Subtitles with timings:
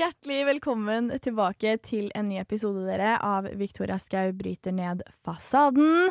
[0.00, 6.08] Hjertelig velkommen tilbake til en ny episode dere av Victoria Skau bryter ned fasaden.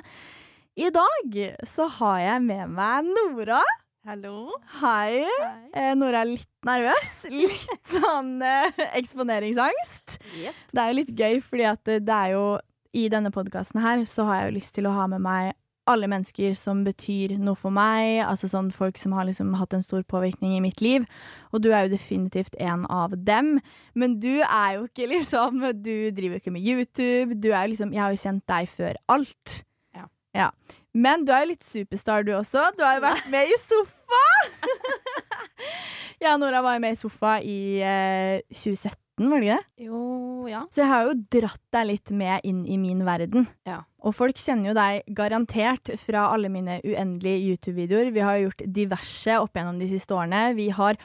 [0.77, 3.63] I dag så har jeg med meg Nora.
[4.05, 4.59] Hallo.
[4.77, 5.23] Hei.
[5.73, 7.15] Eh, Nora er litt nervøs.
[7.33, 10.19] Litt sånn eh, eksponeringsangst.
[10.37, 10.61] Yep.
[10.69, 12.45] Det er jo litt gøy, fordi at det er jo
[12.93, 15.55] i denne podkasten her så har jeg jo lyst til å ha med meg
[15.89, 19.85] alle mennesker som betyr noe for meg, altså sånn folk som har liksom hatt en
[19.85, 21.07] stor påvirkning i mitt liv.
[21.53, 23.57] Og du er jo definitivt en av dem.
[23.97, 27.39] Men du er jo ikke liksom Du driver jo ikke med YouTube.
[27.41, 29.59] Du er jo liksom Jeg har jo kjent deg før alt.
[29.97, 30.05] Ja.
[30.35, 30.51] ja.
[30.93, 32.69] Men du er jo litt superstar, du også.
[32.77, 34.23] Du har jo vært med i Sofa!
[36.23, 39.85] ja, Nora var jo med i Sofa i eh, 2017, var det ikke det?
[39.85, 40.01] Jo,
[40.49, 40.63] ja.
[40.73, 43.45] Så jeg har jo dratt deg litt med inn i min verden.
[43.69, 43.83] Ja.
[44.07, 48.11] Og folk kjenner jo deg garantert fra alle mine uendelige YouTube-videoer.
[48.15, 50.53] Vi har gjort diverse opp gjennom de siste årene.
[50.55, 50.99] Vi har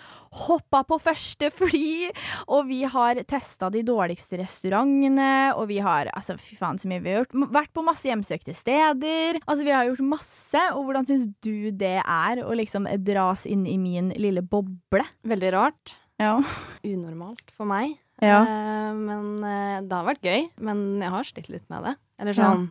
[0.45, 2.11] hoppa på første fly,
[2.47, 7.03] og vi har testa de dårligste restaurantene, og vi har altså fy faen så mye
[7.03, 7.35] vi har gjort.
[7.55, 9.41] Vært på masse hjemsøkte steder.
[9.45, 13.67] Altså vi har gjort masse, og hvordan syns du det er å liksom dras inn
[13.71, 15.07] i min lille boble?
[15.27, 15.97] Veldig rart.
[16.23, 16.39] Ja.
[16.87, 17.97] Unormalt for meg.
[18.23, 18.45] Ja.
[18.47, 20.49] Eh, men eh, det har vært gøy.
[20.63, 21.97] Men jeg har slitt litt med det.
[22.23, 22.69] Eller sånn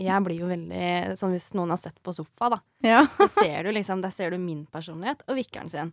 [0.00, 3.02] Jeg blir jo veldig Sånn hvis noen har sett på sofa, da, ja.
[3.20, 5.92] så ser du liksom Der ser du min personlighet og vikkeren sin.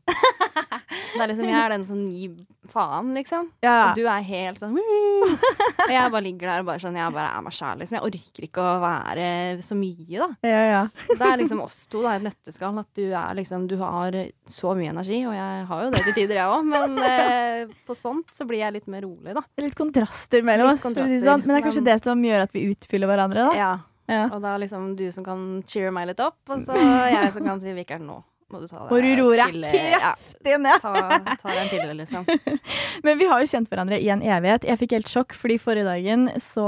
[1.10, 2.36] Det er liksom Jeg er den som gir
[2.70, 3.50] faen, liksom.
[3.66, 3.90] ja.
[3.90, 7.32] Og du er helt sånn Og jeg bare ligger der og bare sånn Jeg bare
[7.34, 7.98] er meg sjæl, liksom.
[7.98, 9.26] Jeg orker ikke å være
[9.66, 10.28] så mye, da.
[10.48, 10.82] ja, ja.
[11.10, 12.78] Det er liksom oss to, da, i et nøtteskall.
[12.84, 14.16] At du er liksom Du har
[14.50, 16.70] så mye energi, og jeg har jo det til tider, jeg òg.
[16.70, 19.44] Men eh, på sånt så blir jeg litt mer rolig, da.
[19.66, 20.86] Litt kontraster mellom Litt oss.
[20.86, 21.44] Å si kontraster, sånn.
[21.46, 23.58] Men det er kanskje men- det som gjør at vi utfyller hverandre, da.
[23.60, 23.72] Ja.
[24.10, 24.26] Ja.
[24.34, 26.76] Og da liksom du som kan cheere meg litt opp, og så
[27.14, 30.82] jeg som kan si Vikar, nå må du ta Må du roe deg kraftig ned.
[30.82, 30.94] ta,
[31.38, 32.24] ta deg en pille, liksom.
[33.06, 34.66] Men vi har jo kjent hverandre i en evighet.
[34.66, 36.66] Jeg fikk helt sjokk, fordi forrige dagen så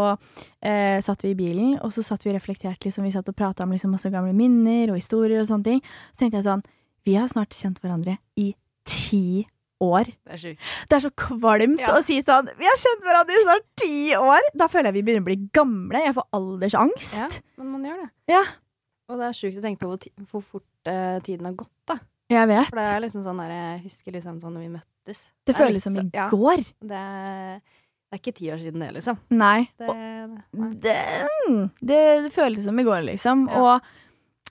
[0.62, 2.86] eh, satt vi i bilen, og så satt vi og reflekterte.
[2.86, 5.82] Liksom, vi satt og prata om liksom, masse gamle minner og historier og sånne ting.
[6.14, 6.62] Så tenkte jeg sånn
[7.08, 8.52] Vi har snart kjent hverandre i
[8.86, 9.58] ti år.
[9.82, 10.56] Det er.
[10.88, 11.96] Det er så kvalmt Ja.
[11.98, 14.48] å si sånn Vi har kjent hverandre i snart ti år!
[14.56, 16.04] Da føler jeg vi begynner å bli gamle.
[16.06, 17.18] Jeg får aldersangst.
[17.18, 18.10] Ja, men man gjør det.
[18.36, 18.44] Ja.
[19.10, 21.98] Og det er sjukt å tenke på hvor, hvor fort uh, tiden har gått, da.
[22.32, 22.70] Jeg vet.
[22.70, 25.20] For det er liksom sånn der Jeg husker liksom sånn når vi møttes.
[25.44, 26.62] Det det føles som i ja, går.
[26.80, 29.18] Det, er- det er ikke ti år siden det, liksom.
[29.36, 29.70] Nei.
[29.80, 29.90] Det,
[30.54, 30.70] nei.
[30.84, 30.96] Det,
[31.50, 33.46] mm, føles som i går, liksom.
[33.50, 33.82] Og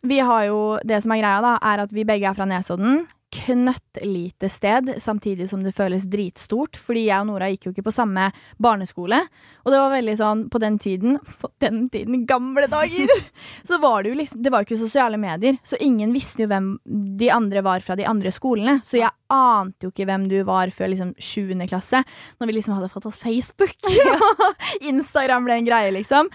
[0.03, 3.03] vi har jo Det som er greia, da, er at vi begge er fra Nesodden.
[3.31, 6.79] Knøttlite sted, samtidig som det føles dritstort.
[6.81, 8.31] Fordi jeg og Nora gikk jo ikke på samme
[8.63, 9.21] barneskole.
[9.65, 13.11] Og det var veldig sånn På den tiden På den tiden, gamle dager!
[13.69, 16.51] så var det jo liksom Det var jo ikke sosiale medier, så ingen visste jo
[16.51, 16.73] hvem
[17.21, 18.79] de andre var fra de andre skolene.
[18.87, 21.53] Så jeg ante jo ikke hvem du var før liksom 7.
[21.71, 22.03] klasse,
[22.41, 23.77] når vi liksom hadde fått oss Facebook.
[24.91, 26.31] Instagram ble en greie, liksom.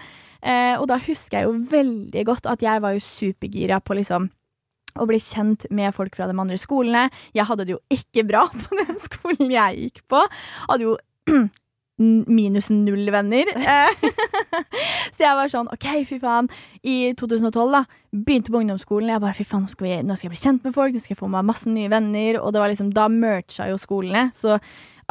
[0.46, 4.28] Eh, og da husker jeg jo veldig godt at jeg var jo supergira på liksom
[4.98, 7.10] å bli kjent med folk fra de andre skolene.
[7.36, 10.24] Jeg hadde det jo ikke bra på den skolen jeg gikk på.
[10.66, 10.96] Hadde jo
[12.38, 13.52] minus null venner.
[13.56, 14.10] Eh,
[15.16, 16.48] Så jeg var sånn OK, fy faen.
[16.86, 19.10] I 2012, da, begynte på ungdomsskolen.
[19.14, 21.02] Jeg bare fy faen, nå skal, vi, nå skal jeg bli kjent med folk, nå
[21.02, 22.40] skal jeg få meg masse nye venner.
[22.42, 24.28] Og det var liksom, da mercha jo skolene.
[24.36, 24.58] Så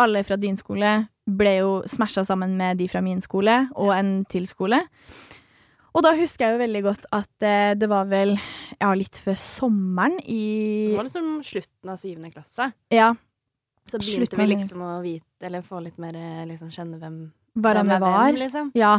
[0.01, 4.19] alle fra din skole ble jo smasha sammen med de fra min skole, og en
[4.29, 4.83] til skole.
[5.95, 9.37] Og da husker jeg jo veldig godt at eh, det var vel ja, litt før
[9.39, 12.69] sommeren i Det var liksom slutten av syvende klasse.
[12.91, 13.13] Ja,
[13.87, 17.19] Så begynte begynte vi liksom å vite, eller få litt mer eh, liksom kjenne hvem,
[17.55, 18.17] hverandre er var.
[18.25, 18.71] hvem, liksom.
[18.75, 18.97] Ja.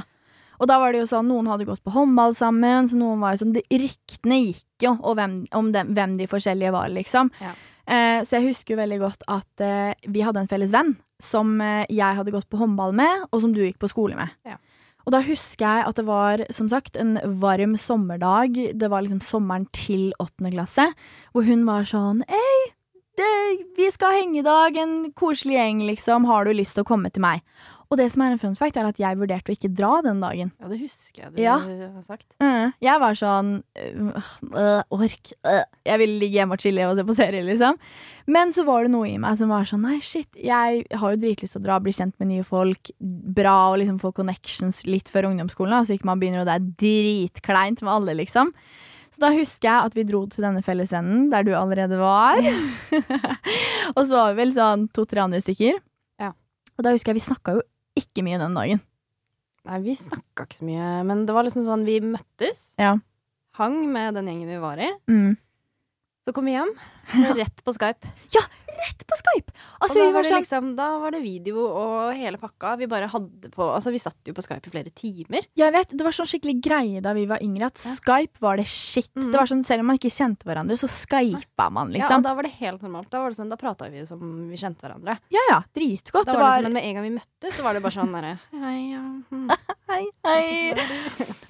[0.56, 3.34] Og da var det jo sånn, noen hadde gått på håndball sammen, så noen var
[3.34, 7.28] jo sånn Ryktene gikk jo og hvem, om dem, hvem de forskjellige var, liksom.
[7.44, 7.52] Ja.
[7.86, 11.52] Eh, så jeg husker jo veldig godt at eh, vi hadde en felles venn som
[11.62, 14.32] eh, jeg hadde gått på håndball med, og som du gikk på skole med.
[14.48, 14.56] Ja.
[15.06, 18.56] Og da husker jeg at det var, som sagt, en varm sommerdag.
[18.74, 20.88] Det var liksom sommeren til åttende klasse,
[21.30, 22.56] hvor hun var sånn Ei,
[23.16, 23.28] det,
[23.78, 26.26] vi skal henge i dag, en koselig gjeng, liksom.
[26.28, 27.46] Har du lyst til å komme til meg?
[27.86, 30.18] Og det som er en fun fact, er at jeg vurderte å ikke dra den
[30.18, 30.48] dagen.
[30.58, 31.58] Ja, det husker jeg du Ja.
[31.60, 32.26] har sagt.
[32.42, 32.72] Mm.
[32.82, 34.16] Jeg var sånn øh,
[34.50, 35.30] øh, Ork.
[35.46, 35.62] øh.
[35.86, 37.78] Jeg ville ligge hjemme og chille og se på serie, liksom.
[38.26, 41.20] Men så var det noe i meg som var sånn Nei, shit, jeg har jo
[41.22, 42.90] dritlyst til å dra, bli kjent med nye folk.
[42.98, 46.56] Bra å liksom få connections litt før ungdomsskolen, så så ikke man begynner, og det
[46.58, 48.50] er dritkleint med alle, liksom.
[49.14, 52.36] Så da husker jeg at vi dro til denne fellesvennen, der du allerede var.
[53.96, 55.78] og så var vi vel sånn to-tre andre stykker.
[56.20, 56.32] Ja.
[56.76, 57.62] Og da husker jeg vi snakka jo
[57.96, 58.82] ikke mye den dagen.
[59.66, 62.68] Nei, vi snakka ikke så mye, men det var liksom sånn vi møttes.
[62.78, 62.94] Ja.
[63.58, 64.92] Hang med den gjengen vi var i.
[65.10, 65.34] Mm.
[66.26, 66.70] Så kom vi hjem,
[67.40, 68.12] rett på Skype.
[68.76, 69.52] Rett på Skype!
[69.80, 72.74] Og Altså, da var, det sånn liksom, da var det video og hele pakka.
[72.80, 75.46] Vi bare hadde på Altså, vi satt jo på Skype i flere timer.
[75.56, 77.94] Jeg vet, Det var sånn skikkelig greie da vi var yngre, at Ja.
[77.96, 79.10] Skype var det shit.
[79.14, 79.30] Mhm.
[79.32, 82.16] Det var sånn, Selv om man ikke kjente hverandre, så skypa man, Ja, liksom.
[82.18, 83.10] og da var det helt normalt.
[83.10, 84.20] Da, var det sånn, da prata vi som
[84.50, 85.18] vi kjente hverandre.
[85.30, 86.26] Ja ja, dritgodt.
[86.26, 87.82] Da Det var det var sånn, men med en gang vi møttes, så var det
[87.82, 89.02] bare sånn derre Hei, ja.
[89.30, 89.50] hm.
[89.86, 90.74] Hei, hei.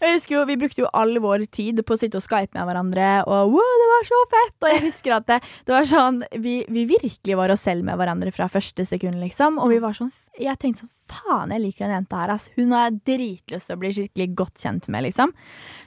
[0.00, 2.66] Jeg husker jo, Vi brukte jo all vår tid på å sitte og skype med
[2.68, 4.56] hverandre, og wow, det var så fett!
[4.62, 6.84] Og jeg husker at det, det var sånn vi, vi
[7.16, 9.58] virkelig var oss selv med hverandre fra første sekund, liksom.
[9.58, 12.48] Og vi var sånn Jeg tenkte sånn Faen, jeg liker den jenta her, ass.
[12.56, 15.32] Hun har jeg dritlyst til å bli skikkelig godt kjent med, liksom.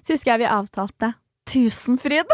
[0.01, 1.13] Så husker jeg vi avtalte
[1.49, 2.29] Tusenfryd.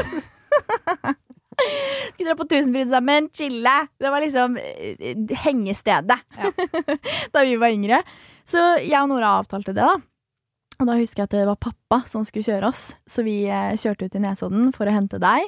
[2.13, 3.74] Skulle dra på Tusenfryd sammen, chille.
[3.97, 5.15] Det var liksom eh,
[5.45, 6.51] hengestedet Ja.
[7.33, 8.03] da vi var yngre.
[8.45, 9.98] Så jeg og Nora avtalte det, da.
[10.75, 13.74] Og da husker jeg at det var pappa som skulle kjøre oss, så vi eh,
[13.80, 15.48] kjørte ut til Nesodden for å hente deg.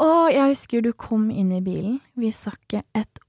[0.00, 1.98] Og jeg husker du kom inn i bilen.
[2.16, 3.20] Vi sa ikke et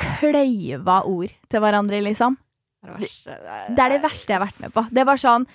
[0.00, 2.36] kløyva ord til hverandre, liksom.
[2.84, 3.36] Det er det verste.
[3.76, 4.82] Det er det verste jeg har vært med på.
[4.92, 5.46] Det var sånn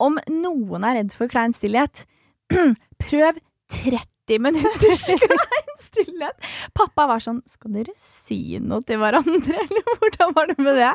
[0.00, 2.04] Om noen er redd for klein stillhet,
[3.02, 3.40] prøv
[3.74, 6.46] 30 minutters klein stillhet.
[6.76, 10.92] Pappa var sånn Skal dere si noe til hverandre, eller hvordan var det med det?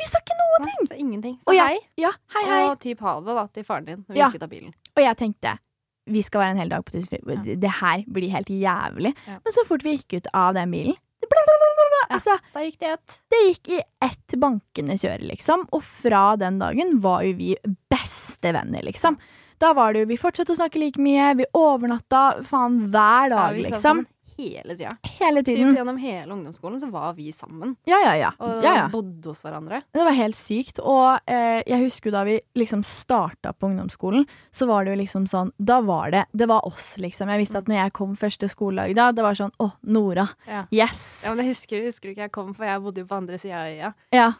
[0.00, 0.60] Vi sa ikke noe!
[0.66, 1.36] Nei, ingenting.
[1.44, 1.80] Og Så jeg- hei.
[2.06, 2.62] Ja, hei, hei.
[2.70, 4.30] Og typ ha det da til faren din når vi Ja.
[4.30, 4.72] gikk ut av bilen.
[4.96, 5.58] Og jeg tenkte
[6.06, 7.44] vi skal være en hel dag på Tusenfryd.
[7.44, 9.14] Det- Det her blir helt jævlig.
[9.26, 9.38] Ja.
[9.44, 10.96] Men så fort vi gikk ut av den bilen
[11.30, 12.08] bla.
[12.08, 12.16] Ja.
[12.16, 13.18] Altså, Da gikk det i ett.
[13.30, 15.66] det gikk i ett bankende kjøre, liksom.
[15.72, 17.56] Og fra den dagen var jo vi
[17.90, 19.16] bestevenner, liksom.
[19.60, 21.36] Da var det jo Vi fortsatte å snakke like mye.
[21.36, 23.82] Vi overnatta faen hver Ja, dag, liksom.
[23.82, 24.06] sammen
[24.40, 24.96] hele tida.
[25.20, 25.74] Hele Typ tiden.
[25.76, 27.76] gjennom hele ungdomsskolen så var vi sammen.
[27.88, 28.30] Ja, ja, ja.
[28.40, 28.88] Og ja, ja.
[28.92, 29.82] bodde hos hverandre.
[29.92, 30.80] Det var helt sykt.
[30.80, 35.26] Og eh, jeg husker da vi liksom starta på ungdomsskolen, så var det jo liksom
[35.30, 37.28] sånn Da var det Det var oss, liksom.
[37.30, 40.28] Jeg visste at når jeg kom første skoledag da, det var sånn Å, Nora.
[40.48, 40.64] Ja.
[40.74, 41.22] Yes.
[41.24, 43.60] Ja, men jeg husker, husker ikke jeg kom, for jeg bodde jo på andre sida
[43.64, 43.92] av øya.
[44.14, 44.30] Ja.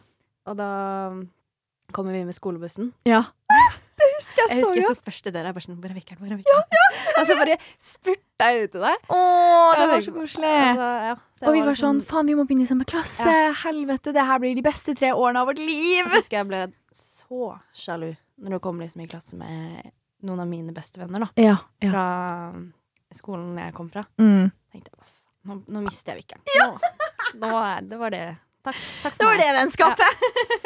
[0.49, 0.71] Og da
[1.91, 2.93] kommer vi med skolebussen.
[3.05, 3.23] ja.
[4.21, 4.97] Det husker Jeg jeg så husker jeg godt.
[5.01, 5.45] sto først i døra.
[5.51, 6.19] Jeg bare sånn Hvor er vekkeren?
[6.21, 6.65] Hvor er vekkeren?
[7.21, 9.07] Og så bare spurta jeg ut til deg.
[9.11, 9.19] Å,
[9.79, 10.51] det var så koselig.
[10.61, 13.35] Altså, ja, så Og vi var liksom- sånn Faen, vi må begynne i samme klasse.
[13.63, 16.05] Helvete, det her blir de beste tre årene av vårt liv.
[16.05, 16.61] Jeg husker jeg ble
[16.93, 19.91] så sjalu når du kom liksom i klasse med
[20.23, 21.57] noen av mine bestevenner da, Ja.
[21.81, 21.89] ja.
[21.91, 22.05] fra
[23.15, 24.03] skolen jeg kom fra.
[24.21, 24.51] Mm.
[24.71, 25.11] tenkte jeg,
[25.49, 26.43] nå, nå mister jeg vikkeren.
[26.57, 26.79] Nå,
[27.41, 28.23] nå er, det var det.
[28.63, 30.25] Takk, takk Det for var det vennskapet.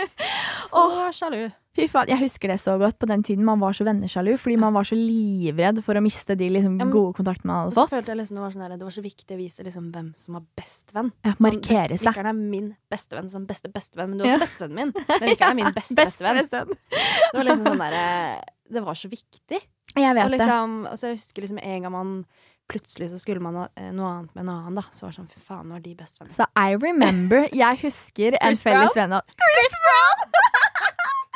[0.69, 1.43] Så sjalu.
[1.75, 4.55] Fy faen, Jeg husker det så godt på den tiden man var så vennesjalu, fordi
[4.61, 7.73] man var så livredd for å miste de liksom, Ja, men- gode kontaktene man Og
[7.73, 8.07] hadde så følte fått.
[8.07, 10.33] jeg liksom det var, sånn der, det var så viktig å vise liksom hvem som
[10.39, 11.11] var bestevenn.
[11.25, 12.07] Ja, markere seg.
[12.07, 14.93] Vikkeren er min bestevenn som beste bestevenn, men du er også bestevennen min.
[14.95, 16.73] Men Vikkeren er min beste Beste bestevenn.
[16.89, 18.41] Det var liksom sånn derre
[18.71, 19.59] Det var så viktig.
[19.95, 20.39] Jeg Og vet det.
[20.39, 22.25] liksom, altså jeg husker liksom en gang man
[22.67, 24.81] Plutselig så skulle man ha eh, noe annet med en annen, da.
[24.91, 26.33] Så var det sånn, fy faen, nå er de bestevenner.
[26.33, 30.64] Så I remember Jeg husker en Chris felles venn av Chris Brown!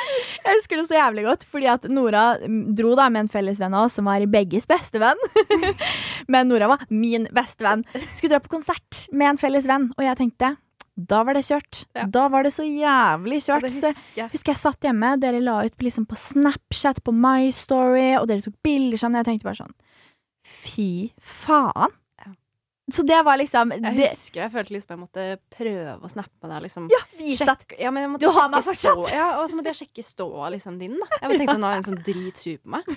[0.46, 2.24] Jeg husker det så jævlig godt, fordi at Nora
[2.77, 5.20] dro da med en felles venn av oss som var begges bestevenn.
[6.32, 7.86] Men Nora var min bestevenn.
[8.13, 10.56] Skulle dra på konsert med en felles venn, og jeg tenkte
[11.00, 11.86] da var det kjørt.
[11.96, 12.03] Ja.
[12.12, 13.70] Da var det så jævlig kjørt.
[13.72, 14.32] Så husker jeg.
[14.34, 18.44] husker jeg satt hjemme, dere la ut liksom på Snapchat, på My Story, og dere
[18.44, 19.22] tok bilder sammen.
[19.22, 19.77] Jeg tenkte bare sånn
[20.44, 20.89] Fy
[21.24, 21.96] faen.
[22.93, 26.50] Så det var liksom Jeg det, husker jeg følte liksom jeg måtte prøve å snappe
[26.51, 26.62] deg.
[26.65, 26.88] Liksom.
[26.91, 29.03] Ja, vis at ja, Du har meg fortsatt.
[29.05, 30.96] Stå, ja, og så måtte jeg sjekke ståa liksom, din.
[31.00, 31.10] Da.
[31.22, 32.89] Jeg tenkte sånn, nå er hun sånn dritsur på meg.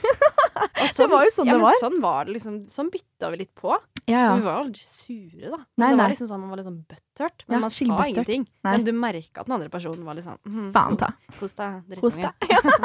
[0.82, 1.76] Og Det var jo sånn ja, det var.
[1.80, 2.56] Sånn var det liksom.
[2.72, 3.74] Sånn bytta vi litt på.
[4.10, 4.30] Ja, ja.
[4.34, 5.60] Vi var aldri sure, da.
[5.78, 7.44] Nei, det var liksom sånn, Man var litt sånn butthurt.
[7.46, 8.08] Men Ja, man sa buttert.
[8.14, 8.48] ingenting.
[8.66, 8.72] Nei.
[8.72, 11.12] Men du merka at den andre personen var litt sånn mhm, Faen ta.
[11.38, 12.32] Kos deg, drittunge.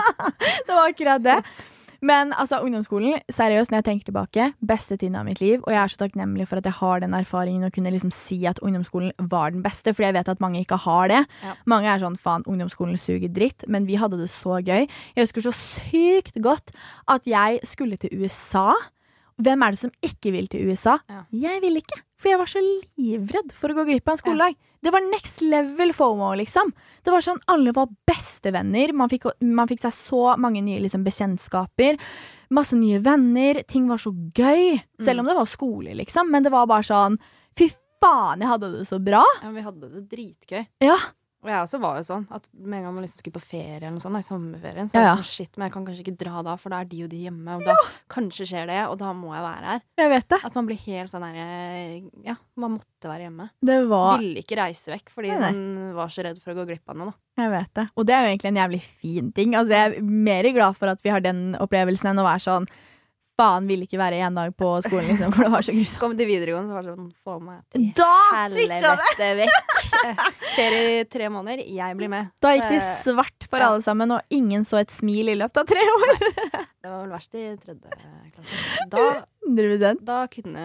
[0.68, 1.42] det var akkurat det.
[2.02, 5.62] Men altså, ungdomsskolen, seriøst, når jeg tenker tilbake, beste tiden av mitt liv.
[5.66, 8.40] Og jeg er så takknemlig for at jeg har den erfaringen å kunne liksom si
[8.50, 11.24] at ungdomsskolen var den beste, fordi jeg vet at mange ikke har det.
[11.46, 11.56] Ja.
[11.66, 14.86] Mange er sånn faen, ungdomsskolen suger dritt, men vi hadde det så gøy.
[14.88, 16.76] Jeg husker så sykt godt
[17.10, 18.74] at jeg skulle til USA.
[19.38, 20.98] hvem er det som ikke vil til USA?
[21.10, 21.24] Ja.
[21.32, 22.62] Jeg vil ikke, for jeg var så
[22.98, 24.58] livredd for å gå glipp av en skoledag.
[24.84, 26.72] Det var next level FOMO, liksom.
[27.04, 28.94] Det var sånn, Alle var bestevenner.
[28.94, 31.98] Man fikk, man fikk seg så mange nye liksom, bekjentskaper.
[32.54, 33.64] Masse nye venner.
[33.68, 34.78] Ting var så gøy.
[35.02, 36.32] Selv om det var skole, liksom.
[36.32, 37.18] Men det var bare sånn
[37.58, 37.72] Fy
[38.04, 39.24] faen, jeg hadde det så bra.
[39.42, 40.68] Ja, vi hadde det dritgøy.
[40.86, 40.98] Ja.
[41.48, 43.78] Og jeg også var jo sånn at med en gang man liksom skulle på ferie
[43.78, 45.14] eller noe sånt, nei, i sommerferien, så Ja, ja.
[45.16, 47.22] sånn shit, men jeg kan kanskje ikke dra da, for da er de og de
[47.24, 47.76] hjemme, og da
[48.12, 49.86] kanskje skjer det, og da må jeg være her.
[50.04, 50.40] Jeg vet det.
[50.50, 51.40] At man blir helt sånn der
[52.28, 53.48] Ja, man måtte være hjemme.
[53.64, 55.54] Det var Ville ikke reise vekk fordi Nei, nei.
[55.56, 57.44] man var så redd for å gå glipp av noe, da.
[57.46, 57.88] Jeg vet det.
[57.96, 59.56] Og det er jo egentlig en jævlig fin ting.
[59.56, 62.68] Altså, jeg er mer glad for at vi har den opplevelsen enn å være sånn
[63.38, 66.00] Faen, ville ikke være én dag på skolen, liksom, for det var så grusomt.
[66.02, 69.76] Kom til videregående, så var det sånn Få meg til Da helvete vekk!
[70.58, 72.32] Ferie i tre måneder, jeg blir med.
[72.42, 73.70] Da gikk det Eh, svart for ja.
[73.70, 76.18] alle sammen, og ingen så et smil i løpet av tre år.
[76.18, 77.94] Det var vel verst i tredje
[78.34, 78.88] klasse.
[78.94, 79.06] Da,
[79.48, 80.64] 100 da kunne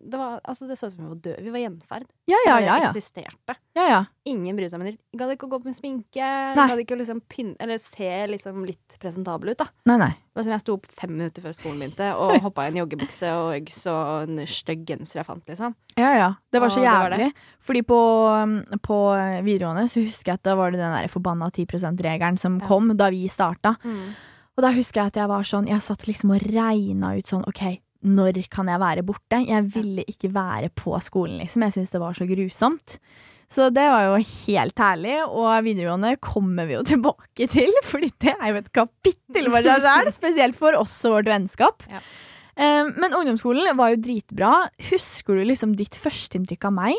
[0.00, 1.42] Det var Altså, det så ut som vi var døde.
[1.44, 2.06] Vi var gjenferd.
[2.26, 2.76] Ja, ja, ja, ja.
[2.82, 2.90] ja.
[2.90, 3.56] eksisterte.
[3.76, 4.00] ja, ja.
[4.24, 4.96] Ingen brydde seg om det.
[5.18, 6.28] Gadd ikke å gå med sminke.
[6.56, 9.68] Gadd ikke å liksom pynte Eller se liksom litt presentabel ut, da.
[9.90, 10.10] Nei, nei.
[10.32, 12.80] Det var som jeg sto opp fem minutter før skolen begynte og hoppa i en
[12.82, 15.76] joggebukse og Uggs og en stygg genser jeg fant, liksom.
[15.98, 16.28] Ja, ja.
[16.52, 17.30] Det var så Og det var jævlig.
[17.62, 18.00] Fordi på,
[18.32, 18.98] um, på
[19.44, 22.66] videregående så husker jeg at da var det den der forbanna 10 %-regelen som Ja.
[22.66, 23.76] kom da vi starta.
[24.52, 27.44] Og da husker jeg at jeg var sånn Jeg satt liksom og regna ut sånn
[27.48, 29.38] OK, når kan jeg være borte?
[29.46, 31.62] Jeg ville ikke være på skolen, liksom.
[31.66, 32.96] Jeg syntes det var så grusomt.
[33.52, 38.32] Så det var jo helt herlig, og videregående kommer vi jo tilbake til, fordi det
[38.38, 40.12] er jo et kapittel for seg sjøl.
[40.20, 41.84] spesielt for oss og vårt vennskap.
[41.92, 42.00] Ja.
[42.56, 44.52] Eh, Men ungdomsskolen var jo dritbra.
[44.90, 46.96] Husker du liksom ditt førsteinntrykk av meg?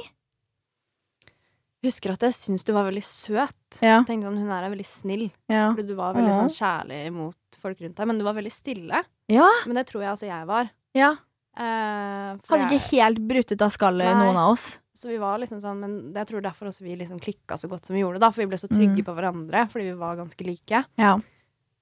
[1.83, 3.57] Husker at jeg syntes du var veldig søt.
[3.83, 3.97] Ja.
[4.07, 5.25] Tenkte sånn, Hun her er veldig snill.
[5.51, 5.65] Ja.
[5.73, 8.07] Fordi du var veldig sånn kjærlig mot folk rundt deg.
[8.07, 9.01] Men du var veldig stille.
[9.33, 9.49] ja.
[9.67, 10.69] Men det tror jeg også jeg var.
[10.95, 11.15] Ja.
[11.53, 14.23] Uh, Hadde jeg- ikke helt brutt ut av skallet, Nei.
[14.25, 14.79] noen av oss.
[14.97, 17.85] Så vi var liksom sånn, men jeg tror derfor også vi liksom klikka så godt
[17.85, 18.31] som vi gjorde, da.
[18.31, 19.05] For vi ble så trygge Mm.
[19.05, 20.85] på hverandre, fordi vi var ganske like.
[20.97, 21.17] Ja.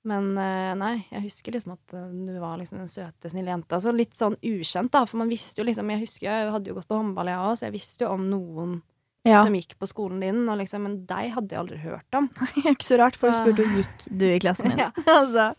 [0.03, 3.77] Men uh, nei, jeg husker liksom at eh, du var liksom den søte, snille jenta.
[3.79, 5.05] Så litt sånn ukjent, da.
[5.05, 7.53] For man visste jo liksom Jeg husker jeg hadde jo gått på håndball, jeg òg,
[7.59, 8.81] så jeg visste jo om noen
[9.23, 9.43] ja.
[9.45, 12.27] som gikk på skolen din, liksom, men deg hadde jeg aldri hørt om.
[12.65, 13.15] Ikke så rart.
[13.15, 14.79] Folk Så- spurte jo gikk du i klassen min.
[14.79, 14.89] Ja.
[15.05, 15.53] altså.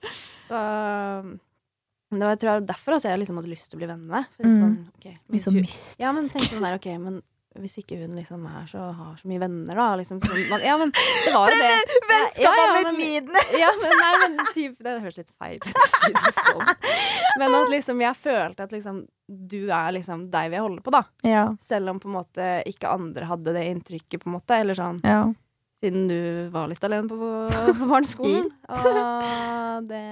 [0.50, 1.38] Så
[2.21, 4.25] det var, jeg tror derfor altså, jeg liksom hadde lyst til å bli venn med.
[4.37, 4.78] For Mm.
[4.97, 6.00] ok, Litt sånn mystisk.
[6.00, 7.23] Ja, men tenk sånn der, ok, men
[7.61, 10.21] hvis ikke hun liksom er så, har så mye venner, da liksom,
[10.64, 11.99] Ja, men det var jo det.
[12.09, 13.28] Vennskap Ja, ja, men-!
[13.62, 16.71] Ja, men nei, men typ, Det høres litt feil ut sånn.
[17.40, 21.04] Men at liksom, jeg følte at liksom du er liksom deg vi holder på, da.
[21.25, 21.45] Ja.
[21.64, 24.59] Selv om på en måte ikke andre hadde det inntrykket, på en måte.
[24.61, 25.23] Eller sånn ja.
[25.81, 26.19] siden du
[26.52, 28.50] var litt alene på, på barneskolen.
[28.69, 30.02] Og det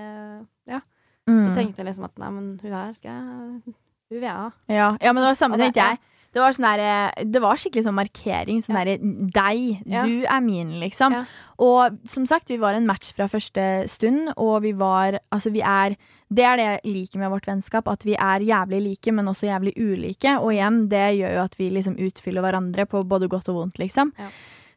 [1.30, 1.46] Ja.
[1.46, 1.56] Så Mm.
[1.56, 3.74] tenkte jeg liksom at nei, men hun her skal jeg
[4.10, 4.50] Hun vil jeg ha.
[4.68, 4.96] ja.
[5.00, 5.98] ja, men det var samme det- tenkte jeg.
[6.32, 8.58] Det var, sånn der, det var skikkelig sånn markering.
[8.62, 8.84] Sånn Ja.
[8.84, 8.98] derre
[9.32, 10.04] Deg, Ja.
[10.06, 11.12] du er min, liksom.
[11.12, 11.24] Ja.
[11.58, 15.60] Og som sagt, vi var en match fra første stund, og vi var Altså, vi
[15.60, 15.96] er
[16.32, 19.48] Det er det jeg liker med vårt vennskap, at vi er jævlig like, men også
[19.50, 20.38] jævlig ulike.
[20.40, 23.78] Og igjen, det gjør jo at vi liksom utfyller hverandre på både godt og vondt,
[23.80, 24.12] liksom.
[24.16, 24.28] Ja.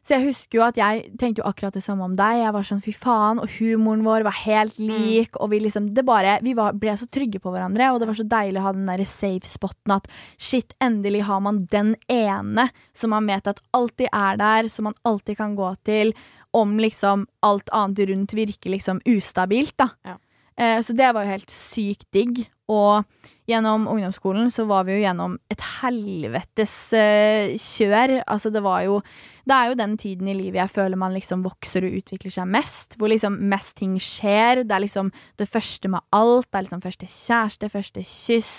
[0.04, 2.42] Så jeg husker jo at jeg tenkte jo akkurat det samme om deg.
[2.42, 6.04] Jeg var sånn fy faen, og humoren vår var helt lik, og vi liksom Det
[6.04, 8.74] bare Vi var, ble så trygge på hverandre, og det var så deilig å ha
[8.76, 13.62] den derre safe spoten at shit, endelig har man den ene som man vet at
[13.72, 16.12] alltid er der, som man alltid kan gå til,
[16.54, 19.88] om liksom alt annet rundt virker liksom ustabilt, da.
[20.04, 20.18] Ja.
[20.56, 22.44] Eh, så det var jo helt sykt digg.
[22.72, 23.04] Og
[23.50, 28.20] gjennom ungdomsskolen så var vi jo gjennom et helvetes eh, kjør.
[28.22, 29.00] Altså det var jo
[29.44, 32.48] Det er jo den tiden i livet jeg føler man liksom vokser og utvikler seg
[32.48, 32.96] mest.
[32.98, 34.62] Hvor liksom mest ting skjer.
[34.64, 35.10] Det er liksom
[35.40, 36.48] det første med alt.
[36.48, 38.52] Det er liksom første kjæreste, første kyss.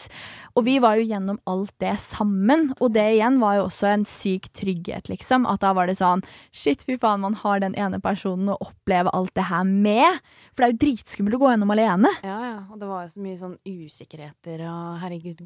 [0.55, 2.69] Og vi var jo gjennom alt det sammen.
[2.79, 5.47] Og det igjen var jo også en syk trygghet, liksom.
[5.49, 6.23] At da var det sånn
[6.55, 10.21] Shit, fy faen, man har den ene personen å oppleve alt det her med.
[10.53, 12.11] For det er jo dritskummelt å gå gjennom alene.
[12.23, 12.59] Ja, ja.
[12.69, 15.41] Og det var jo så mye sånn usikkerheter og herregud,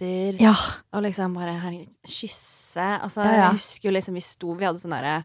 [0.00, 0.40] gutter.
[0.40, 0.54] Ja.
[0.94, 3.00] Og liksom bare herregud, kysse.
[3.02, 3.44] Altså, Ja, ja.
[3.50, 5.24] jeg husker jo liksom vi sto Vi hadde sånn derre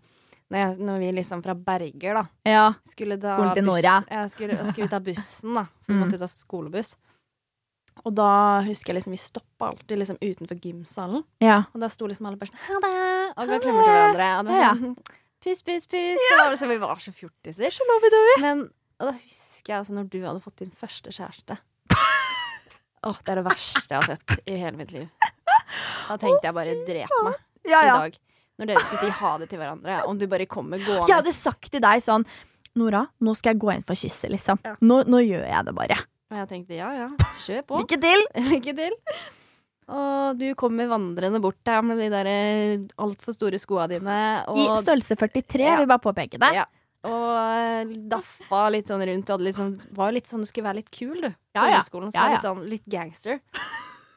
[0.52, 2.74] når, når vi liksom fra Berger, da, Ja.
[2.88, 3.94] skulle da Skolen til Norge.
[4.12, 5.64] Ja, skulle, skulle ta bussen, da.
[5.88, 6.04] Vi Mm.
[6.04, 6.96] måtte ta skolebuss.
[8.06, 11.24] Og da husker jeg liksom vi stoppa alltid liksom utenfor gymsalen.
[11.42, 11.64] ja.
[11.74, 13.34] Og da sto liksom alle bare sånn ha det!
[13.38, 14.40] Og ga klemmer til hverandre.
[14.40, 14.74] Og det var Ja.
[14.74, 14.98] sånn
[15.42, 16.20] puss, puss, puss.
[16.32, 17.72] Og det liksom, vi var så fjortiser.
[17.72, 18.42] Så lovey-dovey.
[18.42, 21.58] Men og da husker jeg altså når du hadde fått din første kjæreste.
[23.06, 25.08] Åh, Det er det verste jeg har sett i hele mitt liv.
[26.08, 27.36] Da tenkte jeg bare drep meg
[27.70, 28.18] Ja, i dag.
[28.60, 30.00] Når dere skulle si ha det til hverandre.
[30.08, 31.08] Om du bare kommer gående.
[31.10, 32.26] Jeg hadde sagt til deg sånn
[32.76, 34.60] Nora, nå skal jeg gå inn for kysset, liksom.
[34.68, 34.74] Ja.
[34.84, 35.98] Nå, nå gjør jeg det bare.
[36.32, 37.06] Og jeg tenkte ja ja,
[37.46, 37.82] kjør på.
[37.84, 38.24] Lykke til!
[38.52, 38.96] Lykke til.
[39.96, 42.30] Og du kommer vandrende bort der med de der
[43.00, 44.18] altfor store skoa dine.
[44.52, 45.78] Og, I størrelse 43, Ja.
[45.80, 46.52] vil bare påpeke det.
[46.58, 46.66] Ja.
[47.06, 49.32] Og eh, daffa litt sånn rundt.
[49.34, 51.30] Og litt sånn, var jo litt sånn, du skulle være litt kul, du.
[51.30, 52.32] På Ja, ungdomsskolen, Ja, ja.
[52.36, 53.40] Litt sånn litt gangster.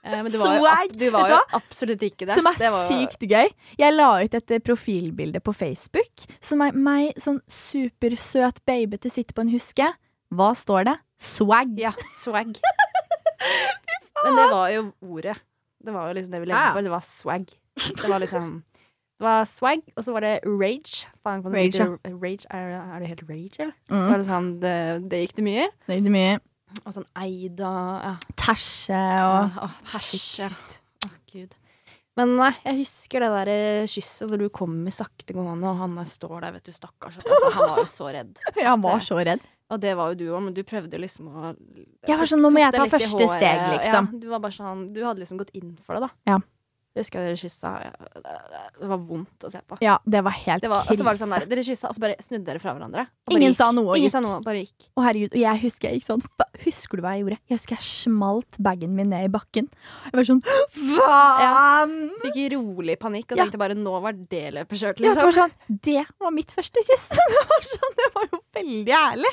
[0.02, 2.38] Eh, men du var jo, du var jo absolutt ikke det.
[2.38, 3.52] Som er det var, sykt gøy.
[3.80, 9.36] Jeg la ut et eh, profilbilde på Facebook som er meg, sånn supersøt babyete, sitter
[9.36, 9.90] på en huske.
[10.34, 10.96] Hva står det?
[11.18, 11.76] Swag.
[11.80, 12.56] Ja, swag.
[14.24, 15.36] Men det var jo ordet.
[15.78, 16.84] Det var jo liksom det vi levde for.
[16.84, 17.50] Det var swag.
[17.78, 18.48] Det var liksom
[19.18, 21.08] Det var swag, og så var det rage.
[21.26, 23.72] Faen, kan Rage, rage, rage er, er det helt rage, eller?
[23.90, 24.04] Mm.
[24.04, 24.74] Var det sånn, det,
[25.10, 25.64] det gikk det mye.
[25.88, 26.34] Det gikk det mye
[26.84, 27.72] Og sånn Eida
[28.04, 28.12] ja.
[28.38, 29.24] tæsje Ja,
[29.58, 30.12] å, Åh,
[31.08, 31.56] Å, gud.
[32.18, 36.08] Men nei, jeg husker det der eh, kysset når du kommer saktegående, og han der
[36.10, 37.18] står der, vet du, stakkars.
[37.22, 38.32] Altså, han var jo så redd.
[38.58, 39.44] Ja, han var så redd.
[39.68, 41.50] Og det var jo du òg, men du prøvde liksom å
[42.08, 44.08] Jeg var sånn, nå må jeg ta første steg, liksom.
[44.14, 46.14] Ja, du var bare sånn Du hadde liksom gått inn for det, da.
[46.30, 46.38] Ja.
[46.98, 47.70] Jeg husker dere kyssa.
[48.78, 49.78] Det var vondt å se på.
[49.84, 51.94] Ja, det var helt Det var, og så var det sånn der, Dere kyssa, og
[51.96, 53.06] så bare snudde dere fra hverandre.
[53.30, 53.58] Ingen gikk.
[53.60, 54.14] sa noe Ingen gikk.
[54.16, 54.88] sa noe, bare gikk.
[54.98, 56.24] Å herregud, og jeg husker jeg gikk sånn
[56.64, 57.38] Husker du hva jeg gjorde?
[57.46, 59.68] Jeg husker jeg smalt bagen min ned i bakken.
[60.10, 60.42] Jeg var sånn
[60.74, 61.94] Faen!
[62.24, 63.44] Fikk rolig panikk og Ja.
[63.44, 65.50] tenkte bare nå var det løpet kjørt, Ja, det var liksom.
[65.50, 67.08] sånn Det var mitt første kyss.
[67.38, 69.32] Det var sånn, det var jo veldig ærlig.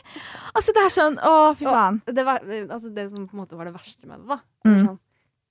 [0.56, 2.02] Altså, det er sånn Å, fy Og- faen.
[2.06, 4.38] Det, var, altså, det som på en måte var det verste med det, da.
[4.68, 4.80] Mm.
[4.86, 5.00] Sånn,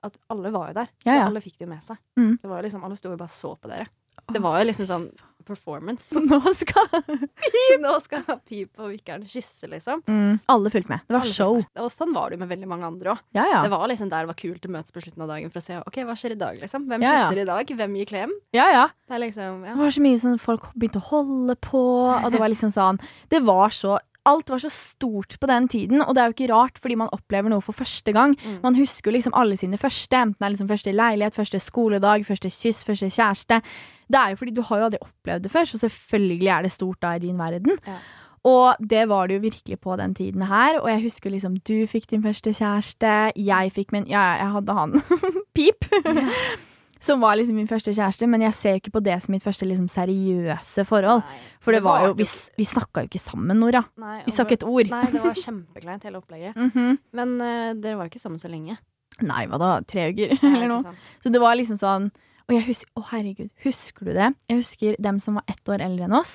[0.04, 0.90] at alle var jo der.
[1.02, 2.00] Så Ja, Så alle fikk det jo med seg.
[2.20, 2.32] Mm.
[2.42, 3.87] Det var jo liksom, Alle sto jo bare og så på dere.
[4.32, 5.08] Det var jo liksom sånn
[5.44, 6.06] performance.
[6.30, 6.87] Nå skal
[7.84, 10.00] Nå skal Pip og Vikkeren kysse, liksom.
[10.08, 10.38] mm.
[10.49, 11.02] Alle fulgte med.
[11.04, 11.58] Det var Alle show.
[11.82, 13.20] Og sånn var det jo med veldig mange andre òg.
[13.37, 13.58] Ja, ja.
[13.66, 15.66] Det var liksom der det var kult å møtes på slutten av dagen for å
[15.66, 16.87] se ok, hva skjer i dag, liksom.
[16.88, 17.26] Hvem Ja, ja.
[17.28, 17.75] kysser i dag?
[17.82, 18.32] Hvem gir klem?
[18.56, 18.87] ja, ja.
[19.11, 21.84] Det liksom Det var så mye sånn folk begynte å holde på,
[22.16, 22.96] og det var liksom sånn
[23.28, 26.52] Det var så Alt var så stort på den tiden, og det er jo ikke
[26.54, 28.32] rart, fordi man opplever noe for første gang.
[28.40, 28.58] Mm.
[28.62, 32.24] Man husker jo liksom alle sine første, enten det er liksom første leilighet, første skoledag,
[32.26, 33.60] første kyss, første kjæreste.
[34.08, 36.72] Det er jo fordi du har jo aldri opplevd det før, så selvfølgelig er det
[36.72, 37.76] stort da i din verden.
[37.86, 38.00] Ja.
[38.44, 41.86] Og det var det jo virkelig på den tiden her, og jeg husker liksom du
[41.88, 45.00] fikk din første kjæreste, jeg fikk min Ja, jeg hadde han.
[45.56, 45.84] Pip.
[47.04, 49.44] Som var liksom min første kjæreste, men jeg ser jo ikke på det som mitt
[49.44, 51.20] første liksom seriøse forhold.
[51.26, 52.24] Nei, For det var jo Vi,
[52.57, 53.83] vi snakka jo ikke sammen, Nora.
[54.00, 54.88] Nei, Vi snakket et ord.
[54.94, 56.57] Nei, det var kjempekleint, hele opplegget.
[56.57, 56.98] Mhm.
[57.20, 58.78] Men uh, dere var ikke sammen så lenge.
[59.22, 59.74] Nei, hva da?
[59.87, 60.94] Tre uker, eller noe?
[61.22, 62.09] Så det var liksom sånn
[62.48, 64.26] Og jeg husker, å herregud, husker du det?
[64.50, 66.33] Jeg husker dem som var ett år eldre enn oss.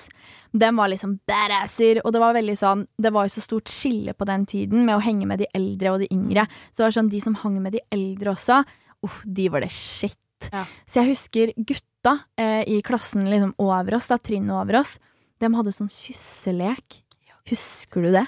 [0.56, 4.14] Dem var liksom badasser, og det var veldig sånn Det var jo så stort skille
[4.16, 6.46] på den tiden med å henge med de eldre og de yngre.
[6.72, 8.62] Så det var sånn, de som hang med de eldre også,
[9.06, 10.16] uff, de var det shit.
[10.52, 10.64] Ja.
[10.86, 14.98] Så jeg husker gutta eh, i klassen liksom over oss, da, trinnet over oss,
[15.40, 17.02] de hadde sånn kysselek.
[17.50, 18.26] Husker du det?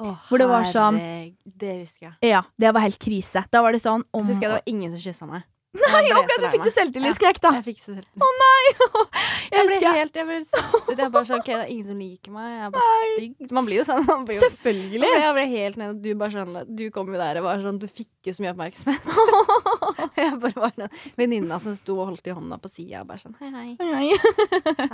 [0.00, 2.14] Å, Hvor det var sånn- herre- Det husker jeg.
[2.30, 3.44] Ja, det var helt krise.
[3.50, 5.42] Da var det sånn om Jeg husker jeg det var ingen som kyssa meg.
[5.76, 7.50] Nei, ble, du fikk du selvtillitskrekk, da.
[7.58, 8.22] Jeg fikk selvtillit.
[8.24, 8.62] Å nei!
[9.48, 10.88] Jeg Jeg ble helt Jeg ble satt ut.
[10.96, 12.48] Jeg bare sånn OK, det er ingen som liker meg.
[12.48, 13.52] Jeg er bare stygg.
[13.58, 14.06] Man blir jo sånn.
[14.08, 15.10] Man blir jo, Selvfølgelig.
[15.12, 17.86] jeg ble helt nede, du bare sånn Du kom jo der og var sånn Du
[17.88, 19.08] fikk jo så mye oppmerksomhet.
[20.18, 23.22] Jeg bare var den venninna som sto og holdt i hånda på sida og bare
[23.22, 23.76] sånn Hei, hei.
[23.78, 24.08] Hei,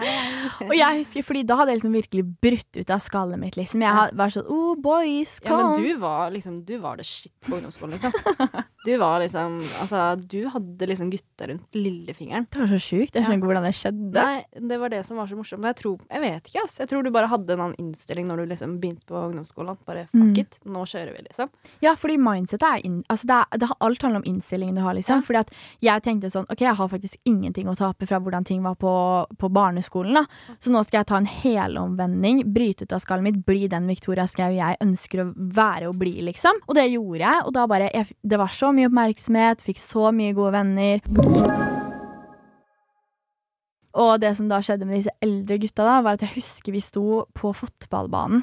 [0.02, 0.68] hei.
[0.68, 3.58] Og jeg husker, fordi da hadde jeg liksom virkelig brutt ut av skallet mitt.
[3.58, 7.32] liksom Jeg var sånn Oh, boys, Ja, men du var liksom Du var det shit
[7.46, 8.64] på ungdomsskolen, liksom.
[8.85, 12.47] Du var liksom Altså, du hadde liksom gutta rundt lillefingeren.
[12.53, 13.14] Det var så sjukt.
[13.16, 14.12] Jeg skjønner ikke hvordan det skjedde.
[14.25, 15.61] Nei, det var det som var så morsomt.
[15.64, 16.77] Men jeg tror Jeg vet ikke, ass.
[16.83, 19.79] Jeg tror du bare hadde en annen innstilling når du liksom begynte på ungdomsskolen.
[19.87, 20.38] Bare fuck Mm.
[20.40, 21.49] it, nå kjører vi, liksom.
[21.83, 24.81] Ja, fordi mindsetet er inn, altså det, er, det har alt handler om innstillingen du
[24.83, 25.20] har, liksom.
[25.20, 25.27] Ja.
[25.27, 25.51] Fordi at
[25.85, 28.94] jeg tenkte sånn OK, jeg har faktisk ingenting å tape fra hvordan ting var på,
[29.38, 30.25] på barneskolen, da.
[30.61, 31.27] Så nå skal jeg ta en
[31.68, 35.99] helomvending, bryte ut av skallet mitt, bli den Victoria Skau jeg ønsker å være og
[36.01, 36.61] bli, liksom.
[36.68, 40.10] Og det gjorde jeg, og da bare jeg, Det var så mye oppmerksomhet, fikk så
[40.14, 41.00] mye gode venner.
[43.94, 46.82] Og det som da skjedde med disse eldre gutta, da, var at jeg husker vi
[46.82, 48.42] sto på fotballbanen.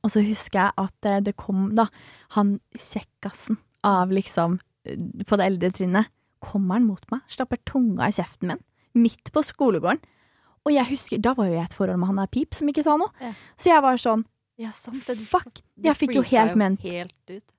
[0.00, 1.88] Og så husker jeg at eh, det kom da
[2.36, 6.10] han kjekkasen av liksom eh, På det eldre trinnet.
[6.40, 8.62] Kommer han mot meg, stapper tunga i kjeften min.
[8.96, 10.00] Midt på skolegården.
[10.64, 12.70] Og jeg husker, da var jo jeg i et forhold med han der Pip som
[12.70, 13.12] ikke sa noe.
[13.20, 13.34] Ja.
[13.60, 14.24] Så jeg var sånn
[14.60, 15.16] Ja, sant det.
[15.28, 15.62] Fuck!
[15.80, 16.82] Jeg fikk jo helt ment.
[16.84, 17.14] helt.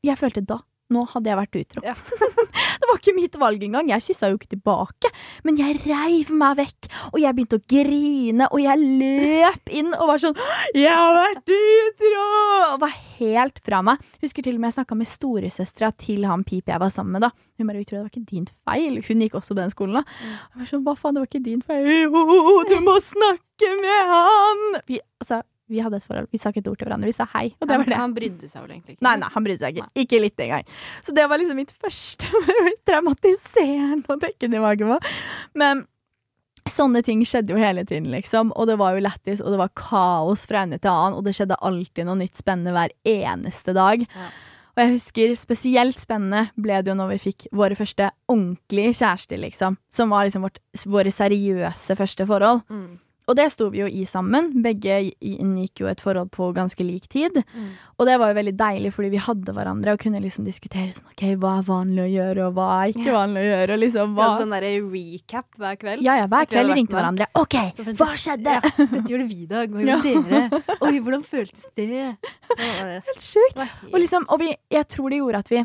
[0.06, 0.60] Jeg følte da
[0.92, 1.84] Nå hadde jeg vært utro.
[1.86, 1.96] Ja.
[2.82, 3.90] det var ikke mitt valg engang.
[3.92, 5.12] Jeg kyssa jo ikke tilbake.
[5.48, 10.12] Men jeg reiv meg vekk, og jeg begynte å grine, og jeg løp inn og
[10.12, 10.38] var sånn
[10.76, 14.02] 'Jeg har vært utro!' Og var helt fra meg.
[14.24, 17.22] Husker til og med jeg snakka med storesøstera til han Pip jeg var sammen med.
[17.22, 19.06] da Hun bare 'Victoria, det var ikke din feil'.
[19.08, 19.94] Hun gikk også på den skolen.
[19.94, 20.04] da
[20.52, 21.88] Jeg var sånn 'Hva faen, det var ikke din feil'.
[22.04, 24.82] Jo, du må snakke med han!
[24.88, 26.28] Vi, altså, Vi hadde et forhold.
[26.34, 27.10] Vi sa ikke et ord til hverandre.
[27.10, 28.00] Vi sa hei, og det var det.
[28.02, 29.06] Han brydde seg vel egentlig ikke.
[29.08, 29.90] Nei, nei, han brydde seg ikke.
[30.04, 30.76] Ikke litt engang.
[31.08, 32.44] Så det var liksom mitt første
[32.90, 35.00] traumatiserende å tenke tilbake på.
[35.62, 35.86] Men
[36.70, 38.54] sånne ting skjedde jo hele tiden, liksom.
[38.60, 41.36] Og det var jo lættis, og det var kaos fra ende til annen, og det
[41.38, 44.06] skjedde alltid noe nytt spennende hver eneste dag.
[44.06, 44.32] Ja.
[44.72, 49.40] Og jeg husker spesielt spennende ble det jo når vi fikk våre første ordentlige kjærester,
[49.42, 49.78] liksom.
[49.92, 52.64] Som var liksom vårt, våre seriøse første forhold.
[52.72, 53.00] Mm.
[53.32, 54.50] Og det sto vi jo i sammen.
[54.64, 57.38] Begge inngikk jo et forhold på ganske lik tid.
[57.56, 57.70] Mm.
[57.96, 61.08] Og det var jo veldig deilig, fordi vi hadde hverandre og kunne liksom diskutere sånn
[61.14, 64.16] OK, hva er vanlig å gjøre, og hva er ikke vanlig å gjøre, og liksom
[64.18, 66.06] hva ja, sånn derre recap hver kveld.
[66.06, 67.30] Ja ja, hver kveld ringte hverandre.
[67.40, 67.58] OK,
[68.00, 68.58] hva skjedde?
[68.58, 69.72] Ja, dette gjorde vi i dag.
[69.72, 70.64] Hva gjorde dere?
[70.82, 71.88] Oi, hvordan føltes det?
[71.92, 72.74] Det,
[73.08, 73.62] Helt sjukt.
[73.92, 75.64] Og, liksom, og vi, jeg tror det gjorde at vi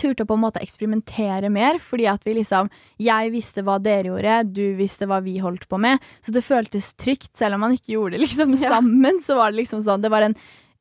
[0.00, 4.10] turte å på en måte eksperimentere mer, fordi at vi liksom Jeg visste hva dere
[4.10, 7.76] gjorde, du visste hva vi holdt på med, så det føltes trygt, selv om man
[7.76, 8.74] ikke gjorde det liksom Ja.
[8.78, 9.20] sammen.
[9.24, 10.36] Så var det liksom sånn Det var en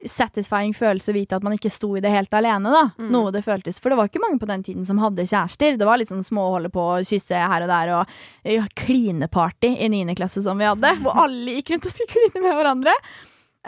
[0.08, 2.84] satisfying følelse å vite at man ikke sto i det helt alene, da.
[2.96, 3.10] Mm.
[3.12, 3.82] Noe det føltes.
[3.84, 5.76] For det var ikke mange på den tiden som hadde kjærester.
[5.76, 9.74] Det var litt sånn små holde på, å kysse her og der, og ja, klineparty
[9.76, 12.94] i niende klasse som vi hadde, hvor alle gikk rundt og skulle kline med hverandre.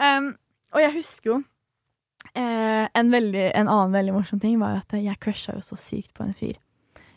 [0.00, 0.30] Um,
[0.72, 1.38] og jeg husker jo
[2.38, 6.12] eh, en, veldig, en annen veldig morsom ting var at jeg crusha jo så sykt
[6.16, 6.56] på en fyr.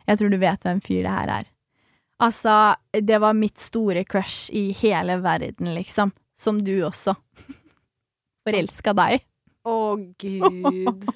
[0.06, 1.51] Jeg tror du vet hvem fyr det her er.
[2.23, 6.13] Altså, det var mitt store crush i hele verden, liksom.
[6.38, 7.15] Som du også.
[8.47, 9.23] Forelska deg.
[9.65, 11.06] Å, gud.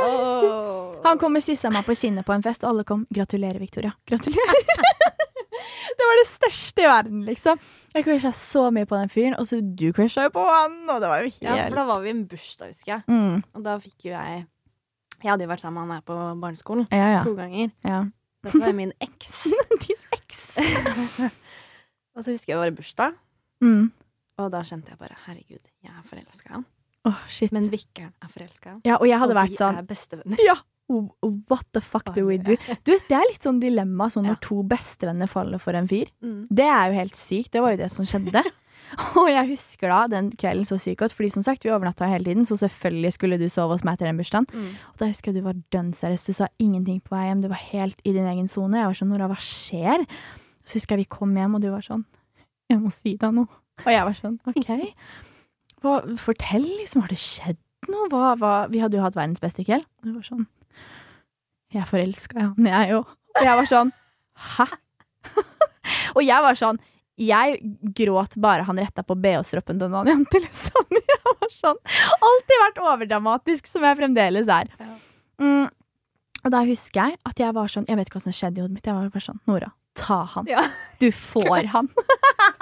[0.00, 1.00] oh.
[1.06, 3.96] Han kom og kyssa meg på kinnet på en fest, og alle kom 'Gratulerer, Victoria'.
[4.06, 4.64] Gratulerer.
[5.98, 7.58] det var det største i verden, liksom.
[7.94, 11.00] Jeg crusha så mye på den fyren, og så du crusha jo på han, og
[11.02, 13.02] det var jo Ja, for da var vi i en bursdag, husker jeg.
[13.08, 13.42] mm.
[13.54, 14.46] Og da fikk jo jeg
[15.22, 17.22] Jeg hadde jo vært sammen med han her på barneskolen Ja, ja.
[17.24, 17.70] to ganger.
[17.84, 18.04] ja.
[18.42, 19.42] Dette var min eks.
[19.84, 20.44] Din eks.
[22.16, 23.18] Og så husker jeg det var i bursdag,
[23.60, 23.90] Mm.
[24.40, 26.62] og da kjente jeg bare herregud, jeg er forelska i han.
[27.04, 27.52] Oh, shit.
[27.52, 28.80] Men Vikkeren er forelska i han.
[28.88, 30.40] ja, og jeg hadde og vært vi sånn er bestevenner.
[30.46, 30.54] Ja!
[30.90, 32.56] What the fuck do we do?
[32.84, 36.10] Du, Det er litt sånn dilemma sånn når to bestevenner faller for en fyr.
[36.24, 36.48] Mm.
[36.50, 37.52] Det er jo helt sykt.
[37.54, 38.42] Det var jo det som skjedde.
[39.20, 42.26] Og jeg husker da den kvelden så sykt godt, fordi som sagt, vi overnatta hele
[42.26, 44.48] tiden, så selvfølgelig skulle du sove hos meg etter den bursdagen.
[44.50, 44.72] Mm.
[44.94, 46.26] Og da husker jeg du var dønn seriøs.
[46.26, 47.44] Du sa ingenting på vei hjem.
[47.44, 48.80] Du var helt i din egen sone.
[48.80, 50.06] Jeg var sånn Nora, hva skjer?
[50.66, 52.06] Så husker jeg vi kom hjem, og du var sånn
[52.70, 53.50] Jeg må si deg noe.
[53.80, 54.70] Og jeg var sånn OK.
[55.80, 57.04] Hva, fortell, liksom.
[57.06, 57.58] Har det skjedd
[57.90, 58.08] noe?
[58.12, 58.54] Hva, hva?
[58.70, 59.86] Vi hadde jo hatt verdens beste kveld.
[60.02, 60.48] Og du var sånn
[61.74, 63.10] Jeg forelska i han, jeg òg.
[63.38, 63.92] Og jeg var sånn
[64.56, 64.66] Hæ?
[66.16, 66.80] og jeg var sånn
[67.20, 67.58] jeg
[67.96, 70.86] gråt bare han retta på BH-stroppen til en annen jente, liksom.
[71.10, 71.76] Jeg var sånn
[72.24, 74.70] Alltid vært overdramatisk, som jeg fremdeles er.
[74.80, 74.94] Ja.
[75.42, 75.68] Mm.
[76.40, 78.64] Og da husker jeg at jeg var sånn Jeg vet ikke hva som skjedde i
[78.64, 78.88] hodet mitt.
[78.88, 79.68] Jeg var bare sånn Nora,
[80.00, 80.48] ta han.
[80.48, 80.64] Ja.
[81.02, 81.90] Du får han.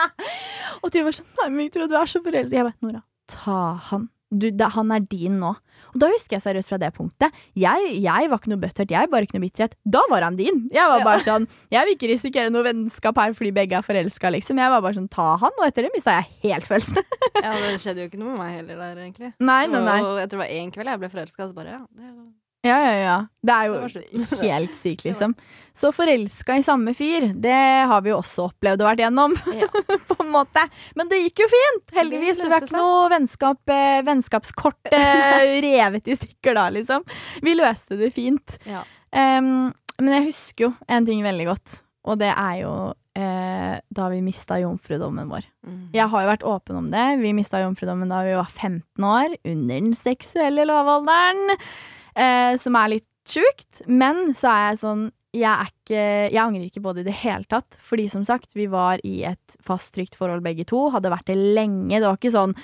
[0.82, 2.58] og du var sånn Nei, men Victoria, du er så forelsket.
[2.58, 3.60] Jeg bare Nora, ta
[3.92, 4.08] han.
[4.28, 5.54] Du, da, han er din nå.
[5.94, 7.32] Og da husker jeg seriøst fra det punktet.
[7.58, 9.74] Jeg, jeg var ikke noe butthurt, jeg var ikke noe bitterhet.
[9.84, 10.68] Da var han din.
[10.74, 11.18] Jeg var Ja.
[11.24, 14.58] sånn Jeg vil ikke risikere noe vennskap her fordi begge er forelska, liksom.
[14.58, 17.02] Jeg var bare sånn ta han, og etter det mista jeg helt følelsen.
[17.44, 19.32] Ja, det skjedde jo ikke noe med meg heller der, egentlig.
[19.40, 20.00] Nei, nei, nei.
[20.02, 21.80] Og jeg tror det var én kveld jeg ble forelska, så bare ja.
[21.94, 22.26] Det var
[22.68, 23.16] Ja, ja, ja.
[23.48, 25.34] Det er jo det helt sykt, liksom.
[25.78, 27.54] Så forelska i samme fyr, det
[27.86, 29.68] har vi jo også opplevd og vært gjennom, Ja.
[30.10, 30.64] på en måte.
[30.98, 32.40] Men det gikk jo fint, heldigvis.
[32.40, 37.06] Det, Det var ikke noe vennskap, eh, vennskapskort eh, revet i stykker da, liksom.
[37.46, 38.58] Vi løste det fint.
[38.66, 38.82] Ja.
[39.14, 42.72] Um, men jeg husker jo en ting veldig godt, og det er jo
[43.18, 45.46] eh, da vi mista jomfrudommen vår.
[45.66, 45.78] Mm.
[45.96, 47.06] Jeg har jo vært åpen om det.
[47.22, 51.56] Vi mista jomfrudommen da vi var 15 år, under den seksuelle lavalderen.
[52.18, 53.84] Eh, som er litt sjukt.
[53.86, 56.02] Men så er jeg sånn jeg, ikke,
[56.32, 57.76] jeg angrer ikke på det i det hele tatt.
[57.84, 60.86] Fordi som sagt, vi var i et fast, trygt forhold begge to.
[60.94, 61.98] Hadde vært det lenge.
[61.98, 62.54] Det var ikke sånn,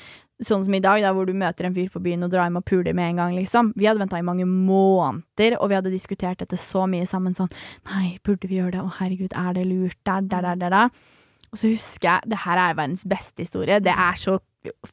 [0.42, 2.66] sånn som i dag, hvor du møter en fyr på byen og drar hjem og
[2.68, 3.34] puler med en gang.
[3.36, 3.74] liksom.
[3.76, 7.36] Vi hadde venta i mange måneder, og vi hadde diskutert dette så mye sammen.
[7.36, 7.52] Sånn
[7.90, 8.86] Nei, burde vi gjøre det?
[8.86, 10.00] Å, herregud, er det lurt?
[10.08, 11.12] Der, der, der, der, der.
[11.52, 13.78] Og så husker jeg Det her er verdens beste historie.
[13.84, 14.40] Det er så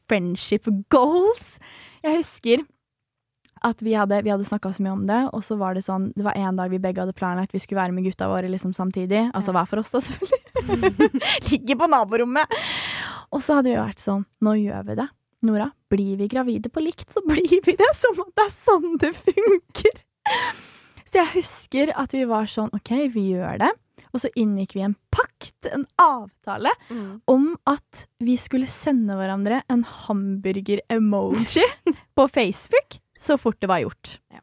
[0.04, 1.56] friendship goals.
[2.04, 2.66] Jeg husker
[3.64, 6.10] at vi hadde, vi hadde snakka så mye om det, og så var det sånn
[6.16, 8.72] Det var en dag vi begge hadde planlagt vi skulle være med gutta våre liksom
[8.76, 9.30] samtidig.
[9.34, 11.10] Altså hver for oss, da, selvfølgelig.
[11.52, 12.56] Ligger på naborommet.
[13.32, 15.08] Og så hadde vi vært sånn Nå gjør vi det.
[15.42, 17.88] Nora, blir vi gravide på likt, så blir vi det.
[17.98, 20.02] Som at det er sånn det funker.
[21.08, 23.72] Så jeg husker at vi var sånn OK, vi gjør det.
[24.12, 27.20] Og så inngikk vi en pakt, en avtale, Mm.
[27.26, 31.64] om at vi skulle sende hverandre en hamburger-emoji
[32.16, 34.16] på Facebook så fort det var gjort.
[34.34, 34.42] Ja.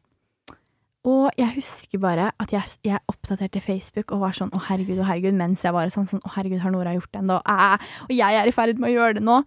[1.10, 5.08] Og jeg husker bare at jeg, jeg oppdaterte Facebook og var sånn å herregud, å
[5.08, 7.40] herregud, mens jeg var sånn sånn å herregud, har Nora gjort det ennå?
[7.40, 9.38] Og jeg er i ferd med å gjøre det nå.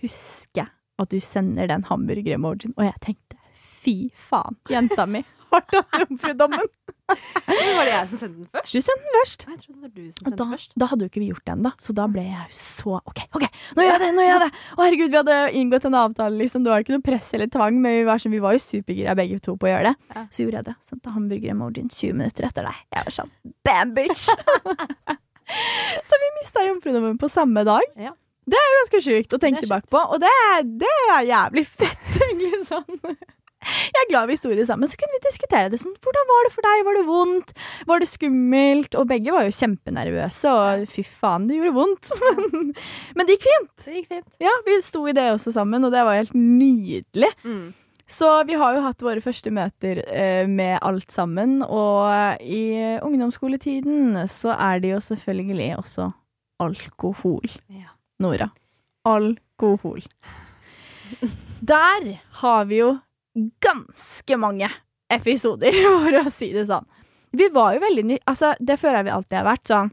[0.00, 3.36] Husker at du sender den hamburger-emojien, og jeg tenkte
[3.84, 3.96] fy
[4.28, 5.20] faen, jenta mi
[5.52, 6.70] har tatt jomfrudommen.
[7.06, 8.72] Var det jeg som sendte den først?
[8.72, 9.44] Du sendte den først.
[9.46, 10.72] Jeg trodde det var du som sendte da, den først.
[10.82, 13.20] da hadde jo ikke vi gjort det ennå, så da ble jeg jo så OK,
[13.38, 14.08] OK, nå gjør jeg det!
[14.16, 16.64] nå gjør jeg det Å, herregud, vi hadde inngått en avtale, liksom.
[16.66, 19.14] Det var ikke noe press eller tvang, men vi var, så, vi var jo supergira
[19.18, 19.94] begge to på å gjøre det.
[20.16, 20.26] Ja.
[20.34, 20.76] Så gjorde jeg det.
[20.90, 22.82] Sendte hamburger-emojien 20 minutter etter deg.
[22.96, 23.32] Jeg var sånn
[23.66, 24.26] bam, bitch!
[26.10, 27.86] så vi mista jomfrudommen på samme dag.
[28.00, 28.12] Ja.
[28.46, 30.34] Det er jo ganske sjukt å tenke tilbake på, og det,
[30.82, 32.60] det er jævlig fett, egentlig.
[32.66, 33.16] sånn.
[33.64, 34.88] Jeg er glad vi sto i det sammen.
[34.90, 35.94] Så kunne vi diskutere det sånn.
[36.04, 36.82] Hvordan var det for deg?
[36.86, 37.54] Var det vondt?
[37.88, 38.98] Var det skummelt?
[39.00, 42.12] Og begge var jo kjempenervøse, og fy faen, det gjorde vondt.
[43.16, 43.72] Men det gikk fint.
[43.86, 44.28] Det gikk fint.
[44.44, 47.32] Ja, vi sto i det også sammen, og det var helt nydelig.
[47.46, 47.72] Mm.
[48.06, 54.14] Så vi har jo hatt våre første møter eh, med alt sammen, og i ungdomsskoletiden
[54.30, 56.12] så er det jo selvfølgelig også
[56.62, 57.50] alkohol.
[57.66, 57.96] Ja.
[58.22, 58.52] Nora.
[59.06, 60.06] Alkohol.
[61.72, 62.08] Der
[62.42, 62.94] har vi jo
[63.60, 64.70] ganske mange
[65.12, 66.86] episoder, for å si det sånn.
[67.36, 68.18] Vi var jo veldig ny...
[68.30, 69.92] Altså, det føler jeg vi alltid har vært sånn.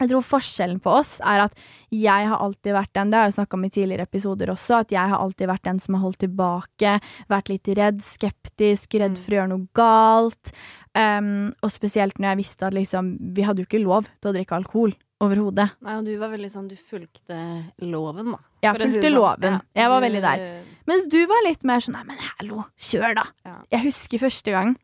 [0.00, 1.58] Jeg tror forskjellen på oss er at
[1.92, 4.94] jeg har alltid vært den, det har jeg snakka om i tidligere episoder også, at
[4.94, 6.94] jeg har alltid vært den som har holdt tilbake,
[7.28, 9.20] vært litt redd, skeptisk, redd Mm.
[9.20, 10.54] for å gjøre noe galt.
[10.96, 14.34] Um, og spesielt når jeg visste at liksom Vi hadde jo ikke lov til å
[14.34, 15.70] drikke alkohol overhodet.
[15.84, 17.38] Nei, og du var veldig sånn Du fulgte
[17.84, 18.38] loven, da.
[18.64, 19.16] Jeg fulgte si sånn.
[19.16, 19.58] loven.
[19.58, 19.60] Ja.
[19.82, 20.44] Jeg var veldig der.
[20.90, 23.26] Mens du var litt mer sånn Nei, men hallo, kjør, da.
[23.44, 23.56] Ja.
[23.76, 24.76] Jeg husker første gang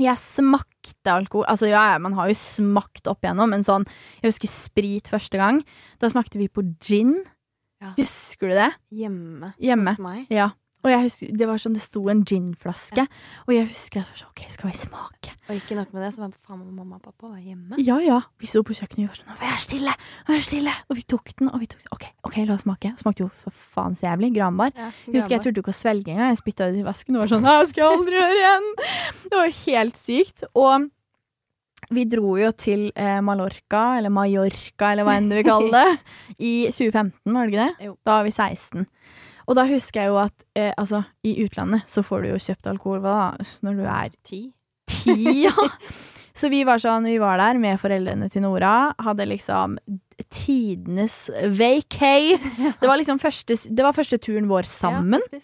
[0.00, 1.44] jeg smakte alkohol.
[1.52, 3.84] Altså, ja, ja, man har jo smakt opp igjennom, men sånn
[4.22, 5.58] Jeg husker sprit første gang.
[6.00, 7.18] Da smakte vi på gin.
[7.82, 7.90] Ja.
[7.98, 8.70] Husker du det?
[8.94, 9.92] Hjemme, Hjemme.
[9.92, 10.26] hos meg.
[10.32, 10.52] Ja.
[10.82, 13.04] Og jeg husker, det var sånn, det sto en ginflaske,
[13.46, 15.34] og jeg husker at jeg var sånn OK, skal vi smake?
[15.46, 17.78] Og ikke nok med det, så var faen meg mamma og pappa var hjemme.
[17.78, 18.16] Ja, ja.
[18.42, 19.94] Vi sto på kjøkkenet og var sånn vær stille!
[20.26, 20.74] Vær stille!
[20.90, 21.92] Og vi tok den, og vi tok den.
[21.94, 22.90] OK, ok, la oss smake.
[22.98, 24.32] Smakte jo for faen så jævlig.
[24.34, 24.72] Granbar.
[24.74, 25.44] Ja, Jeg husker jeg Granbar.
[25.46, 26.32] turte ikke å svelge engang.
[26.32, 28.68] Jeg spytta det i vasken og var sånn Det skal jeg aldri gjøre igjen!
[29.28, 30.44] Det var helt sykt.
[30.58, 30.88] Og
[31.92, 35.98] vi dro jo til eh, Mallorca, eller Mallorca, eller hva enn du vil kalle det,
[36.50, 37.86] i 2015, var det ikke det?
[37.90, 37.96] Jo.
[38.06, 38.86] Da var vi 16.
[39.52, 42.70] Og da husker jeg jo at eh, altså, i utlandet så får du jo kjøpt
[42.72, 44.40] alkohol hva da, når du er Ti.
[44.88, 45.68] ti, ja.
[46.32, 49.76] Så vi var sånn, vi var der med foreldrene til Nora, hadde liksom
[50.32, 51.26] tidenes
[51.58, 52.38] vacay.
[52.80, 55.20] Det var liksom første, det var første turen vår sammen.
[55.28, 55.42] Ja.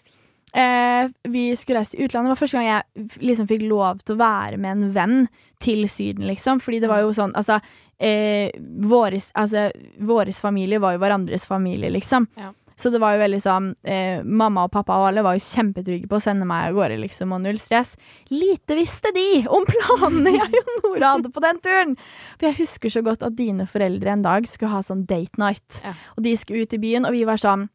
[0.57, 2.31] Eh, vi skulle reise til utlandet.
[2.31, 5.19] Det var første gang jeg liksom fikk lov til å være med en venn
[5.61, 6.63] til Syden, liksom.
[6.65, 7.59] Fordi det var jo sånn, altså
[8.01, 8.49] eh,
[8.89, 9.67] våres, altså,
[10.01, 12.25] våres familie var jo hverandres familie, liksom.
[12.39, 12.49] Ja.
[12.79, 16.07] Så det var jo veldig sånn eh, Mamma og pappa og alle var jo kjempetrygge
[16.07, 17.95] på å sende meg av gårde, liksom, og null stress.
[18.31, 21.97] Lite visste de om planene jeg og Nora hadde på den turen!
[22.37, 25.81] For jeg husker så godt at dine foreldre en dag skulle ha sånn date night.
[25.83, 25.97] Ja.
[26.15, 27.67] Og de skulle ut i byen, og vi var sånn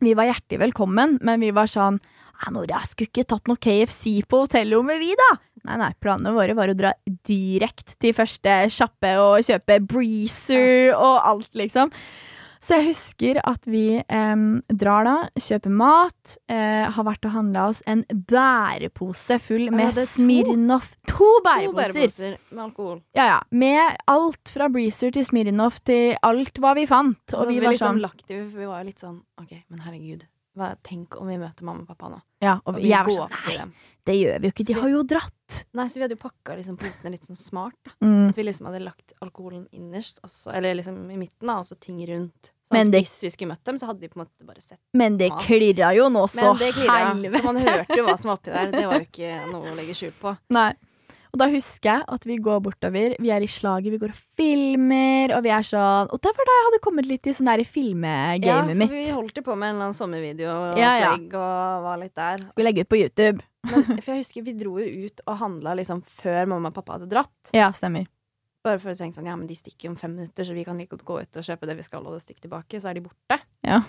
[0.00, 2.00] Vi var hjertelig velkommen, men vi var sånn
[2.48, 5.28] Nora, skulle ikke tatt noe KFC på hotellrommet, vi, da?
[5.68, 6.94] Nei, nei, planene våre var å dra
[7.28, 11.92] direkte til første sjappe og kjøpe Breezer og alt, liksom.
[12.60, 14.40] Så jeg husker at vi eh,
[14.82, 20.04] drar da, kjøper mat, eh, har vært og handla oss en bærepose full med ja?
[20.06, 20.92] Smirnoff.
[21.08, 21.94] To To bæreposer!
[21.96, 23.00] bæreposer med alkohol.
[23.16, 23.38] Ja, ja.
[23.50, 27.22] Med alt fra Breezer til Smirnoff til alt hva vi fant.
[27.34, 29.18] Og Og vi vi var liksom sånn lagt i, for vi var jo litt sånn
[29.40, 30.26] OK, men herregud.
[30.58, 32.20] Hva, tenk om vi møter mamma og pappa nå.
[32.42, 33.72] Ja, og Og vi jeg var sånn Nei, dem.
[34.08, 34.66] det gjør vi jo ikke.
[34.66, 35.64] De har jo dratt.
[35.78, 37.92] Nei, så vi hadde jo pakka liksom posene litt sånn smart.
[38.02, 38.28] Mm.
[38.30, 41.78] At vi liksom hadde lagt alkoholen innerst, også, eller liksom i midten, da, og så
[41.78, 42.50] ting rundt.
[42.70, 44.60] Sånn Men det- Hvis vi skulle møtt dem, så hadde de på en måte bare
[44.60, 44.78] sett.
[44.92, 47.38] Men det klirra jo nå så helvete!
[47.38, 48.70] Så man hørte jo hva som var oppi der.
[48.70, 50.36] Det var jo ikke noe å legge skjul på.
[50.50, 50.72] Nei.
[51.30, 54.22] Og da husker jeg at vi går bortover, vi er i slaget, vi går og
[54.38, 57.50] filmer, og vi er sånn Og det var da jeg hadde kommet litt i sånn
[57.50, 58.94] der Ja, filmegamet for mitt.
[58.96, 61.12] vi holdt jo på med en eller annen sommervideo og Ja, ja.
[61.14, 62.42] og var litt der.
[62.56, 63.44] Vi legger ut på YouTube.
[63.70, 66.96] Men, for jeg husker vi dro jo ut og handla liksom før mamma og pappa
[66.98, 67.52] hadde dratt.
[67.54, 68.06] Ja, stemmer.
[68.64, 70.64] Bare for å tenke sånn, ja, men de stikker jo om fem minutter, så vi
[70.66, 72.98] kan like godt gå ut og kjøpe det vi skal, og stikke tilbake, så er
[72.98, 73.38] de borte.
[73.64, 73.82] Ja.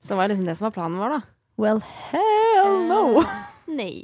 [0.00, 1.20] Så var det liksom det som var planen vår, da.
[1.60, 1.80] Well,
[2.10, 3.20] hell no.
[3.20, 3.34] Eh,
[3.70, 4.02] nei.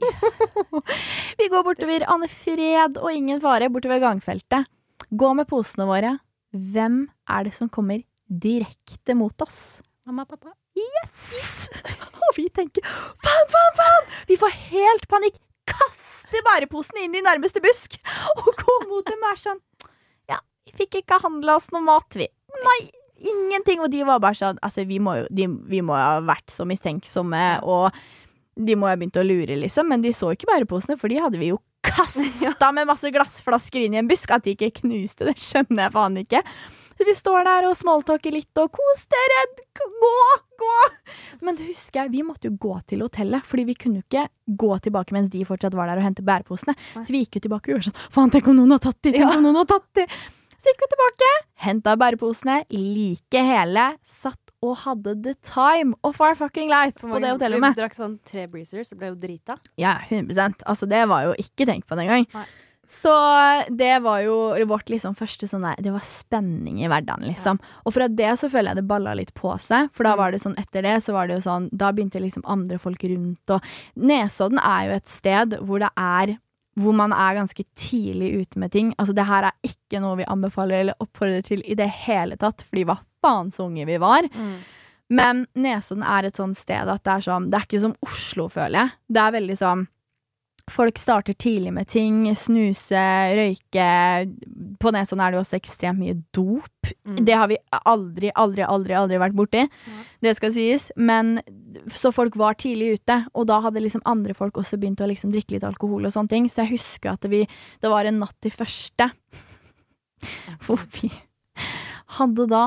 [1.38, 4.68] Vi går bortover Anne Fred og ingen fare bortover gangfeltet.
[5.10, 6.16] Gå med posene våre.
[6.50, 9.80] Hvem er det som kommer direkte mot oss?
[10.06, 10.54] Mamma og pappa.
[10.78, 11.68] Yes!
[12.30, 14.04] Og vi tenker faen, faen, faen!
[14.28, 15.38] Vi får helt panikk.
[15.70, 17.94] Kaster bæreposen inn i nærmeste busk
[18.32, 19.58] og går mot dem og er sånn
[20.30, 22.26] Ja, vi fikk ikke handla oss noe mat, vi.
[22.64, 22.78] Nei,
[23.22, 23.82] ingenting.
[23.84, 26.66] Og de var bare sånn Altså, vi må jo de, Vi må ha vært så
[26.66, 27.94] mistenksomme, og
[28.66, 29.88] de må ha begynt å lure, liksom.
[29.90, 33.96] Men de så ikke bæreposene, for de hadde vi jo kasta med masse glassflasker inn
[33.96, 34.30] i en busk.
[34.34, 36.44] At de ikke knuste, det skjønner jeg faen ikke.
[37.00, 40.16] Så vi står der og smalltalker litt og 'kos dere', gå,
[40.60, 40.74] gå!
[41.40, 44.26] Men det husker jeg, vi måtte jo gå til hotellet, fordi vi kunne jo ikke
[44.60, 46.76] gå tilbake mens de fortsatt var der og hente bæreposene.
[47.00, 49.14] Så vi gikk jo tilbake og gjorde sånn 'faen, tenk om noen har tatt de',
[49.16, 50.06] tenk om noen har tatt de'.
[50.60, 51.32] Så gikk vi tilbake,
[51.64, 57.30] henta bæreposene, like hele, satt og hadde the time of our fucking life på det
[57.32, 57.74] hotellrommet.
[57.76, 59.56] Du drakk sånn tre breezers og ble jo drita.
[59.80, 62.26] Ja, 100 Altså, det var jo ikke tenkt på den gang.
[62.34, 62.44] Nei.
[62.90, 63.10] Så
[63.70, 64.34] det var jo
[64.66, 67.60] vårt liksom første sånn der Det var spenning i hverdagen, liksom.
[67.86, 69.88] Og fra det så føler jeg det balla litt på seg.
[69.94, 70.18] For da Mm.
[70.18, 72.98] var det sånn etter det, så var det jo sånn Da begynte liksom andre folk
[73.04, 73.62] rundt, og
[73.96, 76.36] Nesodden er jo et sted hvor det er
[76.78, 78.92] hvor man er ganske tidlig ute med ting.
[78.98, 82.62] Altså, det her er ikke noe vi anbefaler eller oppfordrer til i det hele tatt,
[82.68, 84.28] fordi hva faen så unge vi var.
[85.10, 88.46] Men Nesodden er et sånt sted at det er sånn Det er ikke som Oslo,
[88.48, 88.92] føler jeg.
[89.10, 89.88] Det er veldig sånn
[90.70, 92.22] Folk starter tidlig med ting.
[92.38, 93.02] Snuse,
[93.36, 93.86] røyke.
[94.80, 96.92] På Nesodden er det jo også ekstremt mye dop.
[97.06, 97.18] Mm.
[97.26, 99.64] Det har vi aldri, aldri, aldri aldri vært borti.
[100.22, 100.90] Det skal sies.
[100.96, 101.40] Men
[101.94, 105.32] Så folk var tidlig ute, og da hadde liksom andre folk også begynt å liksom
[105.32, 106.48] drikke litt alkohol og sånne ting.
[106.50, 107.46] Så jeg husker at vi
[107.80, 109.10] Det var en natt til første
[110.66, 111.08] hvor vi
[112.18, 112.64] hadde da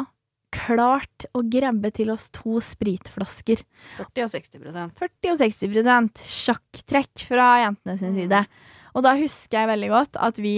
[0.53, 3.63] klart å grabbe til oss to spritflasker.
[3.97, 8.21] 40 og 60% 40 og 60% sjakktrekk fra jentene sin Mm.
[8.21, 8.45] side.
[8.95, 10.55] Og da husker jeg veldig godt at vi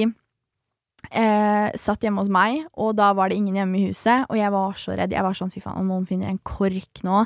[1.11, 4.51] eh, satt hjemme hos meg, og da var det ingen hjemme i huset, og jeg
[4.53, 5.13] var så redd.
[5.15, 7.23] Jeg var sånn, fy faen, om noen finner en kork nå.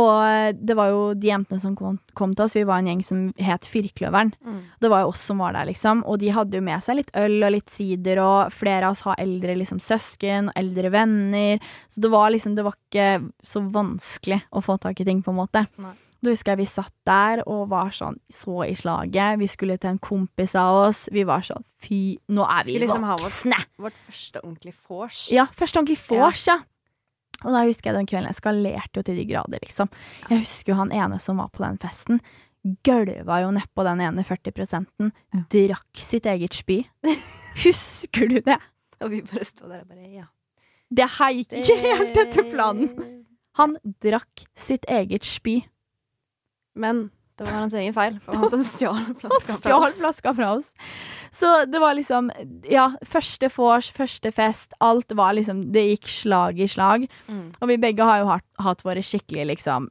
[0.00, 3.02] Og det var jo de jentene som kom, kom til oss, vi var en gjeng
[3.06, 4.34] som het Firkløveren.
[4.44, 4.60] Mm.
[4.82, 6.04] Det var jo oss som var der, liksom.
[6.10, 9.04] Og de hadde jo med seg litt øl og litt sider, og flere av oss
[9.08, 11.74] har eldre liksom, søsken og eldre venner.
[11.92, 13.10] Så det var liksom, det var ikke
[13.46, 15.66] så vanskelig å få tak i ting, på en måte.
[15.82, 15.96] Nei.
[16.24, 19.38] Da husker jeg vi satt der og var sånn så i slaget.
[19.42, 21.02] Vi skulle til en kompis av oss.
[21.12, 23.58] Vi var sånn fy, nå er vi liksom voksne!
[23.58, 23.90] vårt-!
[23.90, 25.18] Vårt første ordentlige vors.
[25.34, 26.62] Ja, første ordentlig vors, ja.
[27.44, 29.90] Og da husker jeg den kvelden eskalerte jo til de grader, liksom.
[30.30, 32.22] Jeg husker jo han ene som var på den festen.
[32.86, 34.80] Gølva jo nedpå den ene 40
[35.52, 36.78] Drakk sitt eget spy.
[37.66, 38.56] Husker du det?
[39.04, 40.24] Og vi bare stod der og bare ja.
[40.94, 42.90] Det her gikk ikke helt etter planen.
[43.58, 45.60] Han drakk sitt eget spy.
[46.74, 48.18] Men det var hans egen feil.
[48.22, 49.96] For han som stjal flaska fra oss.
[49.98, 50.70] flaska fra oss.
[51.34, 52.30] Så det var liksom
[52.70, 54.74] Ja, første vors, første fest.
[54.80, 57.08] Alt var liksom Det gikk slag i slag.
[57.26, 57.48] Mm.
[57.60, 59.90] Og vi begge har jo hatt, hatt våre skikkelig liksom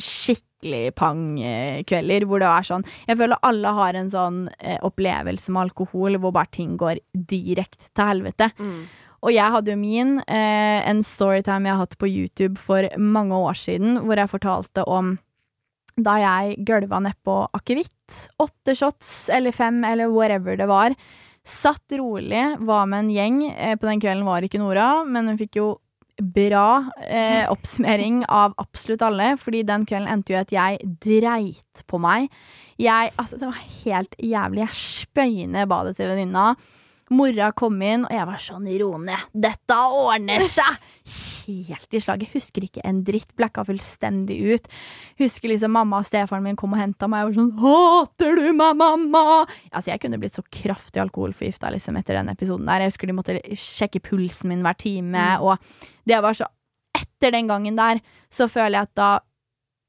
[0.00, 5.66] Skikkelig pang-kvelder hvor det er sånn Jeg føler alle har en sånn eh, opplevelse med
[5.66, 8.48] alkohol hvor bare ting går direkte til helvete.
[8.56, 8.86] Mm.
[9.22, 13.36] Og jeg hadde jo min, eh, en storytime jeg har hatt på YouTube for mange
[13.36, 15.18] år siden, hvor jeg fortalte om
[16.00, 18.18] da jeg gølva nedpå akevitt.
[18.42, 20.96] Åtte shots eller fem eller whatever det var.
[21.42, 23.40] Satt rolig, var med en gjeng.
[23.50, 25.70] Eh, på den kvelden var ikke Nora, men hun fikk jo
[26.22, 32.00] bra eh, oppsummering av absolutt alle, fordi den kvelden endte jo at jeg dreit på
[32.02, 32.30] meg.
[32.80, 34.62] Jeg, altså, det var helt jævlig.
[34.64, 36.52] Jeg spøyner badet til venninna.
[37.12, 40.80] Mora kom inn, og jeg var sånn Ro ned, dette ordner seg!
[41.42, 42.30] Helt i slaget.
[42.36, 43.32] Husker ikke en dritt.
[43.34, 44.68] Blacka fullstendig ut.
[45.18, 47.24] Husker liksom mamma og stefaren min kom og henta meg.
[47.24, 51.98] Jeg var sånn 'Hater du meg, mamma?' Altså, jeg kunne blitt så kraftig alkoholforgifta liksom,
[51.98, 52.86] etter den episoden der.
[52.86, 55.58] Jeg husker de måtte sjekke pulsen min hver time, og
[56.06, 56.46] det var så
[56.94, 59.20] Etter den gangen der, så føler jeg at da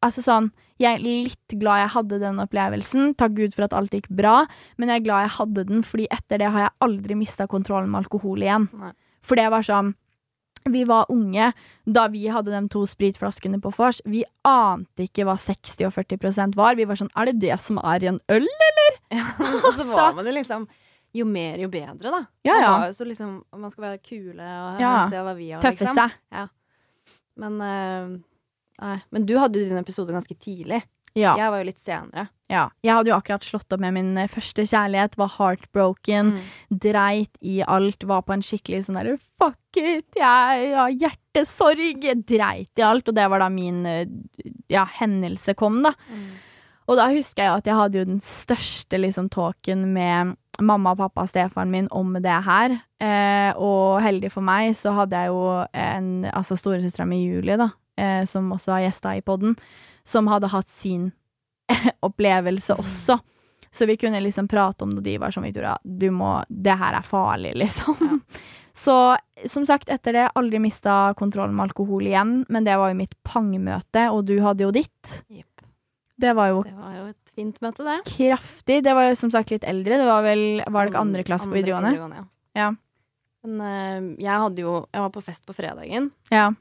[0.04, 0.52] Altså sånn
[0.84, 3.14] Jeg er litt glad jeg hadde den opplevelsen.
[3.20, 4.42] Takk Gud for at alt gikk bra,
[4.78, 7.90] men jeg er glad jeg hadde den, fordi etter det har jeg aldri mista kontrollen
[7.94, 8.68] med alkohol igjen.
[8.82, 8.92] Nei.
[9.24, 9.94] For det var sånn
[10.66, 11.50] Vi var unge
[11.84, 13.98] da vi hadde de to spritflaskene på vors.
[14.08, 16.76] Vi ante ikke hva 60 og 40% var.
[16.80, 18.48] Vi var sånn Er det det som er i en øl?
[19.12, 19.26] Ja,
[19.68, 20.68] og så var man jo liksom
[21.14, 22.22] Jo mer, jo bedre, da.
[22.48, 22.72] Ja, ja.
[22.88, 24.94] jo så liksom Man skal være kule og Ja.
[25.12, 26.00] se hva vi har, Tøffe liksom.
[26.00, 26.50] seg.
[27.44, 28.16] Men eh,
[28.84, 28.98] Nei.
[29.16, 30.84] Men du hadde jo din episode ganske tidlig.
[31.14, 31.36] Ja.
[31.38, 32.28] Jeg var jo litt senere.
[32.50, 32.68] ja.
[32.82, 36.34] Jeg hadde jo akkurat slått opp med min eh, første kjærlighet, var heartbroken.
[36.34, 36.80] Mm.
[36.84, 42.26] dreit i alt, var på en skikkelig sånn derre fuck it, jeg har hjertesorg, jeg
[42.30, 44.08] dreit i alt, og det var da min eh,
[44.74, 45.94] ja, hendelse kom, da.
[46.10, 46.32] Mm.
[46.90, 51.24] Og da husker jeg at jeg hadde jo den største liksom talken med mamma, pappa
[51.24, 52.76] og stefaren min om det her.
[53.02, 57.72] Eh, og heldig for meg så hadde jeg jo en altså storesøstera mi Julie, da,
[57.98, 59.56] eh, som også har gjesta i podden,
[60.04, 61.12] som hadde hatt sin
[62.08, 63.20] opplevelse også.
[63.74, 66.76] Så vi kunne liksom prate om det, og de var sånn, Victoria, du må Det
[66.78, 68.20] her er farlig, liksom.
[68.74, 68.94] Så
[69.50, 73.16] som sagt, etter det aldri mista kontrollen med alkohol igjen, men det var jo mitt
[73.26, 75.18] pangmøte, og du hadde jo ditt.
[75.30, 75.50] Yep.
[76.24, 77.98] Det var jo Det var jo et fint møte, det.
[78.06, 78.84] kraftig.
[78.86, 79.98] Det var jo som sagt litt eldre.
[79.98, 82.22] Det var vel Var det ikke andre klasse på Andre videregående?
[82.22, 82.26] ja.
[82.54, 82.68] Ja.
[83.44, 86.52] Men eh, jeg hadde jo Jeg var på fest på fredagen Ja.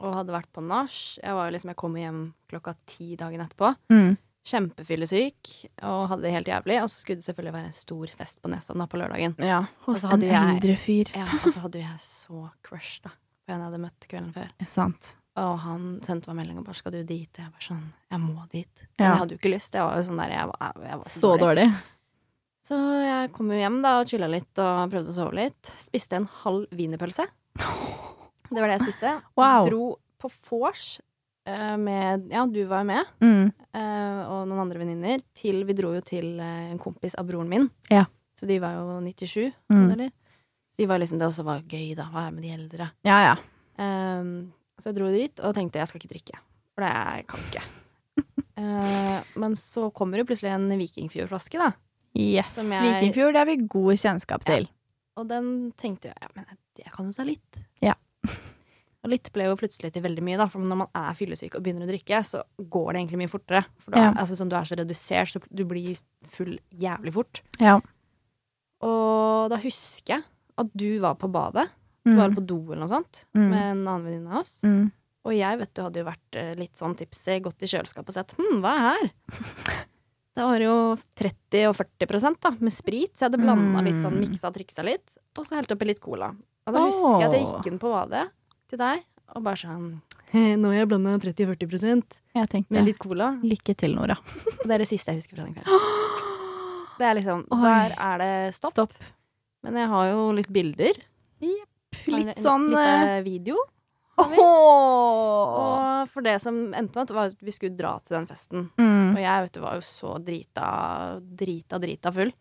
[0.00, 1.18] Og hadde vært på nach.
[1.22, 3.74] Jeg liksom Jeg kom hjem klokka ti dagen etterpå.
[3.90, 4.16] Mm.
[4.48, 5.50] Kjempefyllesyk
[5.82, 6.78] og hadde det helt jævlig.
[6.82, 9.34] Og så skulle det selvfølgelig være en stor fest på Nesodden på lørdagen.
[9.44, 9.64] ja.
[9.86, 11.10] Hos en eldre fyr.
[11.14, 13.10] Ja, Og så hadde jeg så crush, da.
[13.46, 14.48] På en jeg hadde møtt kvelden før.
[14.66, 15.14] Sant.
[15.38, 18.20] Og han sendte meg melding og bare 'skal du dit?' Og jeg bare sånn 'jeg
[18.20, 18.80] må dit'.
[18.98, 19.10] Men Ja.
[19.12, 19.72] jeg hadde jo ikke lyst.
[19.74, 21.74] Jeg var jo sånn der, jeg var, jeg var så, Så dårlig.
[22.64, 22.74] Så
[23.04, 25.62] jeg kom jo hjem da og chilla litt og prøvde å sove litt.
[25.78, 27.26] Spiste en halv wienerpølse.
[28.50, 29.12] Det var det jeg spiste.
[29.36, 29.68] Wow.
[29.68, 31.00] Dro på vors
[31.46, 33.52] eh, med Ja, du var jo med, Mm.
[33.74, 35.22] eh, og noen andre venninner.
[35.34, 37.70] Til Vi dro jo til eh, en kompis av broren min.
[37.90, 38.04] Ja.
[38.38, 39.90] Så de var jo 97, Mm.
[39.92, 40.10] eller?
[40.72, 42.04] Så de var liksom, det også var gøy, da.
[42.12, 42.90] Hva er med de eldre.
[43.04, 43.36] Ja, ja.
[43.78, 46.38] Um, så jeg dro dit og tenkte jeg skal ikke drikke.
[46.74, 47.62] For det kan jeg ikke.
[48.58, 51.72] uh, men så kommer jo plutselig en Vikingfjordflaske, da.
[52.18, 52.56] Yes.
[52.56, 54.54] Jeg- Vikingfjord, det har vi god kjennskap Ja.
[54.56, 54.68] til.
[55.18, 56.46] Og den tenkte jeg ja, men
[56.78, 57.62] jeg kan jo ta litt.
[57.82, 57.94] Ja.
[59.04, 60.48] Og litt ble jo plutselig til veldig mye, da.
[60.50, 63.60] For når man er fyllesyk og begynner å drikke, så går det egentlig mye fortere.
[63.84, 64.10] For da, Ja.
[64.18, 65.98] altså, sånn, du er så redusert, så du blir
[66.34, 67.40] full jævlig fort.
[67.62, 67.76] Ja.
[68.84, 70.24] Og da husker jeg
[70.58, 71.68] at du var på badet.
[72.04, 72.36] Du var Mm.
[72.36, 73.50] på do eller noe sånt Mm.
[73.50, 74.60] med en annen venninne av oss.
[74.62, 74.90] Mm.
[75.26, 78.14] Og jeg vet du hadde jo vært eh, litt sånn tipsy, gått i kjøleskapet og
[78.14, 79.10] sett hm, hva er her?
[80.38, 84.20] Det var jo 30 og 40% da, med sprit, så jeg hadde blanda litt sånn,
[84.22, 85.08] miksa og triksa litt.
[85.36, 86.28] Og så helte oppi litt cola.
[86.68, 88.26] Og da husker jeg at jeg gikk inn på badet
[88.68, 89.04] til deg
[89.34, 89.88] og bare sånn
[90.60, 93.30] Nå har jeg blanda 30-40 Jeg med litt cola.
[93.40, 94.16] lykke til, Nora.
[94.60, 95.94] Og det er det siste jeg husker fra den kvelden.
[96.98, 97.58] Det er liksom Oi.
[97.62, 98.72] Der er det stopp.
[98.74, 98.94] Stopp.
[99.62, 100.96] Men jeg har jo litt bilder.
[101.40, 103.54] Litt En- sånn Litt video.
[104.18, 108.26] har Og for det som endte med, at var at vi skulle dra til den
[108.26, 108.64] festen.
[108.80, 109.14] Mm.
[109.14, 110.66] Og jeg vet du, var jo så drita,
[111.22, 112.32] drita, drita full.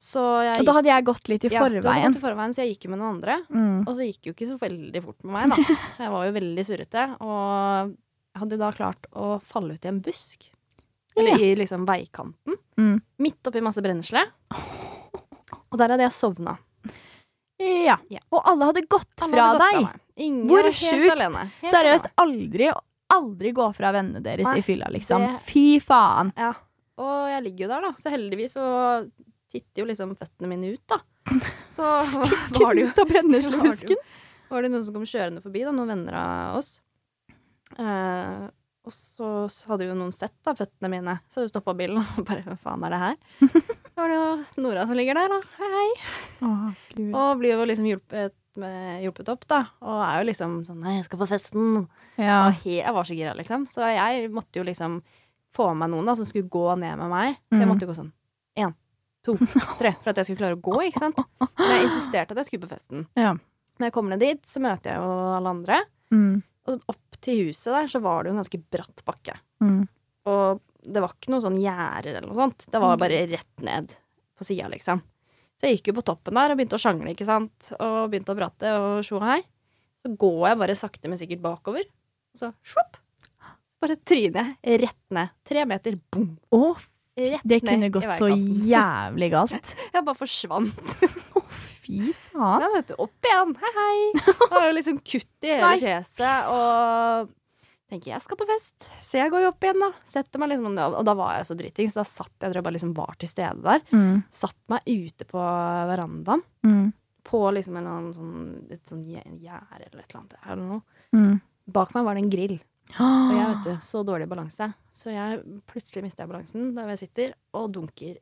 [0.00, 1.74] Og da hadde jeg gått litt i forveien.
[1.76, 3.34] ja, du hadde gått i forveien, så jeg gikk jo med noen andre.
[3.52, 3.82] Mm.
[3.84, 5.76] Og så gikk jo ikke så veldig fort med meg, da.
[6.04, 7.04] Jeg var jo veldig surrete.
[7.20, 7.92] Og
[8.30, 10.46] jeg hadde da klart å falle ut i en busk.
[11.18, 12.56] Eller i liksom veikanten.
[12.78, 12.96] Mm.
[13.20, 14.22] Midt oppi masse brennesle.
[15.70, 16.56] Og der hadde jeg sovna.
[17.60, 17.98] Ja.
[18.10, 18.22] Ja.
[18.32, 19.82] Og alle hadde gått Alle fra hadde gått deg.
[19.84, 20.00] meg.
[20.20, 21.50] Ingen Hvor sjukt.
[21.70, 22.70] Seriøst, aldri,
[23.14, 25.26] aldri gå fra vennene deres Nei, i fylla, liksom.
[25.28, 26.32] det- Fy faen.
[26.40, 26.54] Ja.
[27.00, 27.92] Og jeg ligger jo der, da.
[28.00, 28.64] Så heldigvis så
[29.50, 31.00] titter jo liksom føttene mine ut, da.
[31.74, 31.86] Så
[32.60, 34.00] var det jo Ut av brenneslehusken.
[34.50, 36.72] var det noen som kom kjørende forbi, da, noen venner av oss.
[37.78, 38.48] Eh,
[38.80, 42.24] og så, så hadde jo noen sett da, føttene mine, så de stoppa bilen og
[42.26, 43.16] bare Hva faen er det her?
[43.44, 45.40] Så var det jo Nora som ligger der, da.
[45.60, 45.88] Hei, hei.
[46.48, 46.50] Å,
[47.20, 49.60] Og blir jo liksom hjulpet, med, hjulpet opp, da.
[49.84, 51.66] Og er jo liksom sånn Nei, jeg skal på festen.
[52.18, 52.38] Ja.
[52.48, 53.68] Og he, jeg var så gira, liksom.
[53.70, 55.00] Så jeg måtte jo liksom
[55.54, 57.38] få med meg noen da, som skulle gå ned med meg.
[57.50, 57.70] Så jeg Mm.
[57.74, 58.12] måtte jo gå sånn
[58.58, 58.74] én,
[59.26, 59.36] to,
[59.80, 61.20] tre, for at jeg skulle klare å gå, ikke sant.
[61.60, 63.06] Men jeg insisterte at jeg skulle på festen.
[63.18, 63.34] Ja.
[63.80, 65.80] Når jeg kommer ned dit, så møter jeg jo alle andre.
[66.12, 66.40] Mm.
[66.70, 69.36] Og opp til huset der så var det jo en ganske bratt bakke.
[69.64, 69.84] Mm.
[70.30, 72.66] Og det var ikke noe sånn gjerder eller noe sånt.
[72.72, 73.94] Det var bare rett ned
[74.36, 75.02] på sida, liksom.
[75.60, 77.72] Så jeg gikk jo på toppen der og begynte å sjangle, ikke sant.
[77.76, 79.42] Og begynte å prate og sjo hei.
[80.00, 81.84] Så går jeg bare sakte, men sikkert bakover.
[82.32, 82.96] Og så sjopp!
[83.80, 85.32] Bare tryner jeg rett ned.
[85.48, 86.30] Tre meter, bom!
[86.52, 86.74] Å,
[87.34, 88.28] Rett det kunne gått så
[88.74, 89.74] jævlig galt.
[89.94, 90.94] Jeg bare forsvant.
[91.36, 91.42] Å,
[91.82, 92.62] fy faen.
[92.64, 93.52] Ja, vet du, opp igjen.
[93.60, 93.98] Hei, hei.
[94.24, 97.30] Det var jo liksom kutt i hele fjeset, og
[97.90, 98.86] tenker jeg skal på fest.
[99.02, 99.88] Så jeg går jo opp igjen, da.
[100.06, 102.60] Setter meg liksom, og da var jeg så dritings, så da satt jeg, jeg tror
[102.60, 103.82] jeg bare liksom var til stede der.
[103.90, 104.20] Mm.
[104.30, 105.42] Satt meg ute på
[105.90, 106.92] verandaen, Mm.
[107.26, 110.36] på liksom en eller annen sånn, et sånn gjerde eller et eller annet.
[110.46, 110.80] Eller noe.
[111.16, 111.40] Mm.
[111.70, 112.56] Bak meg var det en grill,
[112.98, 114.70] og jeg vet du, så dårlig balanse.
[114.92, 118.16] Så jeg plutselig mister jeg balansen der jeg sitter, og dunker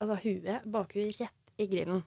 [0.00, 2.04] altså huet, bakhuet, rett i grillen.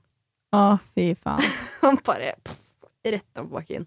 [0.53, 1.43] Å, fy faen.
[1.83, 2.61] Han bare pff,
[3.05, 3.85] rett opp bakken.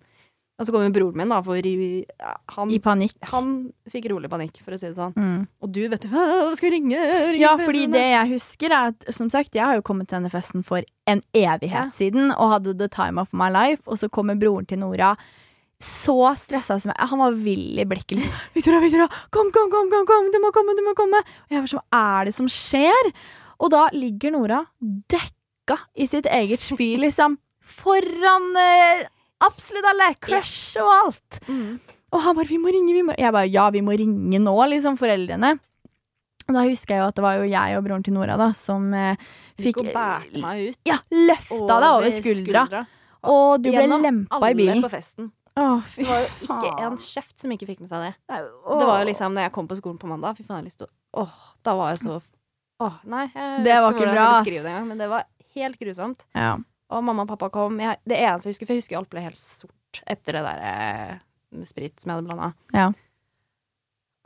[0.57, 3.19] Og så kommer broren min, da, for han, I panikk.
[3.29, 3.49] han
[3.93, 5.13] fikk rolig panikk, for å si det sånn.
[5.13, 5.43] Mm.
[5.61, 6.97] Og du, vet du skal vi ringe?
[6.97, 10.09] ringe Ja, foreldrene?» fordi det jeg husker er at som sagt, jeg har jo kommet
[10.09, 10.81] til denne festen for
[11.13, 11.91] en evighet Ja.
[11.93, 15.13] siden og hadde the time of my life, og så kommer broren til Nora
[15.83, 18.19] så stressa som jeg Han var vill i blikket.
[18.19, 21.53] Liksom, 'Victoria, Victoria, kom, kom, kom, kom, kom, du må komme, du må komme!' Og
[21.53, 23.11] jeg var sånn, hva er det som skjer?
[23.61, 27.37] Og da ligger Nora dekka i sitt eget spy, liksom.
[27.81, 29.05] Foran eh,
[29.45, 30.15] absolutt alle.
[30.23, 31.41] Crush og alt.
[31.49, 31.79] Mm.
[32.15, 34.61] Og han bare 'vi må ringe', vi må Jeg bare 'ja, vi må ringe nå',
[34.73, 35.59] liksom, foreldrene.
[36.47, 38.53] Og da husker jeg jo at det var jo jeg og broren til Nora da,
[38.55, 39.17] som eh,
[39.59, 40.79] Fikk fikk og bærte meg ut.
[40.87, 42.85] Ja, løfta deg over skuldra.
[43.27, 44.85] Og du ble lempa i alle bilen.
[44.85, 45.33] på festen.
[45.57, 46.81] Å, fy Det var jo ikke faen.
[46.85, 48.15] en kjeft som ikke fikk med seg det.
[48.29, 48.79] Åh.
[48.81, 50.69] Det var jo liksom, når jeg kom på skolen på mandag, fy faen, jeg har
[50.69, 52.19] lyst til å Åh, da var jeg så
[52.85, 53.25] Åh, nei.
[53.33, 55.25] Jeg Det var ikke bra, det engang, men det var
[55.57, 56.27] helt grusomt.
[56.37, 56.59] Ja.
[56.93, 57.79] Og mamma og pappa kom.
[57.81, 60.61] Jeg, det eneste jeg husker, for jeg husker alt ble helt sort etter det der
[60.69, 62.51] eh, sprit som jeg hadde blanda.
[62.77, 62.91] Ja.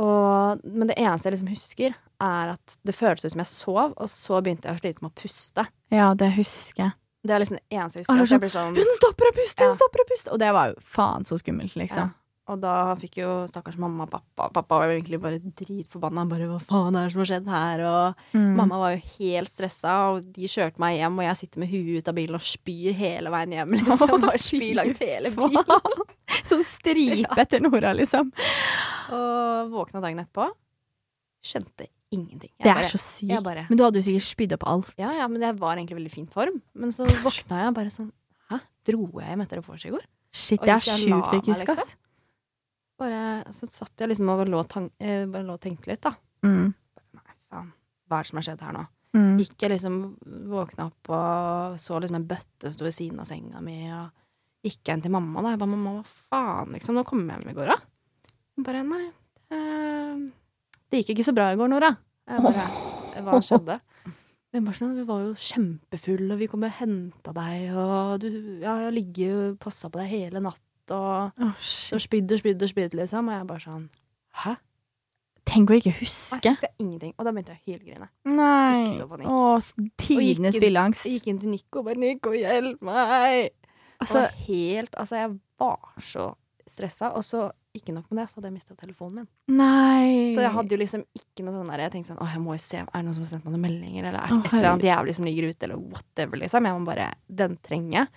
[0.02, 3.94] Og, men det eneste jeg liksom husker, er at det føltes ut som jeg sov,
[3.94, 5.66] og så begynte jeg å slite med å puste.
[5.94, 6.96] ja, det husker jeg.
[7.22, 8.24] Det er liksom det eneste jeg Ah, husker.
[8.24, 9.66] er jeg ble sånn, Hun stopper å puste!
[9.66, 10.32] Hun stopper å puste!
[10.32, 12.14] Og det var jo faen så skummelt, liksom.
[12.50, 16.24] Og da fikk jo stakkars mamma og pappa Pappa var jo egentlig bare dritforbanna.
[16.28, 18.56] Bare 'hva faen er det som har skjedd her?' Og Mm.
[18.56, 21.98] mamma var jo helt stressa, og de kjørte meg hjem, og jeg sitter med huet
[21.98, 23.70] ut av bilen og spyr hele veien hjem.
[23.78, 24.20] Liksom.
[24.20, 25.64] Bare spyr langs hele bilen.
[26.50, 28.32] Sånn stripe etter Nora, liksom.
[29.12, 30.50] Og våkna dagen etterpå.
[31.44, 32.50] Skjønte ingenting.
[32.58, 33.28] Jeg Det er bare- så sykt.
[33.28, 34.94] jeg bare- Men du hadde jo sikkert spydd opp alt.
[34.98, 36.62] Ja, ja, men jeg var egentlig i veldig fin form.
[36.74, 38.12] Men så våkna jeg bare sånn
[38.50, 38.60] Hæ?
[38.84, 40.04] Dro jeg hjem etter seg i går?
[40.32, 41.96] Shit, det er jeg sjukt å ikke husker, huske, ass.
[42.98, 46.12] Bare, så satt jeg liksom og lå, tan eh, bare lå og tenkte litt, da.
[46.44, 46.74] Mm.
[47.14, 47.72] Nei, faen.
[48.10, 48.86] Hva er det som har skjedd her nå?
[49.14, 49.38] Mm.
[49.40, 49.96] Gikk jeg liksom
[50.50, 54.10] Våkna opp og så liksom en bøtte stå ved siden av senga mi, og
[54.64, 55.50] gikk jeg inn til mamma, da.
[55.50, 56.94] Jeg bare 'Mamma, hva faen, liksom?
[56.94, 57.80] Nå kom jeg hjem i går, da?'
[58.56, 59.10] Hun bare 'Nei,
[59.50, 60.30] eh,
[60.90, 61.96] det gikk ikke så bra i går, Nora'.
[62.28, 62.66] Jeg bare
[63.20, 63.80] 'Hva skjedde?'
[64.52, 68.58] Hun bare sånn 'Du var jo kjempefull, og vi kom og henta deg, og du
[68.60, 72.02] Ja, jeg har ligget og passa på deg hele natt, og oh, shit.
[72.02, 73.28] spydd og spydd og spydd, liksom'.
[73.28, 73.88] Og jeg bare sånn
[74.34, 74.56] 'Hæ?'
[75.50, 76.40] Tenk å ikke Nei, huske.
[76.44, 77.14] jeg husker ingenting.
[77.18, 78.08] Og da begynte jeg å hylgrine.
[78.24, 78.84] Nei.
[78.86, 79.26] Fikk så panikk.
[79.26, 79.38] Å,
[79.98, 81.06] tidenes spilleangst.
[81.06, 83.50] Jeg gikk inn til Nico og bare 'Nico, hjelp meg!'
[84.00, 86.34] Altså, og helt Altså, jeg var så
[86.68, 87.10] stressa.
[87.16, 89.28] Og så, ikke nok med det, så hadde jeg mista telefonen min.
[89.60, 90.34] nei.
[90.34, 92.56] Så jeg hadde jo liksom ikke noe sånn der Jeg tenkte sånn Å, jeg må
[92.56, 94.54] jo se Er det noen som har sendt meg noen meldinger, eller er det et
[94.58, 96.66] eller annet jævlig som ligger ute, eller whatever, liksom.
[96.66, 97.10] Jeg må bare
[97.42, 98.08] Den trenger jeg.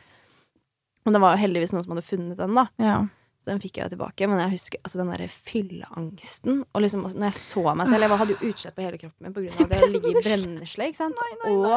[1.05, 2.65] Og det var jo heldigvis noen som hadde funnet den, da.
[2.81, 2.95] ja.
[3.43, 4.27] Så den fikk jeg jo tilbake.
[4.31, 6.61] Men jeg husker altså den derre fylleangsten.
[6.71, 9.25] Og liksom også når jeg så meg selv Jeg hadde jo utslett på hele kroppen
[9.27, 11.19] min på grunn av det å ligge i brennesle, ikke sant.
[11.49, 11.67] Og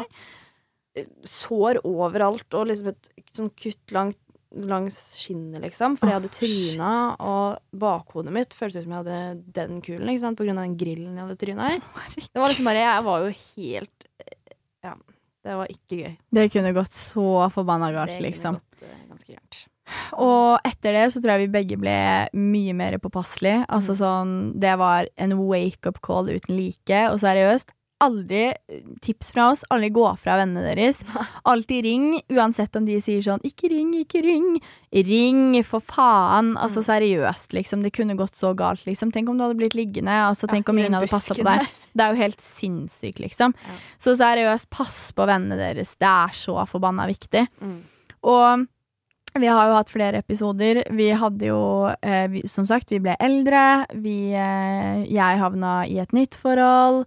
[0.95, 4.20] eh, sår overalt, og liksom et sånn kutt langt
[4.55, 5.97] langs skinnet, liksom.
[5.99, 6.91] Fordi jeg hadde Åh, tryna,
[7.21, 10.39] og bakhodet mitt føltes ut som jeg hadde den kulen, ikke sant.
[10.39, 11.81] På grunn av den grillen jeg hadde tryna i.
[12.33, 14.09] Det var liksom bare Jeg var jo helt
[14.85, 14.95] Ja.
[15.47, 16.17] Det var ikke gøy.
[16.35, 18.55] Det kunne gått så forbanna galt, Det kunne liksom.
[18.55, 19.59] gått, eh, ganske gærent.
[20.19, 23.65] Og etter det så tror jeg vi begge ble mye mer påpasselige.
[23.69, 24.01] Altså Mm.
[24.01, 26.91] sånn Det var en wake-up call uten like.
[27.13, 27.67] Og seriøst,
[28.01, 28.53] aldri
[29.01, 29.65] tips fra oss.
[29.73, 30.99] Aldri gå fra vennene deres.
[31.51, 34.61] Alltid ring, uansett om de sier sånn 'ikke ring, ikke ring'.
[34.93, 36.55] Ring, for faen.
[36.57, 36.89] Altså Mm.
[36.91, 37.83] seriøst, liksom.
[37.83, 39.13] Det kunne gått så galt, liksom.
[39.13, 40.09] Tenk om du hadde blitt liggende.
[40.13, 41.67] Altså, Ja, tenk om ingen hadde passa på deg.
[41.97, 43.55] Det er jo helt sinnssykt, liksom.
[43.57, 43.73] Ja.
[43.99, 45.97] Så seriøst, pass på vennene deres.
[45.99, 47.49] Det er så forbanna viktig.
[47.63, 47.83] Mm.
[48.25, 48.67] Og
[49.39, 50.83] vi har jo hatt flere episoder.
[50.91, 53.85] Vi hadde jo, eh, vi, som sagt, vi ble eldre.
[53.95, 57.05] Vi, eh, jeg havna i et nytt forhold.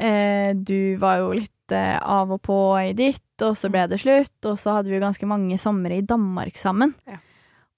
[0.00, 4.00] Eh, du var jo litt eh, av og på i ditt, og så ble det
[4.02, 4.38] slutt.
[4.48, 6.94] Og så hadde vi jo ganske mange somre i Danmark sammen.
[7.08, 7.20] Ja.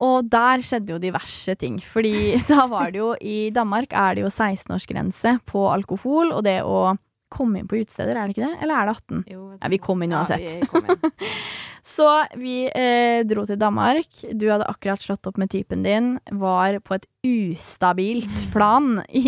[0.02, 1.78] Og der skjedde jo diverse ting.
[1.82, 6.60] Fordi da var det jo I Danmark er det jo 16-årsgrense på alkohol, og det
[6.66, 6.92] å
[7.32, 8.56] komme inn på utesteder, er det ikke det?
[8.60, 9.20] Eller er det 18?
[9.32, 10.42] Jo, Ja, vi kom inn uansett.
[10.44, 11.30] Ja, vi kom inn.
[11.92, 12.06] Så
[12.38, 14.20] vi eh, dro til Danmark.
[14.38, 16.12] Du hadde akkurat slått opp med typen din.
[16.30, 19.24] Var på et ustabilt plan i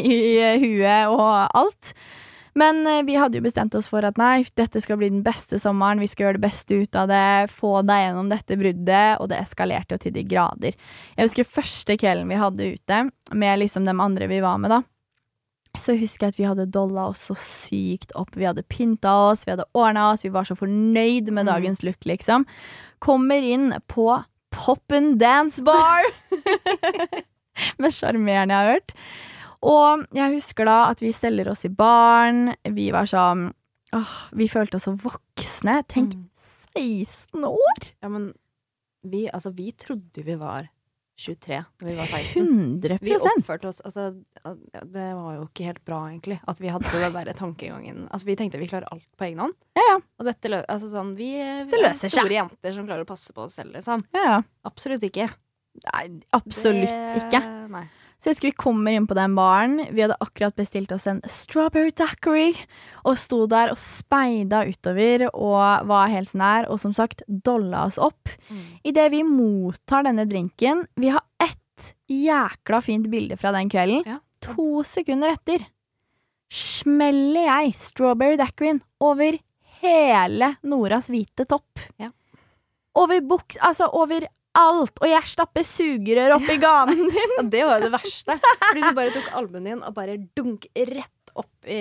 [0.62, 1.94] huet og alt.
[2.54, 5.58] Men eh, vi hadde jo bestemt oss for at nei, dette skal bli den beste
[5.58, 5.98] sommeren.
[6.02, 7.50] Vi skal gjøre det beste ut av det.
[7.50, 9.20] Få deg gjennom dette bruddet.
[9.20, 10.76] Og det eskalerte jo til de grader.
[11.16, 13.00] Jeg husker første kvelden vi hadde ute,
[13.34, 14.82] med liksom de andre vi var med, da.
[15.74, 18.36] Så husker jeg at vi hadde dolla oss så sykt opp.
[18.38, 21.50] Vi hadde pynta oss, vi hadde ordna oss, vi var så fornøyd med Mm.
[21.50, 22.46] dagens look, liksom.
[23.02, 24.06] Kommer inn på
[24.54, 26.06] Pop Dance Bar!
[27.82, 28.94] Mest sjarmerende jeg har hørt.
[29.64, 32.50] Og jeg husker da at vi steller oss i baren.
[32.76, 33.48] Vi var sånn
[33.94, 35.80] åh, Vi følte oss så voksne.
[35.88, 36.28] Tenk Mm.
[36.74, 37.82] 16 år!
[38.02, 38.32] Ja, men
[39.06, 40.68] vi, altså, vi trodde vi var
[41.16, 42.42] 23 da vi var 16.
[42.82, 44.08] 100 Vi oppførte oss Altså,
[44.42, 48.08] det var jo ikke helt bra, egentlig, at vi hadde den der tankegangen.
[48.10, 49.54] Altså, vi tenkte vi klarer alt på egen hånd.
[49.78, 49.96] Ja, ja.
[50.18, 51.30] Og dette lø altså sånn Vi,
[51.70, 52.10] vi er seg.
[52.10, 54.02] store jenter som klarer å passe på oss selv, liksom.
[54.12, 54.40] Ja, ja.
[54.66, 55.30] Absolutt ikke.
[55.86, 57.44] Nei, absolutt Det- ikke.
[57.70, 57.86] Nei.
[58.18, 59.78] Så jeg husker vi kommer inn på den baren.
[59.92, 62.54] Vi hadde akkurat bestilt oss en strawberry daiquiri.
[63.04, 66.70] Og sto der og speida utover og var helt sånn her.
[66.72, 68.32] Og som sagt, dolla oss opp.
[68.48, 68.64] Mm.
[68.88, 74.04] Idet vi mottar denne drinken Vi har ett jækla fint bilde fra den kvelden.
[74.08, 74.20] Ja.
[74.44, 75.64] To sekunder etter
[76.54, 79.38] smeller jeg strawberry dackeryen over
[79.82, 81.82] hele Noras hvite topp.
[82.00, 82.12] Ja.
[82.94, 83.58] Over buks...
[83.60, 84.26] Altså over
[84.58, 84.94] alt!
[85.02, 87.34] Og jeg stapper sugerør oppi ganen din.
[87.38, 88.36] ja, det var det verste.
[88.68, 91.80] Fordi du bare tok albuen din og bare dunk rett opp i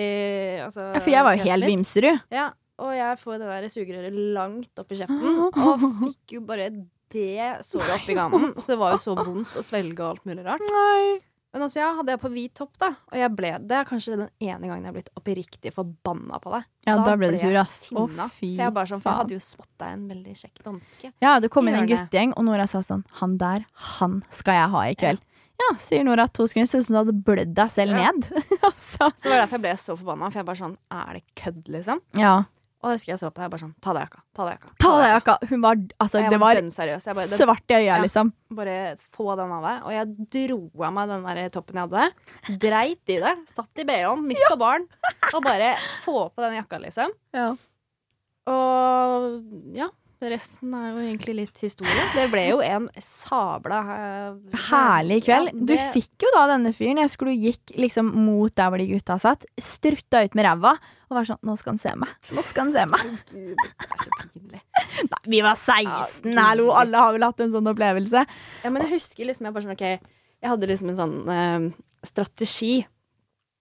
[0.65, 2.23] altså, Ja, For jeg var jo helt vimserud.
[2.33, 2.47] Ja,
[2.81, 6.71] og jeg får det der sugerøret langt opp i kjeften, og fikk jo bare
[7.13, 8.55] det såret oppi ganen.
[8.57, 10.63] Så det var jo så vondt å svelge og alt mulig rart.
[10.73, 11.19] Nei.
[11.53, 14.15] Men også, ja, hadde jeg på hvit topp, da, og jeg ble Det er kanskje
[14.17, 16.63] den ene gangen jeg har blitt oppriktig forbanna på deg.
[16.87, 17.83] Ja, da ble du sur, ass.
[17.93, 18.07] Å,
[18.39, 21.11] fy For jeg bare sånn, for jeg hadde jo spotta en veldig kjekk danske.
[21.21, 23.67] Ja, det kom inn en guttegjeng, og Nora sa sånn Han der,
[23.99, 25.21] han skal jeg ha i kveld.
[25.61, 28.09] Ja, sier Nora to sekunder, så ut som du hadde blødd deg selv Ja.
[28.09, 28.25] ned.
[28.71, 29.11] altså.
[29.13, 31.61] Så det var derfor jeg ble så forbanna, for jeg bare sånn Er det kødd,
[31.69, 32.01] liksom?
[32.17, 32.33] Ja.
[32.83, 34.21] Og da husker jeg så på deg, bare sånn Ta deg jakka.
[34.35, 34.71] Ta deg jakka.
[34.83, 35.35] Ta deg jakka!
[35.53, 36.57] Hun var Altså, det var.
[36.59, 37.97] Jeg bare, svart i øya, Ja.
[38.03, 38.33] liksom.
[38.51, 38.75] bare
[39.15, 39.77] få den av deg.
[39.87, 42.59] Og jeg dro av meg den der toppen jeg hadde.
[42.59, 43.33] Dreit i det.
[43.55, 44.87] Satt i BH-en midt på baren.
[45.33, 47.15] Og bare få på den jakka, liksom.
[47.33, 47.53] Ja.
[48.51, 49.43] Og
[49.79, 49.87] ja.
[50.31, 52.03] Resten er jo egentlig litt historie.
[52.15, 55.51] Det ble jo en sabla uh, Herlig kveld.
[55.51, 57.01] Ja, Du fikk jo da denne fyren.
[57.01, 60.75] Jeg husker du gikk liksom mot der hvor de gutta satt, strutta ut med ræva
[61.09, 62.13] og var sånn Nå skal han se meg.
[62.33, 63.11] Nå skal han se meg.
[63.33, 64.61] Gud, det er så pinlig.
[65.11, 66.69] Nei, vi var 16, Ja, hallo.
[66.79, 68.25] Alle har vel hatt en sånn opplevelse.
[68.63, 69.99] Ja, men jeg husker liksom Jeg sånn, okay,
[70.43, 71.67] Jeg hadde liksom en sånn uh,
[72.07, 72.73] strategi.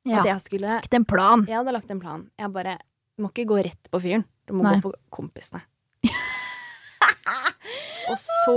[0.08, 0.22] Ja.
[0.22, 1.44] At jeg skulle Lagt en plan.
[1.48, 2.24] Jeg hadde lagt en plan.
[2.38, 2.78] Jeg bare
[3.16, 4.26] Du må ikke gå rett på fyren.
[4.48, 4.78] Du må Nei.
[4.78, 5.62] gå på kompisene.
[8.10, 8.56] Og så,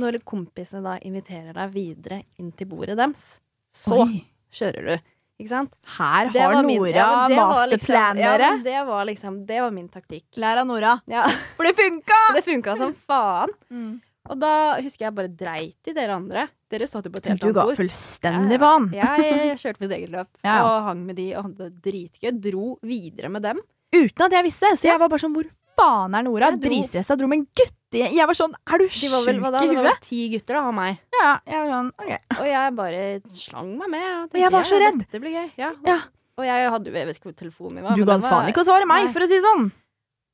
[0.00, 3.38] når kompisene da inviterer deg videre inn til bordet deres,
[3.72, 4.22] så Oi.
[4.52, 5.08] kjører du.
[5.42, 5.72] Ikke sant?
[5.96, 8.48] Her har var min- Nora ja, det liksom- masterplanere.
[8.52, 10.24] Ja, det var liksom Det var min taktikk.
[10.36, 11.00] Lær av Nora.
[11.08, 11.24] Ja,
[11.56, 12.20] For det funka!
[12.36, 13.48] Det funka som faen.
[13.72, 14.00] Mm.
[14.30, 16.44] Og da husker jeg bare dreit i dere andre.
[16.70, 17.76] Dere satt jo på et helt Du annet ga bord.
[17.76, 18.92] fullstendig faen.
[18.94, 22.30] Ja, jeg, jeg kjørte mitt eget løp og hang med de og hadde det dritgøy.
[22.40, 23.58] Dro videre med dem.
[23.92, 24.70] Uten at jeg visste.
[24.78, 25.48] Så jeg var bare sånn Hvor
[25.82, 26.50] faen er Nora?
[26.62, 27.16] Dritstressa.
[27.18, 27.78] Dro med en gutt.
[27.92, 30.74] Jeg var sånn Er du sjuk i i Det var vel ti gutter da, av
[30.76, 31.02] meg.
[31.12, 32.38] Ja, jeg var sånn OK.
[32.38, 33.02] Og jeg bare
[33.36, 34.08] slang meg med.
[34.22, 35.04] Og, Og jeg var så redd.
[35.12, 35.50] Det blir gøy.
[35.60, 35.72] Ja.
[35.84, 35.98] Ja.
[36.40, 37.98] Og jeg hadde Jeg vet ikke hvor telefonen min var.
[37.98, 39.12] Du ga gadd faen ikke å svare meg, Nei.
[39.12, 39.68] for å si det sånn.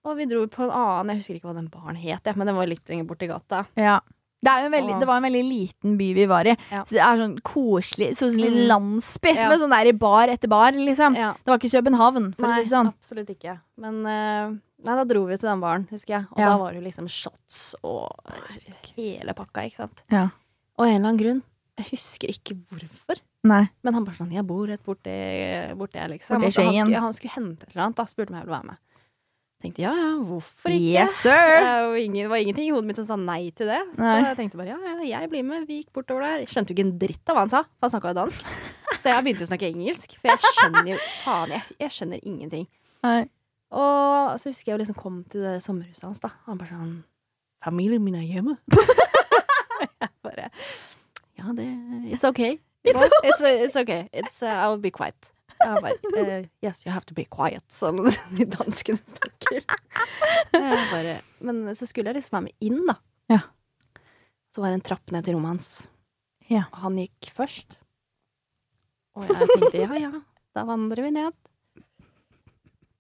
[0.07, 2.57] Og vi dro på en annen Jeg husker ikke hva den baren het, men den
[2.57, 3.65] var litt lenger borti gata.
[3.79, 3.99] Ja.
[4.41, 6.57] Det, en veldig, det var en veldig liten by vi var i.
[6.71, 6.85] Ja.
[6.87, 8.69] Så det er sånn koselig Sånn som en liten Mm.
[8.71, 9.49] landsby Ja.
[9.49, 11.17] med sånn der i bar etter bar, liksom.
[11.17, 11.33] Ja.
[11.33, 12.93] Det var ikke København, for å Nei, si det sånn.
[12.95, 13.61] absolutt ikke.
[13.79, 16.27] Men eh, Nei, da dro vi til den baren, husker jeg.
[16.31, 18.13] Og da var det jo liksom shots og
[18.97, 20.03] hele pakka, ikke sant.
[20.09, 20.29] Ja.
[20.79, 21.43] Og en eller annen grunn,
[21.79, 23.69] jeg husker ikke hvorfor, Nei.
[23.83, 26.41] men han bare sånn 'Jeg bor rett borti, borti liksom.
[26.43, 28.67] Borti han, skulle, han skulle hente et eller annet, da spurte om jeg ville være
[28.67, 28.77] med.
[29.59, 30.93] Tenkte ja ja, hvorfor ikke?
[30.93, 31.65] Yes, sir!
[32.15, 33.81] det var ingenting i hodet mitt som sa nei til det.
[33.99, 34.13] Nei.
[34.21, 35.65] Så jeg tenkte bare ja, ja, jeg blir med.
[35.67, 36.45] Vi gikk bortover der.
[36.47, 38.53] Skjønte jo ikke en dritt av hva han sa, for han snakka jo dansk.
[39.03, 42.65] Så jeg begynte å snakke engelsk, for jeg skjønner jo faen, jeg, jeg skjønner ingenting.
[43.07, 43.21] Nei.
[43.79, 46.33] Og så husker jeg jo liksom kom til det sommerhuset hans, da.
[46.47, 46.95] Han bare sånn
[47.63, 48.55] Familien min er hjemme.
[50.03, 50.49] jeg bare
[51.39, 51.67] Ja, det
[52.15, 52.61] It's okay.
[52.87, 54.07] It's it's, it's okay.
[54.13, 55.31] It's, uh, I will be quiet.
[55.59, 58.01] Jeg bare uh, Yes, you have to be quiet, som
[58.39, 59.65] de danskene snakker.
[60.55, 62.99] Bare, men så skulle jeg liksom være med inn, da.
[63.33, 63.41] Ja.
[64.55, 65.69] Så var det en trapp ned til rommet hans.
[66.49, 66.65] Ja.
[66.73, 67.77] Og han gikk først.
[69.19, 70.13] Og jeg tenkte ja, ja,
[70.57, 71.35] da vandrer vi ned.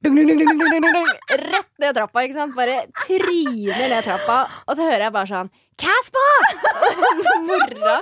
[0.04, 1.08] Dung, dung, dung.
[1.34, 2.54] Rett ned trappa, ikke sant?
[2.54, 4.44] Bare tryner ned trappa.
[4.66, 6.46] Og så hører jeg bare sånn Casper!
[7.48, 7.96] Mora.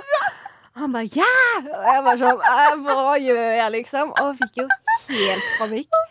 [0.77, 1.29] Han bare ja!
[1.63, 4.11] Og jeg bare sånn «Eh, Hva gjør jeg, liksom?
[4.21, 4.67] Og fikk jo
[5.09, 6.01] helt panikk.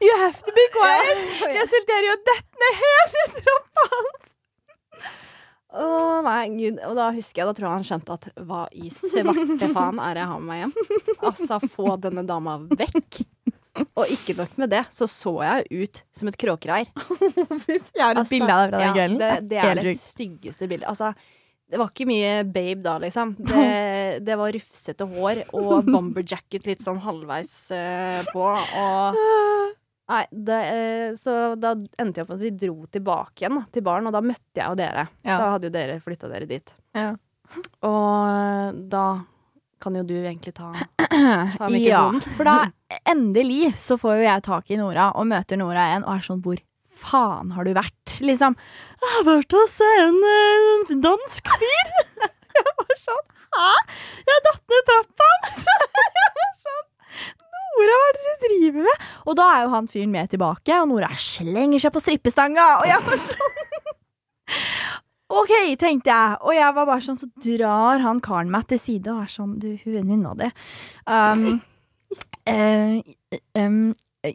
[0.00, 1.24] You have to be quiet!
[1.58, 4.30] Resulterer i å dette ned hele trappa hans!
[5.70, 5.88] Å
[6.26, 6.78] nei, gud.
[6.88, 10.16] Og da husker jeg, da tror jeg han skjønte at hva i svarte faen er
[10.16, 10.72] det jeg har med meg hjem?
[11.28, 13.20] Altså, få denne dama vekk.
[13.94, 16.88] Og ikke nok med det, så så jeg ut som et kråkereir.
[17.70, 19.20] Jeg har et Altså, bilde av deg den ja, kvelden.
[19.20, 20.88] Det, det er det styggeste bildet.
[20.90, 21.12] Altså,
[21.70, 23.36] det var ikke mye babe da, liksom.
[23.50, 28.46] Det, det var rufsete hår og bomberjacket litt sånn halvveis uh, på.
[28.82, 29.20] Og
[30.10, 33.66] Nei, det, eh, så da endte jeg opp med at vi dro tilbake igjen da,
[33.70, 35.04] til baren, og da møtte jeg jo dere.
[35.22, 35.36] Ja.
[35.36, 36.72] Da hadde jo dere flytta dere dit.
[36.98, 37.12] Ja.
[37.86, 39.04] Og da
[39.80, 40.72] kan jo du egentlig ta,
[41.60, 42.02] ta Ja,
[42.36, 42.56] for da
[43.08, 46.42] endelig så får jo jeg tak i Nora og møter Nora igjen og er sånn
[46.44, 46.60] Hvor
[47.00, 48.16] faen har du vært?
[48.24, 48.56] Liksom.
[49.00, 51.92] Jeg har vært hos en en dansk fyr.
[52.60, 53.68] Jeg var sånn Hæ?
[54.28, 55.62] Jeg datt ned trappa hans!
[56.20, 56.86] Jeg var sånn
[57.40, 59.06] Nora, hva er det du driver med?
[59.24, 62.88] Og da er jo han fyren med tilbake, og Nora slenger seg på strippestanga, og
[62.90, 63.58] jeg var sånn
[65.40, 66.38] OK, tenkte jeg.
[66.42, 69.56] Og jeg var bare sånn, så drar han karen meg til side og er sånn
[69.62, 70.48] Du, hun venninna di
[71.06, 71.60] um,
[72.50, 72.96] uh,
[73.60, 73.82] um,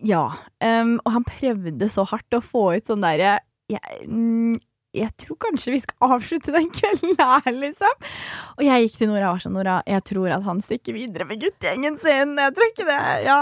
[0.02, 0.24] Ja.
[0.64, 3.38] Um, og han prøvde så hardt å få ut sånn derre
[3.70, 4.56] jeg, mm,
[4.96, 8.08] jeg tror kanskje vi skal avslutte den kvelden her, liksom.
[8.56, 11.28] Og jeg gikk til Nora og var sånn, Nora, jeg tror at han stikker videre
[11.28, 12.36] med guttegjengen sin.
[12.40, 13.40] Jeg tror ikke det, ja.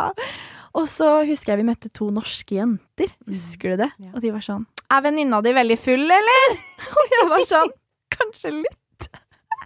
[0.73, 3.11] Og så husker jeg vi møtte to norske jenter.
[3.29, 3.91] Husker du det?
[4.01, 4.13] Ja.
[4.15, 4.63] Og de var sånn
[4.93, 6.55] Er venninna di veldig full, eller?
[6.97, 7.75] Og jeg var sånn
[8.13, 8.79] Kanskje litt.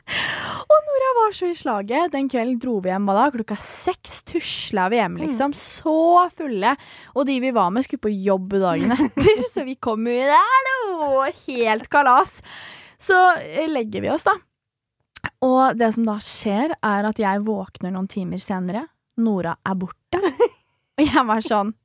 [0.71, 2.11] Og Nora var så i slaget.
[2.13, 3.27] Den kvelden dro vi hjem hva da?
[3.33, 4.21] klokka seks.
[4.27, 5.55] Tusla vi hjem, liksom.
[5.57, 6.75] Så fulle.
[7.15, 11.25] Og de vi var med, skulle på jobb dagen etter, så vi kom jo Hallo!
[11.47, 12.39] Helt kalas.
[13.01, 14.37] Så eh, legger vi oss, da.
[15.45, 18.87] Og det som da skjer, er at jeg våkner noen timer senere.
[19.21, 20.21] Nora er borte.
[20.97, 21.75] Og jeg var sånn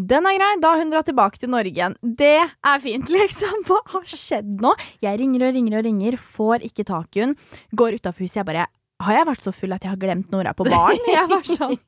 [0.00, 1.96] den er grei, da hun drar tilbake til Norge igjen.
[2.00, 3.64] Det er fint, liksom.
[3.68, 4.74] Hva har skjedd nå?
[5.04, 7.34] Jeg ringer og ringer og ringer, får ikke tak i hun.
[7.76, 8.68] Går utafor huset, jeg bare
[9.00, 11.06] Har jeg vært så full at jeg har glemt Nora på baren?
[11.08, 11.78] Jeg var sånn?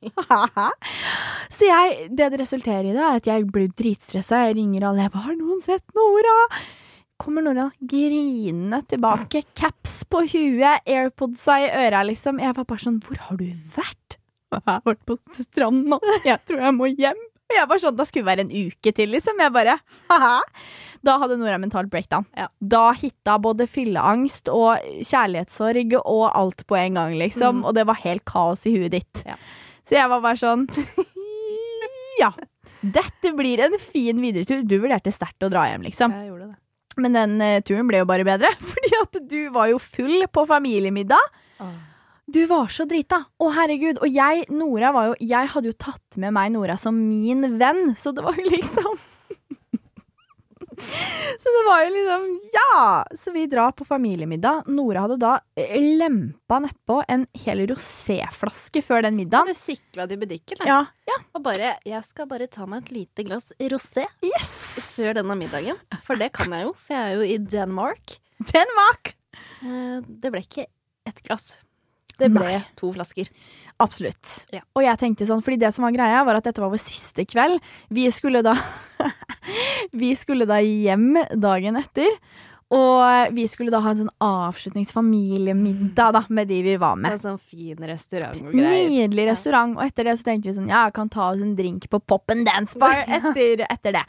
[1.53, 4.39] Så jeg, det det resulterer i, det er at jeg blir dritstressa.
[4.47, 5.03] Jeg ringer alle.
[5.05, 6.47] Jeg bare 'Har noen sett Nora?'
[7.21, 9.43] Kommer Nora grinende tilbake.
[9.53, 12.41] Caps på huet, airpodsa i øra, liksom.
[12.41, 13.45] Jeg var bare sånn 'Hvor har du
[13.77, 14.17] vært?'
[14.53, 15.99] Jeg har vært på stranda.
[16.25, 17.21] Jeg tror jeg må hjem.
[17.51, 19.41] Og jeg var sånn, Da skulle det være en uke til, liksom.
[19.43, 19.77] Jeg bare
[20.11, 20.37] Haha.
[21.03, 22.25] Da hadde Nora mentalt breakdown.
[22.39, 22.47] Ja.
[22.59, 27.59] Da hitta både fylleangst og kjærlighetssorg og alt på en gang, liksom.
[27.59, 27.67] Mm.
[27.67, 29.23] Og det var helt kaos i huet ditt.
[29.27, 29.35] Ja.
[29.83, 30.67] Så jeg var bare sånn
[32.21, 32.31] Ja.
[32.83, 34.63] Dette blir en fin videretur.
[34.67, 36.13] Du vurderte sterkt å dra hjem, liksom.
[36.15, 36.57] Jeg gjorde det.
[37.03, 40.45] Men den eh, turen ble jo bare bedre, fordi at du var jo full på
[40.49, 41.31] familiemiddag.
[42.25, 43.23] Du var så drita.
[43.39, 43.99] Å, herregud.
[44.01, 47.95] Og jeg, Nora, var jo Jeg hadde jo tatt med meg Nora som min venn,
[47.99, 48.93] så det var jo liksom
[51.43, 52.23] Så det var jo liksom
[52.55, 52.77] Ja!
[53.19, 54.63] Så vi drar på familiemiddag.
[54.71, 55.33] Nora hadde da
[55.99, 59.51] lempa nedpå en hel roséflaske før den middagen.
[59.51, 60.69] Du sykla til butikken da.
[60.69, 60.79] Ja.
[61.09, 61.17] ja.
[61.35, 64.53] og bare 'Jeg skal bare ta meg et lite glass rosé Yes!
[64.97, 65.79] før denne middagen'.
[66.07, 68.17] For det kan jeg jo, for jeg er jo i Denmark.
[68.39, 69.13] Denmark!
[69.63, 70.65] Eh, Det ble ikke
[71.05, 71.53] ett glass.
[72.23, 72.63] Det ble Nei.
[72.79, 73.29] to flasker.
[73.83, 74.31] Absolutt.
[74.53, 74.63] Ja.
[74.77, 77.25] Og jeg tenkte sånn, fordi det som var greia, var at dette var vår siste
[77.27, 77.61] kveld.
[77.93, 78.55] Vi skulle da
[80.03, 82.17] Vi skulle da hjem dagen etter.
[82.73, 87.19] Og vi skulle da ha en sånn avslutningsfamiliemiddag da, med de vi var med.
[87.19, 88.87] En sånn fin restaurant og greier.
[88.89, 89.75] Nydelig restaurant.
[89.77, 92.33] Og etter det så tenkte vi sånn, ja, kan ta oss en drink på Pop
[92.33, 94.03] and Dance Bar etter, etter det.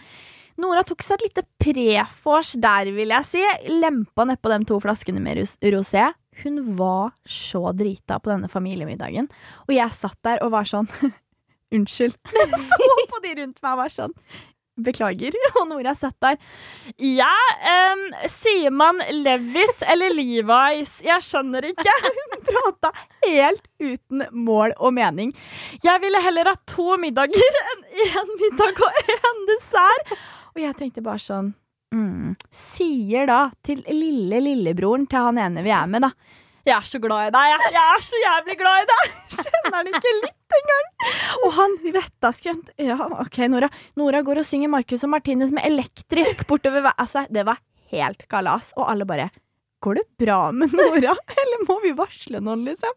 [0.62, 3.42] Nora tok seg et lite prefors der, vil jeg si.
[3.74, 5.42] Lempa nedpå de to flaskene med
[5.74, 6.06] rosé.
[6.42, 9.28] Hun var så drita på denne familiemiddagen.
[9.68, 10.90] Og jeg satt der og var sånn
[11.74, 12.16] Unnskyld.
[12.68, 14.12] Så på de rundt meg og var sånn
[14.74, 15.34] Beklager.
[15.60, 16.38] Og Nora satt der.
[16.98, 17.30] Ja,
[17.94, 20.96] um, sier man Levis eller Levi's?
[21.06, 21.94] Jeg skjønner ikke.
[22.02, 22.90] Hun prata
[23.22, 25.30] helt uten mål og mening.
[25.84, 30.16] Jeg ville heller ha to middager enn én middag og én dessert.
[30.54, 31.54] Og jeg tenkte bare sånn
[31.92, 36.40] mm, Sier da til lille lillebroren til han ene vi er med, da.
[36.64, 37.50] Jeg er så glad i deg.
[37.74, 39.16] Jeg, er så jævlig glad i deg!
[39.36, 40.86] Kjenner han ikke litt engang?
[41.44, 42.70] Og han vettaskremt.
[42.80, 43.68] Ja, OK, Nora.
[44.00, 46.94] Nora går og synger Marcus og Martinus med elektrisk bortover vei.
[46.96, 47.60] Altså, det var
[47.92, 48.72] helt kalas.
[48.78, 49.28] Og alle bare
[49.84, 51.12] Går det bra med Nora,
[51.42, 52.94] eller må vi varsle noen, liksom?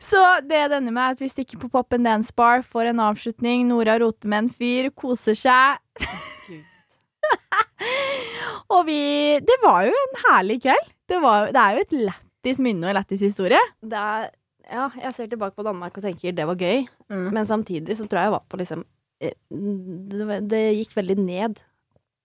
[0.00, 3.04] Så det ender med er at vi stikker på Pop and Dance Bar, får en
[3.10, 3.68] avslutning.
[3.68, 5.76] Nora roter med en fyr, koser seg.
[8.74, 8.98] og vi
[9.44, 10.90] Det var jo en herlig kveld.
[11.10, 13.60] Det, var, det er jo et lættis minne og en lættis historie.
[13.82, 14.28] Det er,
[14.70, 18.20] ja, jeg ser tilbake på Danmark og tenker det var gøy, men samtidig så tror
[18.20, 18.84] jeg jeg var på liksom
[19.20, 21.58] eh, Det, det gikk veldig ned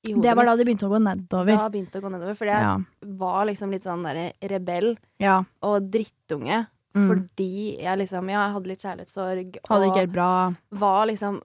[0.06, 1.58] i hodet Det var da det begynte å gå nedover.
[1.58, 2.38] Da begynte å gå nedover.
[2.38, 2.76] Fordi jeg Ja.
[3.24, 5.40] var liksom litt sånn derre rebell ja.
[5.66, 6.68] og drittunge.
[6.96, 7.08] Mm.
[7.10, 9.58] Fordi jeg liksom Ja, jeg hadde litt kjærlighetssorg.
[9.68, 10.30] Hadde ikke helt bra
[10.72, 11.42] var liksom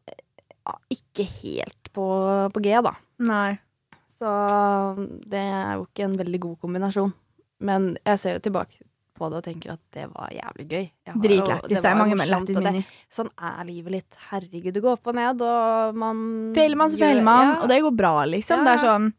[0.93, 2.07] ikke helt på,
[2.55, 2.95] på G, da.
[3.25, 3.59] Nei.
[4.21, 4.31] Så
[5.33, 7.13] det er jo ikke en veldig god kombinasjon.
[7.65, 8.83] Men jeg ser jo tilbake
[9.21, 10.85] på det og tenker at det var jævlig gøy.
[11.25, 11.69] Dritlættis.
[11.69, 12.83] Det det er mange morsomt, lættis mini.
[13.13, 14.21] Sånn er livet litt.
[14.31, 16.23] Herregud, det går opp og ned, og man
[16.57, 17.57] Feiler man, så feiler man, ja.
[17.61, 18.63] og det går bra, liksom.
[18.63, 19.11] Ja, Det er sånn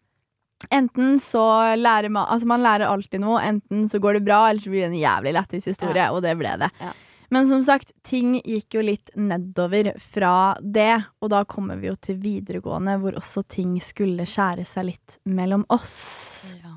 [0.69, 3.39] Enten så lærer man Altså, man lærer alltid noe.
[3.41, 6.35] Enten så går det bra, eller så blir det en jævlig lættis historie, og det
[6.37, 6.69] ble det.
[6.81, 6.91] Ja.
[7.31, 11.95] Men som sagt, ting gikk jo litt nedover fra det, og da kommer vi jo
[11.95, 16.51] til videregående, hvor også ting skulle skjære seg litt mellom oss.
[16.59, 16.75] Ja.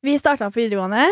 [0.00, 1.04] Vi starta på videregående,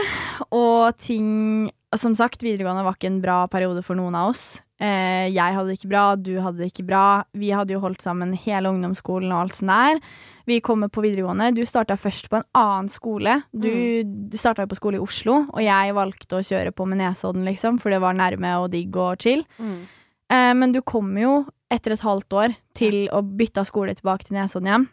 [0.56, 4.58] og ting Som sagt, videregående var ikke en bra periode for noen av oss.
[4.78, 7.04] Eh, jeg hadde det ikke bra, du hadde det ikke bra.
[7.34, 10.00] Vi hadde jo holdt sammen hele ungdomsskolen og alt sånt der.
[10.48, 11.50] Vi kommer på videregående.
[11.56, 13.40] Du starta først på en annen skole.
[13.52, 13.68] Du,
[14.06, 17.44] du starta jo på skole i Oslo, og jeg valgte å kjøre på med Nesodden,
[17.48, 19.42] liksom, for det var nærme og digg og chill.
[19.58, 19.80] Mm.
[20.30, 24.38] Eh, men du kom jo etter et halvt år til å bytte skole tilbake til
[24.38, 24.88] Nesodden igjen.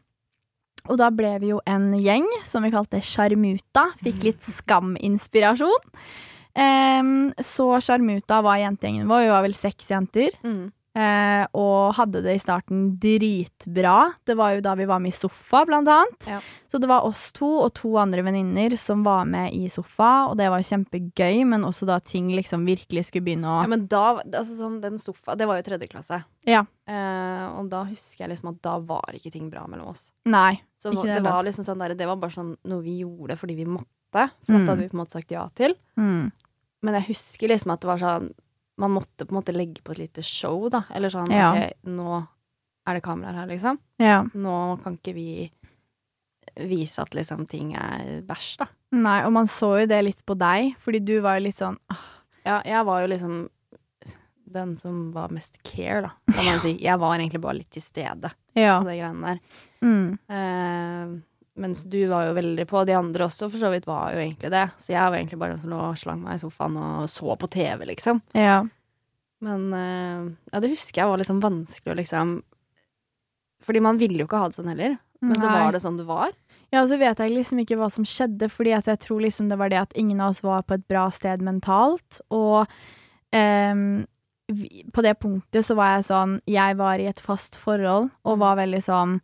[0.86, 3.88] Og da ble vi jo en gjeng som vi kalte Sjarmuta.
[4.03, 5.93] Fikk litt skaminspirasjon.
[6.55, 9.25] Um, så Sjarmuta var jentegjengen vår.
[9.27, 10.37] Vi var vel seks jenter.
[10.43, 10.71] Mm.
[10.95, 14.13] Uh, og hadde det i starten dritbra.
[14.23, 16.27] Det var jo da vi var med i Sofa, blant annet.
[16.29, 16.37] Ja.
[16.71, 20.37] Så det var oss to og to andre venninner som var med i Sofa, og
[20.39, 24.05] det var kjempegøy, men også da ting liksom virkelig skulle begynne å Ja, men da
[24.23, 26.21] altså sånn, Den sofa Det var jo tredje klasse.
[26.47, 26.63] Ja.
[26.87, 30.07] Uh, og da husker jeg liksom at da var ikke ting bra mellom oss.
[30.25, 30.61] Nei.
[30.79, 33.35] Så Ikke det det var liksom sånn der, Det var bare sånn noe vi gjorde
[33.41, 33.91] fordi vi måtte.
[34.15, 34.59] For Mm.
[34.63, 35.73] dette hadde vi på en måte sagt ja til.
[35.99, 36.31] Mm.
[36.86, 38.31] Men jeg husker liksom at det var sånn
[38.77, 40.81] Man måtte på en måte legge på et lite show, da.
[40.93, 41.53] Eller sånn Ja.
[41.55, 42.17] OK, nå
[42.86, 43.79] er det kameraer her, liksom.
[44.03, 44.17] Ja.
[44.36, 45.29] Nå kan ikke vi
[46.69, 48.67] vise at liksom ting er bæsj, da.
[48.95, 51.79] Nei, og man så jo det litt på deg, fordi du var jo litt sånn
[51.91, 52.03] åh.
[52.45, 53.38] Ja, jeg var jo liksom
[54.55, 56.11] den som var mest care, da.
[56.36, 56.75] Kan man si.
[56.83, 58.77] Jeg var egentlig bare litt til stede Ja.
[58.79, 59.39] på de greiene der.
[59.81, 60.19] Mm.
[60.29, 61.15] Eh,
[61.55, 62.83] mens du var jo veldig på.
[62.87, 64.65] De andre også for så vidt var jo egentlig det.
[64.81, 67.37] Så jeg var egentlig bare den som lå og slang meg i sofaen og så
[67.39, 68.19] på TV, liksom.
[68.35, 68.59] Ja.
[69.45, 72.35] Men eh, ja, det husker jeg var liksom vanskelig å liksom
[73.65, 74.97] Fordi man ville jo ikke ha det sånn heller.
[75.25, 76.33] Men så var det sånn det var.
[76.73, 79.47] Ja, og så vet jeg liksom ikke hva som skjedde, fordi at jeg tror liksom
[79.49, 82.67] det var det at ingen av oss var på et bra sted mentalt, og
[83.33, 88.41] vi, på det punktet så var jeg sånn Jeg var i et fast forhold og
[88.43, 89.17] var veldig sånn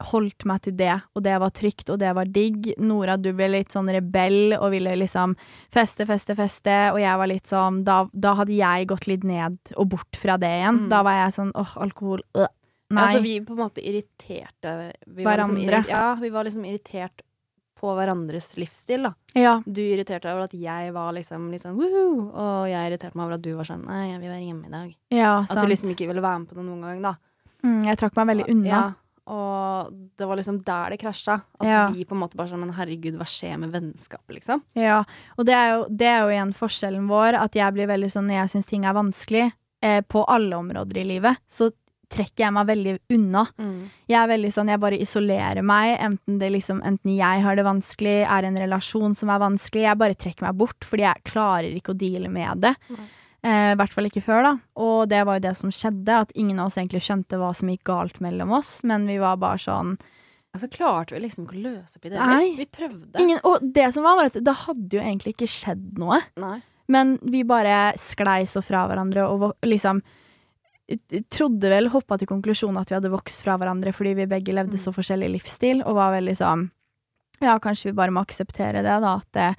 [0.00, 2.70] Holdt meg til det, og det var trygt, og det var digg.
[2.80, 5.34] Nora, du ble litt sånn rebell og ville liksom
[5.70, 9.58] feste, feste, feste, og jeg var litt sånn Da, da hadde jeg gått litt ned
[9.76, 10.86] og bort fra det igjen.
[10.86, 10.88] Mm.
[10.88, 12.48] Da var jeg sånn åh, alkohol, øh.
[12.90, 13.02] Nei.
[13.06, 17.22] Altså, vi på en måte irriterte vi var liksom irri- ja, vi var liksom irritert
[17.80, 19.12] på hverandres livsstil, da.
[19.38, 19.52] ja.
[19.64, 23.24] Du irriterte deg over at jeg var liksom litt sånn woohoo, og jeg irriterte meg
[23.28, 24.90] over at du var sånn nei, jeg vil være hjemme i dag.
[25.16, 27.14] ja, At du liksom ikke ville være med på det noen gang, da.
[27.64, 28.68] mm, jeg trakk meg veldig unna.
[28.68, 28.82] Ja,
[29.30, 31.38] og det var liksom der det krasja.
[31.60, 31.84] At Ja.
[31.94, 34.62] vi på en måte bare sånn Men herregud, hva skjer med vennskapet, liksom?
[34.74, 35.04] Ja,
[35.38, 38.26] og det er, jo, det er jo igjen forskjellen vår, at jeg blir veldig sånn
[38.28, 39.52] når jeg syns ting er vanskelig,
[39.82, 41.70] eh, på alle områder i livet, så
[42.10, 43.44] trekker jeg meg veldig unna.
[44.10, 47.64] Jeg er veldig sånn, jeg bare isolerer meg, enten det liksom, enten jeg har det
[47.64, 51.70] vanskelig, er en relasjon som er vanskelig, jeg bare trekker meg bort, fordi jeg klarer
[51.70, 52.74] ikke å deale med det.
[52.90, 53.06] Nei.
[53.42, 54.52] Eh, I hvert fall ikke før, da.
[54.76, 57.68] Og det var jo det som skjedde, at ingen av oss egentlig skjønte hva som
[57.72, 59.94] gikk galt mellom oss, men vi var bare sånn
[60.50, 62.18] Altså klarte vi liksom ikke å løse opp i det.
[62.18, 62.38] Nei.
[62.50, 63.20] Vi, vi prøvde.
[63.22, 66.18] ingen, Og det som var, var at det hadde jo egentlig ikke skjedd noe.
[66.42, 66.56] Nei.
[66.90, 70.02] Men vi bare sklei så fra hverandre og liksom
[71.30, 74.74] Trodde vel, hoppa til konklusjonen at vi hadde vokst fra hverandre fordi vi begge levde
[74.74, 74.82] Mm.
[74.82, 76.70] så forskjellig livsstil, og var vel liksom
[77.40, 79.56] Ja, kanskje vi bare må akseptere det, da, at det,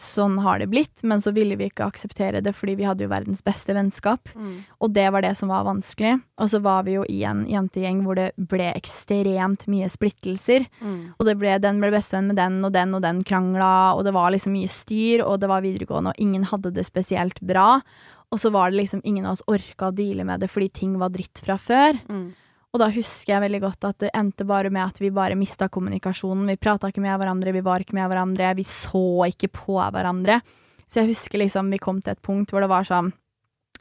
[0.00, 1.02] sånn har det blitt.
[1.06, 4.30] Men så ville vi ikke akseptere det fordi vi hadde jo verdens beste vennskap.
[4.34, 4.56] Mm.
[4.84, 6.16] Og det var det som var vanskelig.
[6.42, 10.66] Og så var vi jo i en jentegjeng hvor det ble ekstremt mye splittelser.
[10.80, 11.14] Mm.
[11.18, 14.14] Og det ble, den ble bestevenn med den, og den og den krangla, og det
[14.16, 17.80] var liksom mye styr, og det var videregående, og ingen hadde det spesielt bra.
[18.34, 20.96] Og så var det liksom ingen av oss orka å deale med det fordi ting
[20.98, 22.00] var dritt fra før.
[22.08, 22.32] Mm.
[22.74, 25.68] Og da husker jeg veldig godt at det endte bare med at vi bare mista
[25.70, 26.48] kommunikasjonen.
[26.50, 30.40] Vi prata ikke med hverandre, vi var ikke med hverandre, vi så ikke på hverandre.
[30.90, 33.12] Så jeg husker liksom vi kom til et punkt hvor det var sånn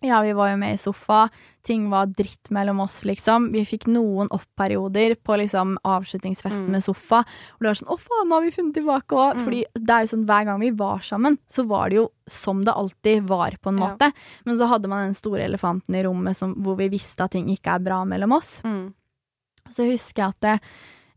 [0.04, 1.30] Ja, vi var jo med i sofa,
[1.64, 3.46] ting var dritt mellom oss, liksom.
[3.54, 6.72] Vi fikk noen opp-perioder på liksom avslutningsfesten Mm.
[6.76, 7.22] med sofa.
[7.24, 9.36] Og det var sånn Å, faen, nå har vi funnet tilbake òg.
[9.38, 9.44] Mm.
[9.46, 12.66] Fordi det er jo sånn hver gang vi var sammen, så var det jo som
[12.66, 13.88] det alltid var, på en Ja.
[13.96, 14.12] måte.
[14.46, 17.48] Men så hadde man den store elefanten i rommet som, hvor vi visste at ting
[17.48, 18.62] ikke er bra mellom oss.
[18.64, 18.94] Mm.
[19.70, 20.60] Så husker jeg at det,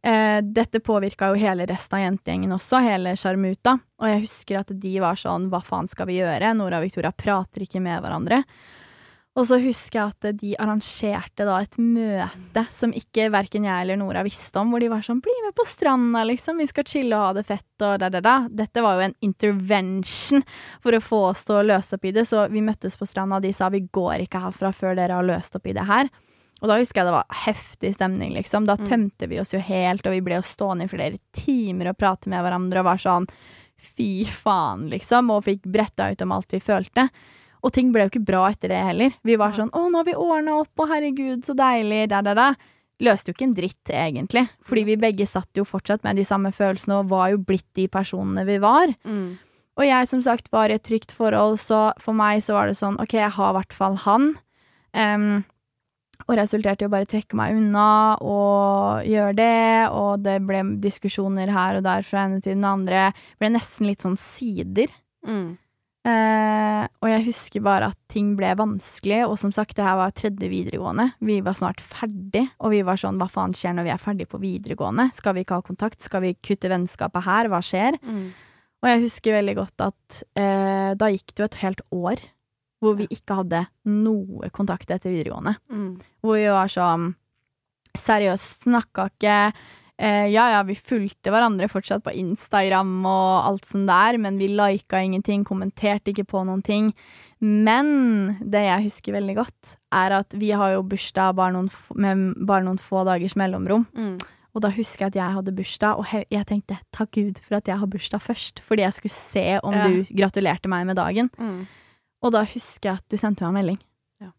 [0.03, 3.77] eh, dette påvirka jo hele resten av jentegjengen også, hele Sjarmuta.
[4.01, 6.55] Og jeg husker at de var sånn hva faen skal vi gjøre?
[6.57, 8.43] Nora og Victoria prater ikke med hverandre.
[9.37, 13.99] Og så husker jeg at de arrangerte da et møte som ikke verken jeg eller
[14.01, 17.19] Nora visste om, hvor de var sånn bli med på stranda, liksom, vi skal chille
[17.19, 18.37] og ha det fett og da, da, da.
[18.49, 20.45] Dette var jo en intervention
[20.81, 23.37] for å få oss til å løse opp i det, så vi møttes på stranda,
[23.37, 26.09] og de sa vi går ikke herfra før dere har løst opp i det her.
[26.63, 28.65] Og da husker jeg det var heftig stemning, liksom.
[28.67, 28.87] Da Mm.
[28.89, 32.29] tømte vi oss jo helt, og vi ble jo stående i flere timer og prate
[32.33, 33.27] med hverandre og var sånn
[33.79, 37.11] fy faen, liksom, og fikk bretta ut om alt vi følte.
[37.63, 39.13] Og ting ble jo ikke bra etter det heller.
[39.25, 42.35] Vi var sånn 'Å, nå har vi ordna opp, og herregud, så deilig', da, da,
[42.35, 42.55] da.
[43.01, 44.49] Løste jo ikke en dritt, egentlig.
[44.65, 47.87] Fordi vi begge satt jo fortsatt med de samme følelsene og var jo blitt de
[47.89, 48.95] personene vi var.
[49.05, 49.39] Mm.
[49.77, 52.77] Og jeg som sagt var i et trygt forhold, så for meg så var det
[52.79, 54.39] sånn OK, jeg har i hvert fall han.
[54.95, 55.45] Em,
[56.27, 61.53] og resulterte i å bare trekke meg unna og gjøre det, og det ble diskusjoner
[61.55, 63.13] her og der fra ene til den andre.
[63.39, 64.91] Ble nesten litt sånn sider.
[65.27, 65.55] Mm.
[66.07, 70.15] Eh, og jeg husker bare at ting ble vanskelig, og som sagt, det her var
[70.15, 71.09] tredje videregående.
[71.27, 74.29] Vi var snart ferdig, og vi var sånn, hva faen skjer når vi er ferdig
[74.31, 75.09] på videregående?
[75.17, 76.03] Skal vi ikke ha kontakt?
[76.05, 77.51] Skal vi kutte vennskapet her?
[77.51, 77.99] Hva skjer?
[78.07, 78.29] Mm.
[78.85, 82.27] Og jeg husker veldig godt at eh, da gikk det jo et helt år
[82.83, 85.57] hvor vi ikke hadde noe kontakt etter videregående.
[85.73, 85.93] Mm.
[86.23, 87.15] Hvor vi var sånn
[87.97, 89.37] Seriøst, snakka ikke.
[89.97, 94.51] Eh, ja ja, vi fulgte hverandre fortsatt på Instagram og alt sånt der, men vi
[94.53, 96.91] lika ingenting, kommenterte ikke på noen ting.
[97.41, 102.35] Men det jeg husker veldig godt, er at vi har jo bursdag bare noen, med
[102.49, 103.87] bare noen få dagers mellomrom.
[103.97, 104.19] Mm.
[104.57, 107.69] Og da husker jeg at jeg hadde bursdag, og jeg tenkte takk Gud for at
[107.69, 109.89] jeg har bursdag først, fordi jeg skulle se om Ja.
[109.89, 111.31] du gratulerte meg med dagen.
[111.41, 111.67] Mm.
[112.25, 113.81] Og da husker jeg at du sendte meg en melding.
[114.25, 114.31] Ja.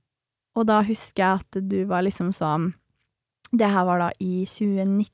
[0.57, 2.73] Og da husker jeg at du var liksom sånn
[3.53, 5.13] Det her var da i 2019.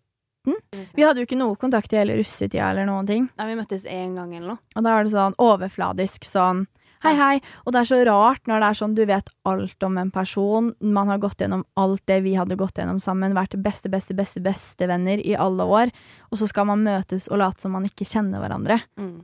[0.97, 3.27] Vi hadde jo ikke noe kontakt i hele russetida eller noen ting.
[3.39, 4.63] Nei, vi møttes én gang eller noe.
[4.75, 6.65] Og da var det sånn overfladisk sånn
[7.03, 7.39] Hei, hei.
[7.67, 10.69] Og det er så rart når det er sånn du vet alt om en person.
[10.79, 13.35] Man har gått gjennom alt det vi hadde gått gjennom sammen.
[13.35, 15.91] Vært beste, beste, beste bestevenner i alle år.
[16.31, 18.79] Og så skal man møtes og late som man ikke kjenner hverandre.
[18.95, 19.17] Mm.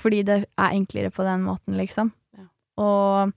[0.00, 2.14] Fordi det er enklere på den måten, liksom.
[2.82, 3.32] Og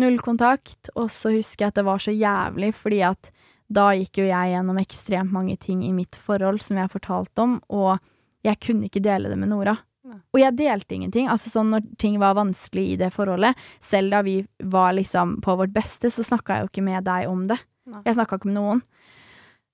[0.00, 0.90] null kontakt.
[0.94, 3.32] Og så husker jeg at det var så jævlig, fordi at
[3.66, 7.56] da gikk jo jeg gjennom ekstremt mange ting i mitt forhold som jeg fortalte om,
[7.66, 7.98] og
[8.46, 9.74] jeg kunne ikke dele det med Nora.
[10.06, 11.26] Og jeg delte ingenting.
[11.26, 15.56] Altså sånn når ting var vanskelig i det forholdet, selv da vi var liksom på
[15.58, 17.58] vårt beste, så snakka jeg jo ikke med deg om det.
[17.90, 18.04] Nei.
[18.06, 18.84] Jeg snakka ikke med noen.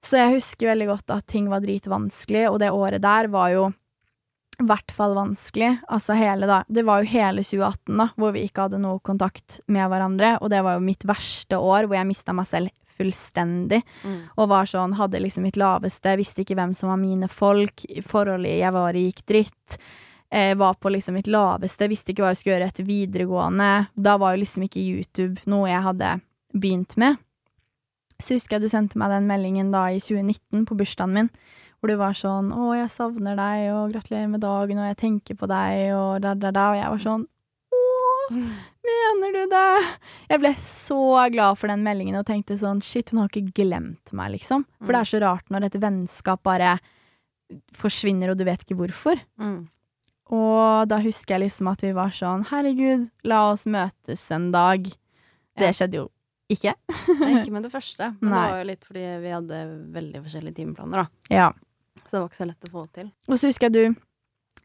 [0.03, 3.69] Så jeg husker veldig godt at ting var dritvanskelig, og det året der var jo
[4.61, 5.79] i hvert fall vanskelig.
[5.89, 9.61] Altså hele da Det var jo hele 2018 da, hvor vi ikke hadde noe kontakt
[9.67, 13.83] med hverandre, og det var jo mitt verste år, hvor jeg mista meg selv fullstendig,
[14.05, 14.19] Mm.
[14.37, 18.59] og var sånn, hadde liksom mitt laveste, visste ikke hvem som var mine folk, forholdet
[18.61, 19.79] jeg var i gikk dritt.
[20.31, 23.89] Eh, var på liksom mitt laveste, visste ikke hva jeg skulle gjøre etter videregående.
[23.97, 26.21] Da var jo liksom ikke YouTube noe jeg hadde
[26.55, 27.17] begynt med.
[28.21, 31.31] Så husker jeg du sendte meg den meldingen da i 2019 på bursdagen min,
[31.83, 35.35] hvor du var sånn 'Å, jeg savner deg, og gratulerer med dagen, og jeg tenker
[35.35, 36.71] på deg', og da, da, da.
[36.71, 37.27] Og jeg var sånn
[38.31, 39.99] mener du det?'
[40.31, 41.01] Jeg ble så
[41.33, 44.65] glad for den meldingen og tenkte sånn 'Shit, hun har ikke glemt meg', liksom.
[44.81, 46.79] For det er så rart når et vennskap bare
[47.77, 49.21] forsvinner, og du vet ikke hvorfor.
[49.39, 49.69] Mm.
[50.33, 54.95] Og da husker jeg liksom at vi var sånn 'Herregud, la oss møtes en dag'.
[55.59, 55.73] Det Ja.
[55.73, 56.11] skjedde jo
[56.49, 56.75] ikke.
[57.21, 58.47] Nei, ikke med det første, men Nei.
[58.47, 61.07] det var jo litt fordi vi hadde veldig forskjellige timeplaner, da.
[61.31, 61.53] Ja.
[62.13, 63.07] Så det var ikke så lett å få til.
[63.33, 64.01] Og så husker jeg du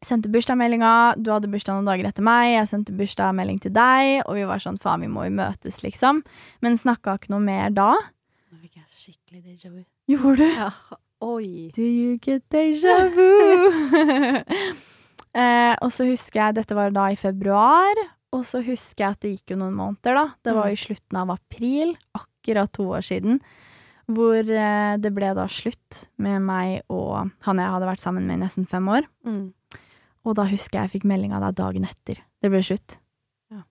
[0.03, 0.89] sendte bursdagsmeldinga.
[1.23, 2.49] Du hadde bursdag noen dager etter meg.
[2.57, 6.19] Jeg sendte bursdagsmelding til deg, og vi var sånn faen, vi må jo møtes, liksom.
[6.61, 7.93] Men snakka ikke noe mer da.
[8.51, 9.85] Nå fikk jeg skikkelig déjà vu.
[10.11, 10.59] Gjorde du?
[10.59, 10.69] Ja,
[11.23, 11.71] oi.
[11.73, 13.31] Do you get déjà vu?
[15.33, 18.03] eh, og så husker jeg Dette var da i februar.
[18.35, 20.25] Og så husker jeg at det gikk jo noen måneder, da.
[20.43, 20.73] Det var Mm.
[20.75, 23.39] i slutten av april, akkurat to år siden.
[24.08, 28.38] Hvor eh, det ble da slutt med meg og han jeg hadde vært sammen med
[28.39, 29.08] i nesten fem år.
[29.28, 29.49] Mm.
[30.28, 32.22] Og da husker jeg jeg fikk melding av deg dagen etter.
[32.43, 32.97] Det ble slutt.
[33.51, 33.62] Ja.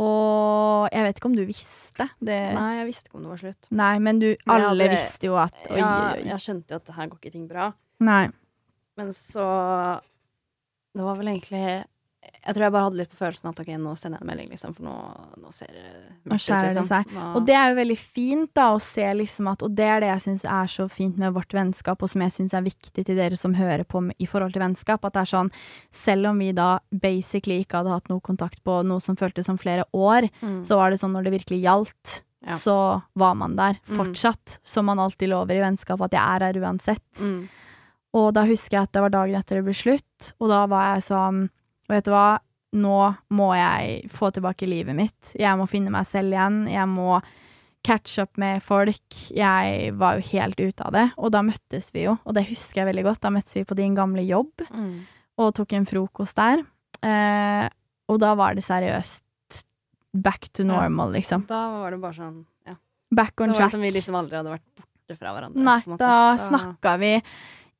[0.00, 2.38] Og jeg vet ikke om du visste det.
[2.56, 3.70] Nei, jeg visste ikke om det var slutt.
[3.80, 5.90] Nei, men du, alle hadde- visste jo at Oi, Ja,
[6.32, 7.70] jeg skjønte jo at her går ikke ting bra.
[8.00, 8.26] Nei.
[9.00, 9.46] Men så
[10.92, 11.84] Det var vel egentlig
[12.46, 14.48] Jeg tror jeg bare hadde litt på følelsen at ok, nå sender jeg en melding,
[14.50, 14.94] liksom, for nå,
[15.42, 15.90] nå ser det
[16.24, 16.86] mørkt ut, liksom.
[16.88, 17.10] seg.
[17.36, 20.08] Og det er jo veldig fint, da, å se liksom at Og det er det
[20.08, 23.16] jeg syns er så fint med vårt vennskap, og som jeg syns er viktig til
[23.20, 25.52] dere som hører på i forhold til vennskap, at det er sånn
[25.92, 29.58] Selv om vi da basically ikke hadde hatt noe kontakt på noe som føltes som
[29.58, 30.64] flere år, Mm.
[30.64, 32.56] så var det sånn når det virkelig gjaldt, Ja.
[32.56, 33.96] så var man der Mm.
[33.98, 34.58] fortsatt.
[34.64, 37.02] Som man alltid lover i vennskap, at jeg er her uansett.
[37.20, 37.48] Mm.
[38.14, 40.94] Og da husker jeg at det var dagen etter det ble slutt, og da var
[40.96, 41.50] jeg sånn
[41.90, 42.38] Og vet du hva,
[42.78, 42.98] nå
[43.34, 45.32] må jeg få tilbake livet mitt.
[45.34, 46.60] Jeg må finne meg selv igjen.
[46.70, 47.16] Jeg må
[47.82, 49.16] catch up med folk.
[49.34, 51.06] Jeg var jo helt ute av det.
[51.18, 53.20] Og da møttes vi jo, og det husker jeg veldig godt.
[53.24, 55.00] Da møttes vi på din gamle jobb Mm.
[55.40, 56.62] og tok en frokost der.
[57.02, 57.66] Eh,
[58.08, 59.64] og da var det seriøst
[60.14, 61.46] back to normal, liksom.
[61.48, 62.74] Da var det bare sånn Ja.
[63.10, 63.70] Back on Det on var track.
[63.70, 65.56] som vi liksom aldri hadde vært borte fra hverandre.
[65.64, 65.98] Nei, måte.
[65.98, 67.22] da snakka vi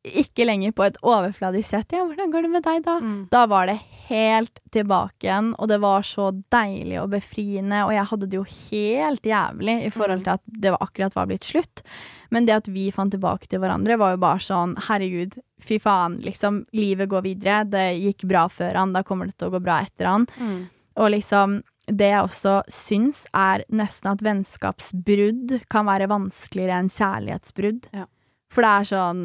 [0.06, 1.92] ikke lenger på et overfladisk sett.
[1.92, 2.94] Ja, hvordan går det med deg, da?
[3.04, 3.18] mm.
[3.30, 3.78] Da var det
[4.08, 8.46] helt tilbake igjen, og det var så deilig og befriende, og jeg hadde det jo
[8.48, 10.24] helt jævlig i forhold Mm.
[10.24, 11.82] til at det var akkurat var blitt slutt.
[12.30, 16.20] Men det at vi fant tilbake til hverandre, var jo bare sånn herregud, fy faen,
[16.24, 19.62] liksom, livet går videre, det gikk bra før han, da kommer det til å gå
[19.62, 20.26] bra etter han.
[20.40, 20.68] Mm.
[20.96, 27.88] Og liksom, det jeg også syns, er nesten at vennskapsbrudd kan være vanskeligere enn kjærlighetsbrudd.
[27.92, 28.06] Ja.
[28.50, 29.22] For det er sånn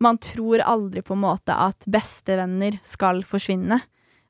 [0.00, 3.80] Man tror aldri på en måte at bestevenner skal forsvinne.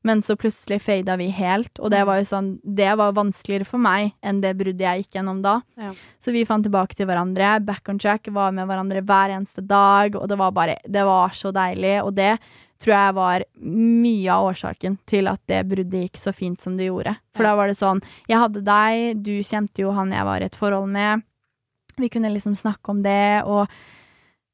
[0.07, 3.81] Men så plutselig fada vi helt, og det var jo sånn Det var vanskeligere for
[3.81, 5.57] meg enn det bruddet jeg gikk gjennom da.
[5.75, 5.89] Ja.
[6.23, 10.15] Så vi fant tilbake til hverandre, back on track, var med hverandre hver eneste dag,
[10.15, 12.37] og det var bare Det var så deilig, og det
[12.79, 16.87] tror jeg var mye av årsaken til at det bruddet gikk så fint som det
[16.91, 17.17] gjorde.
[17.35, 17.49] For Ja.
[17.49, 20.55] da var det sånn Jeg hadde deg, du kjente jo han jeg var i et
[20.55, 21.23] forhold med.
[21.97, 23.67] Vi kunne liksom snakke om det, og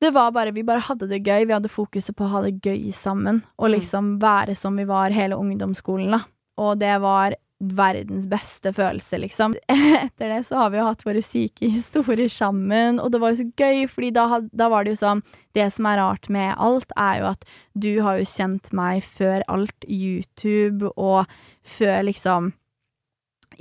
[0.04, 1.46] det var bare Vi bare hadde det gøy.
[1.48, 3.74] Vi hadde fokuset på å ha det gøy sammen, og Mm.
[3.80, 6.22] liksom være som vi var hele ungdomsskolen, da.
[6.62, 7.34] Og det var
[7.64, 9.54] verdens beste følelse, liksom.
[9.70, 13.44] Etter det så har vi jo hatt våre syke historier sammen, og det var jo
[13.44, 15.22] så gøy, fordi da, da var det jo sånn
[15.56, 17.46] Det som er rart med alt, er jo at
[17.78, 21.26] du har jo kjent meg før alt YouTube, og
[21.64, 22.52] før liksom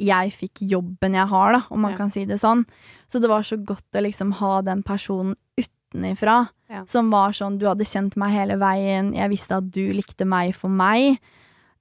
[0.00, 1.96] jeg fikk jobben jeg har, da, om man Ja.
[1.98, 2.64] kan si det sånn.
[3.08, 5.36] Så det var så godt å liksom ha den personen
[5.92, 6.84] utenifra, Ja.
[6.86, 10.54] som var sånn Du hadde kjent meg hele veien, jeg visste at du likte meg
[10.54, 11.18] for meg.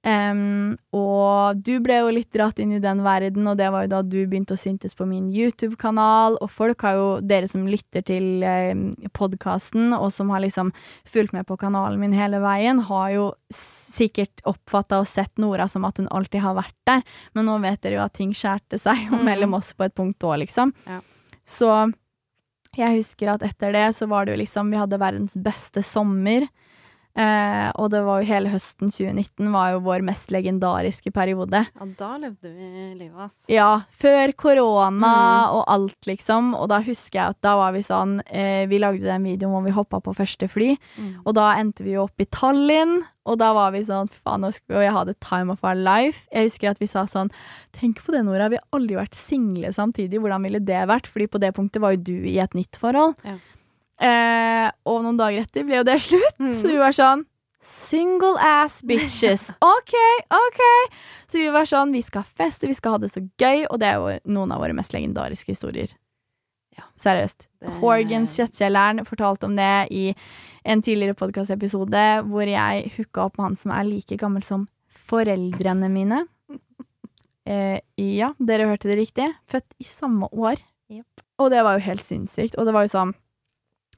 [0.04, 3.90] Um, og du ble jo litt dratt inn i den verden, og det var jo
[3.92, 6.38] da du begynte å syntes på min YouTube-kanal.
[6.42, 8.74] Og folk har jo, dere som lytter til eh,
[9.14, 10.72] podkasten, og som har liksom
[11.06, 15.84] fulgt med på kanalen min hele veien, har jo sikkert oppfatta og sett Nora som
[15.86, 17.02] at hun alltid har vært der.
[17.38, 19.22] Men nå vet dere jo at ting skjærte seg Mm.
[19.24, 20.74] mellom oss på et punkt òg, liksom.
[20.84, 20.98] Ja.
[21.46, 21.92] Så
[22.80, 26.46] jeg husker at etter det så var det jo liksom Vi hadde verdens beste sommer.
[27.14, 31.66] Eh, og det var jo hele høsten 2019 var jo vår mest legendariske periode.
[31.68, 33.34] Ja, da levde vi livet, ass.
[33.52, 35.52] Ja, før korona Mm.
[35.58, 36.54] og alt, liksom.
[36.56, 39.64] Og da husker jeg at da var vi sånn eh, Vi lagde den videoen hvor
[39.64, 41.20] vi hoppa på første fly, Mm.
[41.26, 43.02] og da endte vi jo opp i Tallinn.
[43.24, 46.26] Og da var vi sånn Faen, nå skal vi ha the time of our life.
[46.32, 47.30] Jeg husker at vi sa sånn
[47.72, 48.48] Tenk på det, Nora.
[48.48, 50.18] Vi har aldri vært single samtidig.
[50.18, 51.06] Hvordan ville det vært?
[51.06, 53.14] Fordi på det punktet var jo du i et nytt forhold.
[53.24, 53.36] Ja.
[54.00, 56.38] Eh, og noen dager etter ble jo det slutt.
[56.40, 56.54] Mm.
[56.58, 57.26] Så vi var sånn
[57.62, 59.44] Single ass bitches.
[59.62, 59.92] OK,
[60.34, 60.60] OK.
[61.30, 63.66] Så vi var sånn Vi skal feste, vi skal ha det så gøy.
[63.70, 65.92] Og det er jo noen av våre mest legendariske historier.
[66.74, 66.88] Ja.
[66.98, 67.46] Seriøst.
[67.60, 70.08] Det- Horgans Kjøttkjelleren fortalte om det i
[70.64, 74.66] en tidligere podkastepisode hvor jeg hooka opp med han som er like gammel som
[75.10, 76.24] foreldrene mine.
[77.42, 79.24] Eh, ja, dere hørte det riktig.
[79.50, 80.60] Født i samme år.
[80.94, 81.22] Yep.
[81.42, 82.54] Og det var jo helt sinnssykt.
[82.54, 83.10] Og det var jo sånn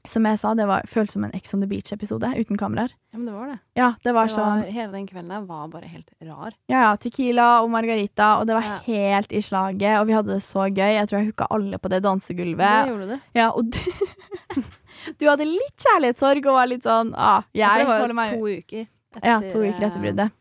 [0.07, 2.91] Som jeg sa, det var, føltes som en Ex on the Beach-episode uten kameraer.
[3.11, 3.57] Ja, men det var det.
[3.79, 6.53] Ja, det var det sånn hele den kvelden der var bare helt rar.
[6.69, 8.77] Ja, ja, Tequila og Margarita, og det var Ja.
[8.85, 9.99] helt i slaget.
[10.01, 10.93] Og vi hadde det så gøy.
[10.99, 12.87] Jeg tror jeg hooka alle på det Det dansegulvet.
[12.91, 13.19] gjorde du.
[13.33, 13.79] Ja, og du
[15.19, 18.31] Du hadde litt kjærlighetssorg og var litt sånn ah, jeg Jeg det var jo meg
[18.33, 20.31] to uker etter Ja, to uker etter bruddet.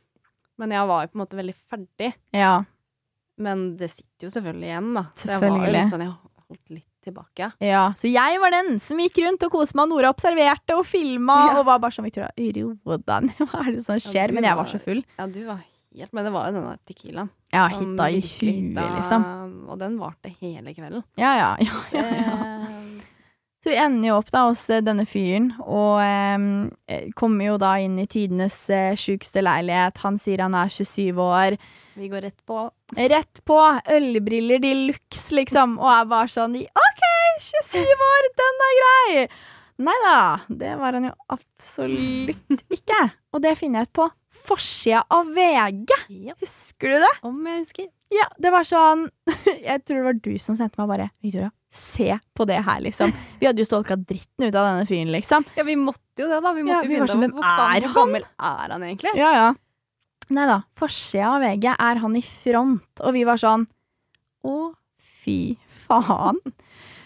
[0.58, 2.12] Men jeg var jo på en måte veldig ferdig.
[2.32, 2.64] Ja.
[3.38, 5.02] Men det sitter jo selvfølgelig igjen, da.
[5.18, 6.14] Så jeg var jo litt sånn, jeg
[6.48, 7.52] holdt litt tilbake.
[7.60, 7.84] ja.
[8.00, 9.88] Så jeg var den som gikk rundt og koste meg.
[9.92, 11.58] Nora observerte og filma Ja.
[11.60, 12.30] og var bare sånn Victoria,
[12.86, 14.28] ro deg ned, hva er det som skjer?
[14.28, 15.04] Ja, Men jeg var var- så full.
[15.18, 17.28] Ja, du var helt Men det var jo denne tequilaen.
[17.54, 19.68] Ja, hitta i huet, liksom.
[19.70, 21.04] Og den varte hele kvelden.
[21.16, 21.82] Ja, ja, ja.
[21.92, 22.38] ja, ja.
[22.66, 23.00] Eh,
[23.64, 27.76] Så vi ender jo opp da hos eh, denne fyren, og eh, kommer jo da
[27.80, 30.02] inn i tidenes eh, sjukeste leilighet.
[30.02, 31.56] Han sier han er 27 år.
[31.94, 32.64] Vi går rett på.
[32.96, 33.58] Rett på!
[33.96, 35.76] Ølbriller de luxe, liksom.
[35.82, 37.04] Og jeg var sånn OK,
[37.48, 37.78] 27
[38.08, 39.26] år, den er grei!
[39.84, 40.18] Nei da,
[40.54, 43.00] det var han jo absolutt ikke.
[43.34, 44.06] Og det finner jeg ut på
[44.44, 45.90] forsida av VG.
[46.28, 47.12] Ja, Husker du det?
[47.26, 47.88] om jeg husker.
[48.14, 49.08] Ja, det var sånn
[49.64, 53.10] Jeg tror det var du som sendte meg bare Victoria, se på det her, liksom.
[53.40, 55.46] Vi hadde jo stolka dritten ut av denne fyren, liksom.
[55.58, 56.52] Ja, vi måtte jo det, da.
[56.54, 59.14] Vi måtte vi jo finne ut hvem hvor faen er hvor gammel er han egentlig.
[59.18, 59.48] Ja, ja.
[60.32, 60.60] Nei da.
[60.78, 63.66] Forsida av VG er han i front, og vi var sånn
[64.44, 64.54] Å,
[65.24, 65.56] fy
[65.86, 66.40] faen.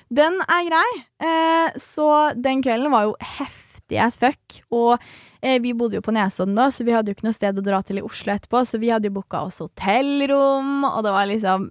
[0.09, 0.91] Den er grei.
[1.23, 4.61] Eh, så den kvelden var jo heftig as fuck.
[4.75, 4.97] Og
[5.43, 7.65] eh, vi bodde jo på Nesodden da, så vi hadde jo ikke noe sted å
[7.65, 11.31] dra til i Oslo etterpå, så vi hadde jo booka oss hotellrom, og det var
[11.31, 11.71] liksom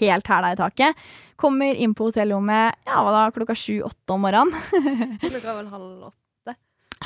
[0.00, 1.08] helt hæla i taket.
[1.38, 4.54] Kommer inn på hotellrommet ja, hva da, klokka sju-åtte om morgenen.
[5.22, 6.16] Klokka vel halv åtte.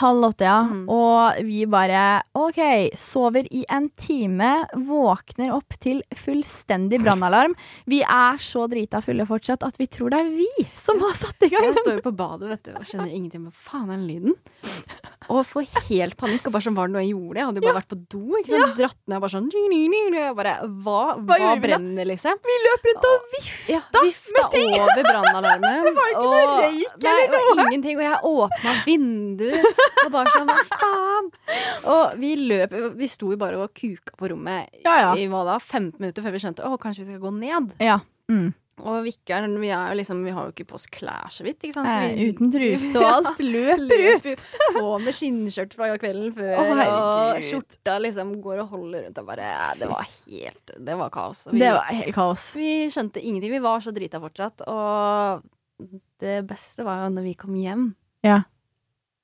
[0.00, 0.62] Halv åtte, ja.
[0.64, 0.84] Mm.
[0.92, 2.60] Og vi bare OK,
[2.98, 4.50] sover i en time,
[4.88, 7.56] våkner opp til fullstendig brannalarm.
[7.90, 11.44] Vi er så drita fulle fortsatt at vi tror det er vi som har satt
[11.44, 11.68] i gang.
[11.70, 13.48] Jeg står jo på badet vet du, og skjønner ingenting.
[13.48, 14.38] Hva faen er den lyden?
[15.28, 16.48] Og får helt panikk.
[16.48, 17.38] Og bare sånn, var det noe jeg gjorde?
[17.40, 18.22] Jeg hadde jo bare vært på do.
[18.40, 18.76] ikke sant?
[18.80, 22.40] Dratt ned og bare sånn Jeg bare, Hva, hva, vi brenner, liksom?
[22.48, 23.72] Vi løp rundt og vifta.
[23.72, 25.82] Ja, vifta over brannalarmen.
[25.92, 27.98] Det var ikke ikke noe røyk eller det var ingenting.
[27.98, 29.66] Og jeg åpna vinduer
[30.06, 31.30] og bare sånn, hva faen?
[31.92, 35.12] Og vi løp Vi sto jo bare og kuka på rommet Ja, ja.
[35.18, 37.72] i hva da, 15 minutter før vi skjønte å, kanskje vi skal gå ned.
[37.82, 38.00] Ja.
[38.30, 38.52] Mm.
[38.80, 41.60] Og Vikkeren, vi er jo liksom Vi har jo ikke på oss klær så vidt,
[41.60, 41.90] ikke sant?
[41.92, 43.42] Så vi, uten truse og alt.
[43.54, 43.92] Løper ut.
[43.92, 44.44] løper
[44.78, 46.82] på med skinnskjørt fra kvelden før, Oh,
[47.36, 49.20] og skjorta liksom går og holder rundt.
[49.20, 51.44] Og bare, det var helt Det var kaos.
[51.52, 52.46] Vi, Det var helt kaos.
[52.56, 53.52] vi skjønte ingenting.
[53.52, 54.64] Vi var så drita fortsatt.
[54.72, 55.44] Og
[56.22, 57.90] det beste var jo når vi kom hjem.
[58.24, 58.40] Ja.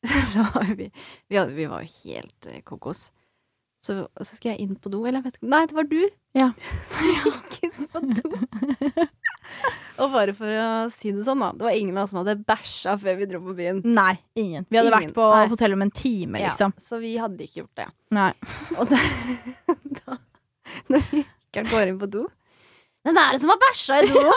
[0.32, 0.44] så
[0.76, 3.08] vi Vi, hadde, vi var jo helt eh, kokos.
[3.82, 6.00] Så, så skal jeg inn på do, eller jeg vet ikke Nei, det var du!
[6.36, 6.48] Ja.
[6.90, 9.06] Så jeg gikk inn på do.
[10.02, 11.50] og bare for å si det sånn, da.
[11.58, 13.80] Det var ingen av oss som hadde bæsja før vi dro på byen.
[13.84, 14.66] Nei, ingen.
[14.70, 15.08] Vi hadde Ingen.
[15.10, 15.44] vært på Nei.
[15.52, 16.74] hotellet om en time, liksom.
[16.76, 17.88] Ja, så vi hadde ikke gjort det.
[18.18, 18.30] Nei.
[18.78, 19.02] Og det,
[20.02, 20.18] da
[20.92, 22.26] Når Rikard går inn på do
[23.06, 24.24] Hvem er det som har bæsja i do?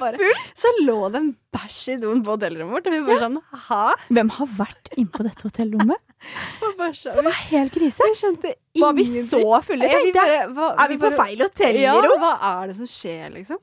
[0.00, 3.38] Bare, så lå det en bæsj i doen på hotellrommet vårt, og vi bare sånn
[3.66, 3.80] Hæ?
[4.14, 5.98] Hvem har vært inne på dette hotellrommet?
[6.24, 8.06] Det var helt krise.
[8.08, 8.82] Vi skjønte ingenting.
[8.82, 12.32] Var vi så fulle, Ja, vi bare- hva- Er vi på feil hotell, Ja, hva
[12.62, 13.58] er det som skjer, liksom?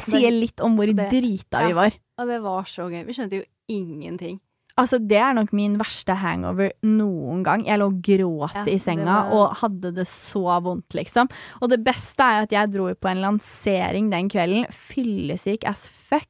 [0.00, 1.66] Sier litt om hvor Det- drita ja.
[1.68, 1.92] vi var.
[2.18, 3.04] Og det var så gøy.
[3.06, 4.40] Vi skjønte jo ingenting.
[4.76, 7.64] Altså, det er nok min verste hangover noen gang.
[7.64, 11.28] Jeg lå og gråt Ja, i senga var- og hadde det så vondt, liksom.
[11.62, 16.26] Og det beste er at jeg dro på en lansering den kvelden, fyllesyk as fuck.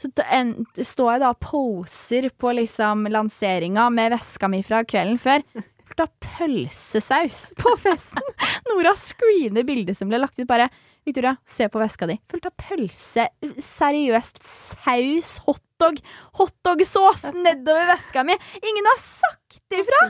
[0.00, 5.18] Så en, står jeg da og poser på liksom lanseringa med veska mi fra kvelden
[5.20, 5.44] før.
[5.90, 8.30] Fullt av pølsesaus på festen.
[8.70, 10.70] Nora screener bildet som ble lagt ut, bare
[11.04, 12.18] Victoria, se på veska di.
[12.30, 13.26] Fullt av pølse.
[13.64, 14.42] Seriøst.
[14.44, 15.38] Saus.
[15.46, 16.00] Hotdog.
[16.38, 18.36] Hotdogsås nedover veska mi.
[18.60, 20.02] Ingen har sagt ifra!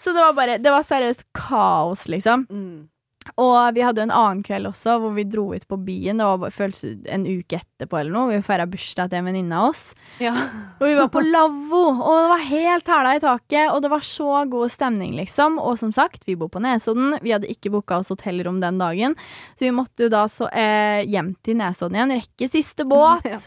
[0.00, 2.46] Så det var bare Det var seriøst kaos, liksom.
[2.50, 2.88] Mm.
[3.36, 6.18] Og vi hadde jo en annen kveld også, hvor vi dro ut på byen.
[6.22, 8.30] Det var føltes en uke etterpå eller noe.
[8.32, 9.82] Vi feira bursdag til en venninne av oss.
[10.24, 10.32] Ja.
[10.80, 13.66] Og vi var på lavvo, og det var helt hæla i taket.
[13.74, 15.60] Og det var så god stemning, liksom.
[15.60, 17.18] Og som sagt, vi bor på Nesodden.
[17.20, 19.14] Vi hadde ikke booka oss hotellrom den dagen,
[19.52, 22.16] så vi måtte jo da så, eh, hjem til Nesodden igjen.
[22.24, 23.28] Rekke siste båt.
[23.30, 23.38] Ja.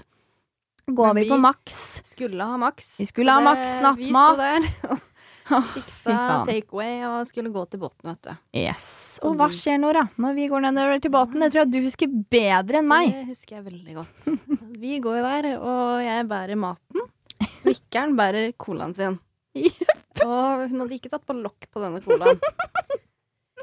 [0.93, 1.75] Går vi vi- på maks.
[2.11, 2.97] Skulle ha maks.
[2.99, 4.99] Vi skulle ha maks nattmat.
[5.48, 6.15] Fiksa
[6.48, 8.32] takeaway og skulle gå til båten, vet du.
[8.61, 8.86] Yes.
[9.26, 10.06] Og hva skjer nå, da?
[10.24, 11.44] Når vi går nedover til båten?
[11.44, 13.11] Det tror jeg du husker bedre enn meg.
[13.11, 14.32] Det husker jeg veldig godt.
[14.84, 17.06] Vi går der, og jeg bærer maten.
[17.64, 19.20] Vikkeren bærer colaen sin.
[20.24, 22.40] Og hun hadde ikke tatt på lokk på denne colaen.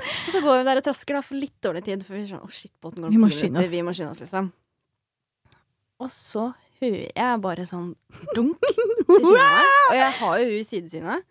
[0.00, 2.46] Og så går vi der og trasker da, for litt dårlig tid, for vi skjønner
[2.46, 3.72] å shit, båten går Vi om ti minutter.
[3.72, 4.52] Vi må skynde oss, liksom.
[6.00, 6.46] Og så
[6.80, 7.90] hører jeg bare sånn
[8.36, 9.74] dunk ved siden av meg.
[9.90, 11.26] Og jeg har jo hun i sidesynet.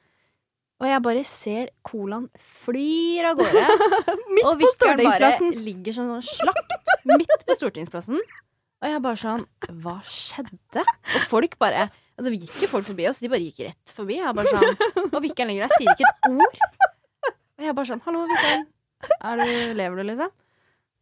[0.80, 2.30] Og jeg bare ser colaen
[2.64, 3.64] flyr av gårde.
[4.36, 8.22] Midt og på vikkeren bare ligger som sånn slakt midt på Stortingsplassen.
[8.80, 9.44] Og jeg bare sånn
[9.84, 10.86] Hva skjedde?
[10.86, 14.22] Og folk bare altså, Det gikk jo folk forbi oss, de bare gikk rett forbi.
[14.22, 16.62] Jeg bare sånn Og vikkeren ligger der, sier ikke et ord.
[17.60, 18.70] Og jeg bare sånn Hallo, vikkeren.
[19.20, 20.32] Er du, lever du, liksom?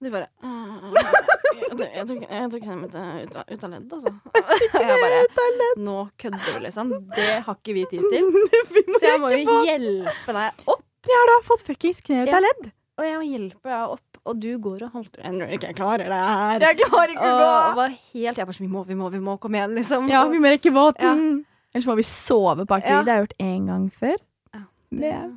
[0.03, 0.93] De bare «Mm,
[1.77, 4.11] Jeg tok- tok henne av- ut, av- ut av ledd, altså.
[4.77, 6.91] Jeg bare Nå kødder du, liksom.
[7.15, 8.27] Det har ikke vi tid til.
[8.99, 10.83] Så jeg må jo hjelpe deg opp.
[11.07, 12.69] Jeg har da fått fuckings kne ut av ledd.
[12.97, 16.21] Og jeg må hjelpe deg opp, og du går og halter Jeg tror klarer det
[16.21, 16.63] her.
[16.65, 19.21] Jeg klarer ikke å Og var helt Jeg bare sånn Vi må, vi må, vi
[19.23, 19.37] må.
[19.41, 20.09] Kom igjen, liksom.
[20.13, 21.43] Ja, vi må rekke båten.
[21.73, 22.93] Ellers må vi sove på akvariet.
[22.93, 23.03] Ja.
[23.05, 24.17] Det har jeg gjort én gang før.
[24.57, 24.63] Ja.
[25.01, 25.27] Det er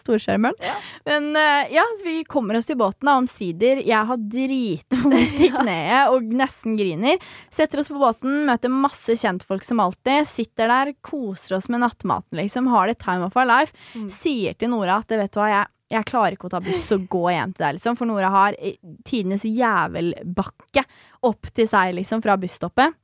[0.00, 0.56] storskjermen.
[0.64, 0.76] Ja.
[1.08, 3.82] Men eh, ja, så vi kommer oss til båten, da, omsider.
[3.86, 7.20] Jeg har dritvondt i kneet og nesten griner.
[7.52, 10.28] Setter oss på båten, møter masse kjentfolk som alltid.
[10.28, 12.70] Sitter der, koser oss med nattmaten, liksom.
[12.72, 13.76] Har det time of our life.
[13.94, 14.08] Mm.
[14.12, 17.06] Sier til Nora at vet du hva, jeg, jeg klarer ikke å ta buss og
[17.10, 17.98] gå hjem til deg, liksom.
[17.98, 20.86] For Nora har eh, tidenes jævelbakke
[21.28, 22.96] opp til seg, liksom, fra busstoppet.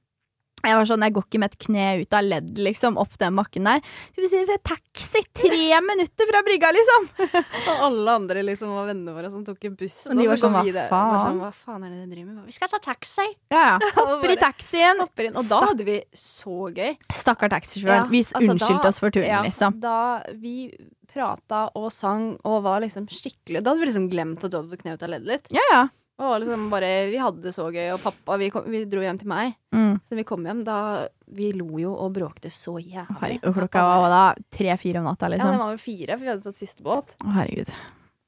[0.64, 3.36] Jeg var sånn, jeg går ikke med et kne ut av ledd, liksom, opp den
[3.38, 3.82] bakken der.
[4.16, 7.06] Så vi sier det er taxi, tre minutter fra brygga, liksom!
[7.70, 9.98] Og alle andre liksom var vennene våre som tok en buss.
[10.10, 11.20] Og de var sånn, hva faen?
[11.20, 12.48] Sånn, hva faen er det de driver med?
[12.48, 13.28] Vi skal ta taxi!
[13.54, 13.92] Ja, ja.
[14.00, 14.98] Hopper i taxien.
[15.04, 15.36] hopper inn.
[15.38, 16.96] Og da hadde vi så gøy.
[17.14, 18.06] Stakkar taxisjåføren.
[18.06, 19.78] Ja, vi altså, unnskyldte da- oss for turen, ja, liksom.
[19.84, 19.98] Da
[20.40, 20.56] vi
[21.12, 24.68] prata og sang og var liksom skikkelig Da hadde vi liksom glemt at du hadde
[24.74, 25.46] fått kne ut av leddet litt.
[25.54, 25.84] Ja, ja.
[26.16, 29.18] Og liksom bare, Vi hadde det så gøy, og pappa vi, kom, vi dro hjem
[29.20, 29.52] til meg.
[29.74, 29.98] Mm.
[30.08, 30.78] Så vi kom hjem, da
[31.36, 33.18] Vi lo jo og bråkte så jævlig.
[33.20, 34.22] Herregud, klokka var da
[34.54, 35.60] tre-fire om natta, Ja, det liksom.
[35.60, 37.16] var vel fire, for vi hadde tatt siste båt.
[37.20, 37.74] Å, herregud.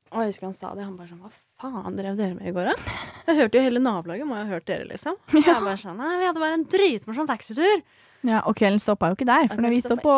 [0.09, 0.85] Og jeg husker han sa det.
[0.85, 2.99] Han bare sånn Hva faen drev dere med i går, da?
[3.29, 5.17] Jeg hørte jo hele nabolaget må jo ha hørt dere, liksom.
[5.33, 7.83] Og jeg bare sånn Nei, vi hadde bare en dritmorsom taxitur.
[8.27, 10.15] Ja, og kvelden stoppa jo ikke der, for når vi står på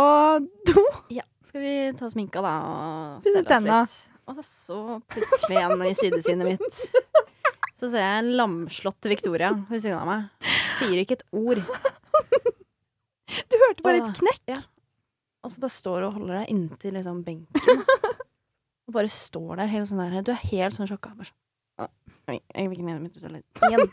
[0.71, 2.55] do Ja, skal vi ta sminka, da,
[3.19, 3.99] og stelle oss litt?
[4.31, 4.79] Og så
[5.11, 6.85] plutselig igjen i sidesynet mitt.
[7.81, 10.49] Så ser jeg en lamslått Victoria ved siden av meg.
[10.77, 11.63] Sier ikke et ord.
[13.51, 14.43] Du hørte bare og, et knekk.
[14.53, 14.59] ja.
[15.41, 17.85] Og så bare står du og holder deg inntil liksom benken.
[18.91, 21.13] Og bare står der helt sånn der Du er helt sånn sjokka.
[21.15, 21.93] Bare sånn,
[22.27, 23.85] Jeg jeg ikke ned mitt toalett igjen.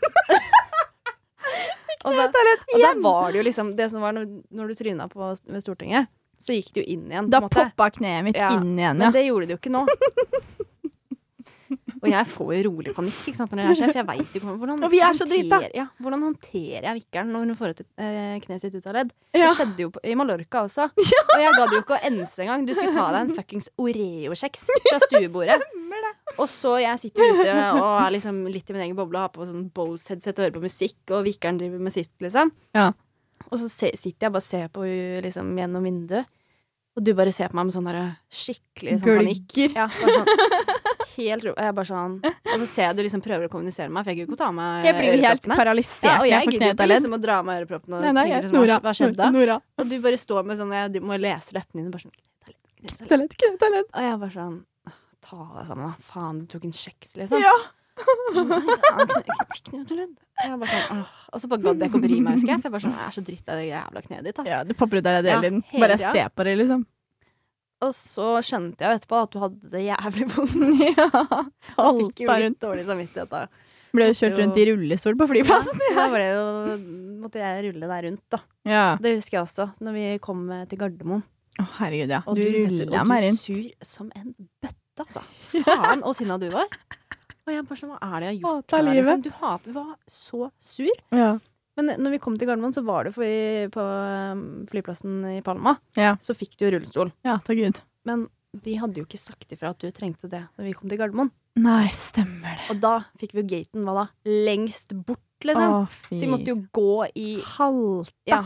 [2.08, 5.06] og, da, og da var det jo liksom Det som var når, når du tryna
[5.12, 6.10] på ved Stortinget,
[6.42, 7.30] så gikk det jo inn igjen.
[7.30, 9.86] på Da poppa kneet mitt Ja, inn igjen, Men det gjorde det jo ikke nå.
[12.02, 13.94] Og jeg får jo rolig panikk ikke sant, når jeg er sjef.
[13.98, 15.58] Jeg jo ikke hvordan, Og vi er så drita.
[15.58, 18.94] håndterer- Ja, hvordan håndterer jeg vikkeren når hun får et eh, kne sitt ut av
[18.98, 19.12] ledd?
[19.34, 19.46] Ja.
[19.48, 20.88] Det skjedde jo på, i Mallorca også.
[21.34, 22.66] Og jeg gadd jo ikke å ense engang.
[22.68, 25.58] Du skulle ta deg en fuckings Oreo-kjeks fra stuebordet.
[26.38, 29.32] Og så jeg sitter ute og er liksom litt i min egen boble og har
[29.34, 32.52] på sånn Bose-headset og hører på musikk, og vikkeren driver med sitt, liksom.
[32.76, 32.92] Ja.
[33.50, 36.26] Og så sitter jeg bare og ser på henne liksom, gjennom vinduet,
[36.98, 37.98] og du bare ser på meg med sånn der
[38.34, 39.54] skikkelig sånn panikk.
[39.76, 40.28] Ja, sånn,
[41.18, 41.52] helt ro.
[41.56, 44.12] Jeg bare sånn Og så ser jeg du liksom prøver å kommunisere med meg, for
[44.12, 46.34] jeg gidder ikke å ta av meg Jeg blir jo helt paralysert Ja, og jeg
[46.38, 48.66] jeg gidder ikke liksom å dra av meg øreproppene og Nei, nei, tenke jeg- liksom,
[48.68, 49.30] hva, hva skjedde?
[49.38, 49.56] Nora.
[49.78, 52.16] Og du bare står med sånn Jeg må lese leppene dine bare sånn
[52.78, 53.88] Kneet ut av ledd, kneet ut av ledd.
[53.94, 54.58] Og jeg bare sånn
[55.28, 56.06] Ta deg sammen, da.
[56.08, 57.42] Faen, du tok en kjeks, liksom.
[57.42, 57.54] Ja.
[58.34, 58.52] Sånn.
[60.48, 61.00] Og jeg.
[61.32, 62.60] Og så bare gadd jeg ikke å bry meg, husker jeg.
[62.62, 64.48] For jeg bare sånn, jeg er så dritt av det jævla kneet ditt, ass.
[64.52, 65.62] ja, du popper ut av det Ja, hele tiden.
[65.72, 66.12] hele Bare tida.
[66.14, 66.84] se på det, liksom.
[67.86, 70.54] Og så skjønte jeg jo etterpå at du hadde det jævlig vondt.
[70.98, 71.08] Ja.
[71.78, 72.60] Jeg fikk jo litt rundt.
[72.64, 73.42] dårlig samvittighet da.
[73.94, 75.78] Ble du kjørt rundt i rullestol på flyplassen.
[75.94, 76.42] Ja, da jo,
[77.22, 78.40] måtte jeg rulle deg rundt, da.
[78.68, 78.82] Ja.
[79.00, 81.22] Det husker jeg også, når vi kom eh, til Gardermoen.
[81.58, 82.20] Å, herregud, ja.
[82.28, 83.40] Og Du meg rulla og du rundt.
[83.40, 85.22] sur som en bøtte, altså.
[85.64, 86.68] Faen og sinna du var.
[87.48, 88.64] Og jeg bare sånn, hva er det jeg har gjort?
[88.68, 88.98] Hater her.
[88.98, 89.20] Liksom?
[89.24, 91.04] Du, hater, var så sur.
[91.16, 91.30] Ja.
[91.78, 95.38] Men når vi kom til Gardermoen, så var det for vi, på um, flyplassen i
[95.46, 95.78] Palma.
[95.96, 96.16] Ja.
[96.20, 97.14] Så fikk du rullestol.
[97.24, 97.80] ja, takk Gud.
[98.08, 98.26] Men
[98.58, 101.32] de hadde jo ikke sagt ifra at du trengte det når vi kom til Gardermoen.
[101.58, 102.68] Nei, stemmer det.
[102.74, 104.04] Og da fikk vi jo gaten, hva da?
[104.28, 105.80] Lengst bort, liksom.
[105.80, 108.44] Å, så vi måtte jo gå i Halta Ja.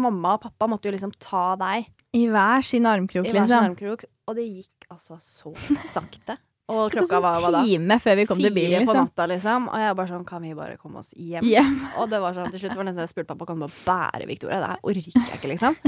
[0.00, 3.50] Mamma og pappa måtte jo liksom ta deg i hver sin armkrok, i hver sin
[3.50, 3.66] liksom.
[3.70, 4.04] armkrok.
[4.30, 5.52] Og det gikk altså så
[5.94, 6.36] sakte.
[6.70, 7.62] Og klokka var hva da?
[7.66, 9.08] time før vi kom til bilen, bilen, på liksom.
[9.10, 9.68] natta, liksom.
[9.70, 11.46] Og jeg bare sånn, kan vi bare komme oss hjem?
[11.50, 11.78] Hjem.
[12.00, 13.80] Og det var sånn, til slutt var det nesten jeg spurte pappa kan du bare
[13.88, 14.60] bære Victoria.
[14.62, 15.80] Det her orker jeg ikke, liksom.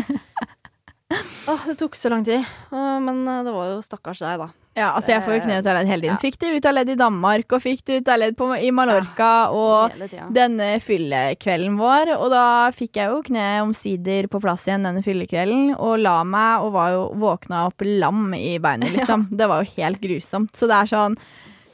[1.53, 2.45] Åh, det tok så lang tid.
[2.73, 4.51] Men eh, det var jo stakkars deg, da.
[4.73, 6.15] Ja, altså jeg får jo kne ut av ledd hele tiden.
[6.17, 6.21] Ja.
[6.23, 9.93] Fikk det ledd i Danmark, og fikk det ut av ledd på, i Mallorca, og
[10.33, 12.15] denne fyllekvelden vår.
[12.17, 16.65] Og da fikk jeg jo kne omsider på plass igjen denne fyllekvelden, og la meg
[16.65, 19.29] og var jo våkna opp lam i beinet, liksom.
[19.29, 20.57] Det var jo helt grusomt.
[20.57, 21.21] Så det er sånn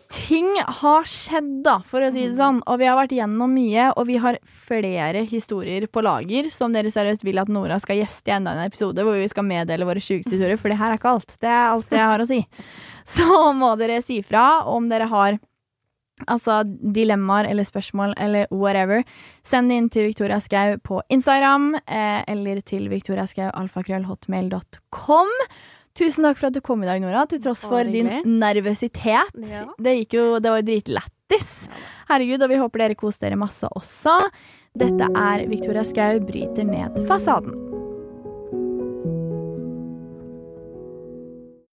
[0.08, 2.62] Ting har skjedd, da, for å si det sånn.
[2.64, 6.88] Og vi har vært gjennom mye, og vi har flere historier på lager som dere
[6.92, 10.00] seriøst vil at Nora skal gjeste i enda en episode hvor vi skal meddele våre
[10.00, 11.36] sjukeste historier, for det her er ikke alt.
[11.36, 12.40] Det er alt jeg har å si.
[13.18, 13.28] Så
[13.58, 15.38] må dere si fra om dere har
[16.26, 19.06] Altså dilemmaer eller spørsmål eller whatever.
[19.46, 25.30] Send det inn til Victoria Skau på Instagram eh, eller til victoriaskau.alfakrøllhotmail.com.
[25.98, 29.34] Tusen takk for at du kom i dag, Nora, til tross for din nervøsitet.
[29.50, 29.64] Ja.
[29.82, 31.50] Det gikk jo, det var jo dritlættis.
[32.08, 34.14] Herregud, og vi håper dere koser dere masse også.
[34.78, 37.67] Dette er Victoria Skau bryter ned fasaden.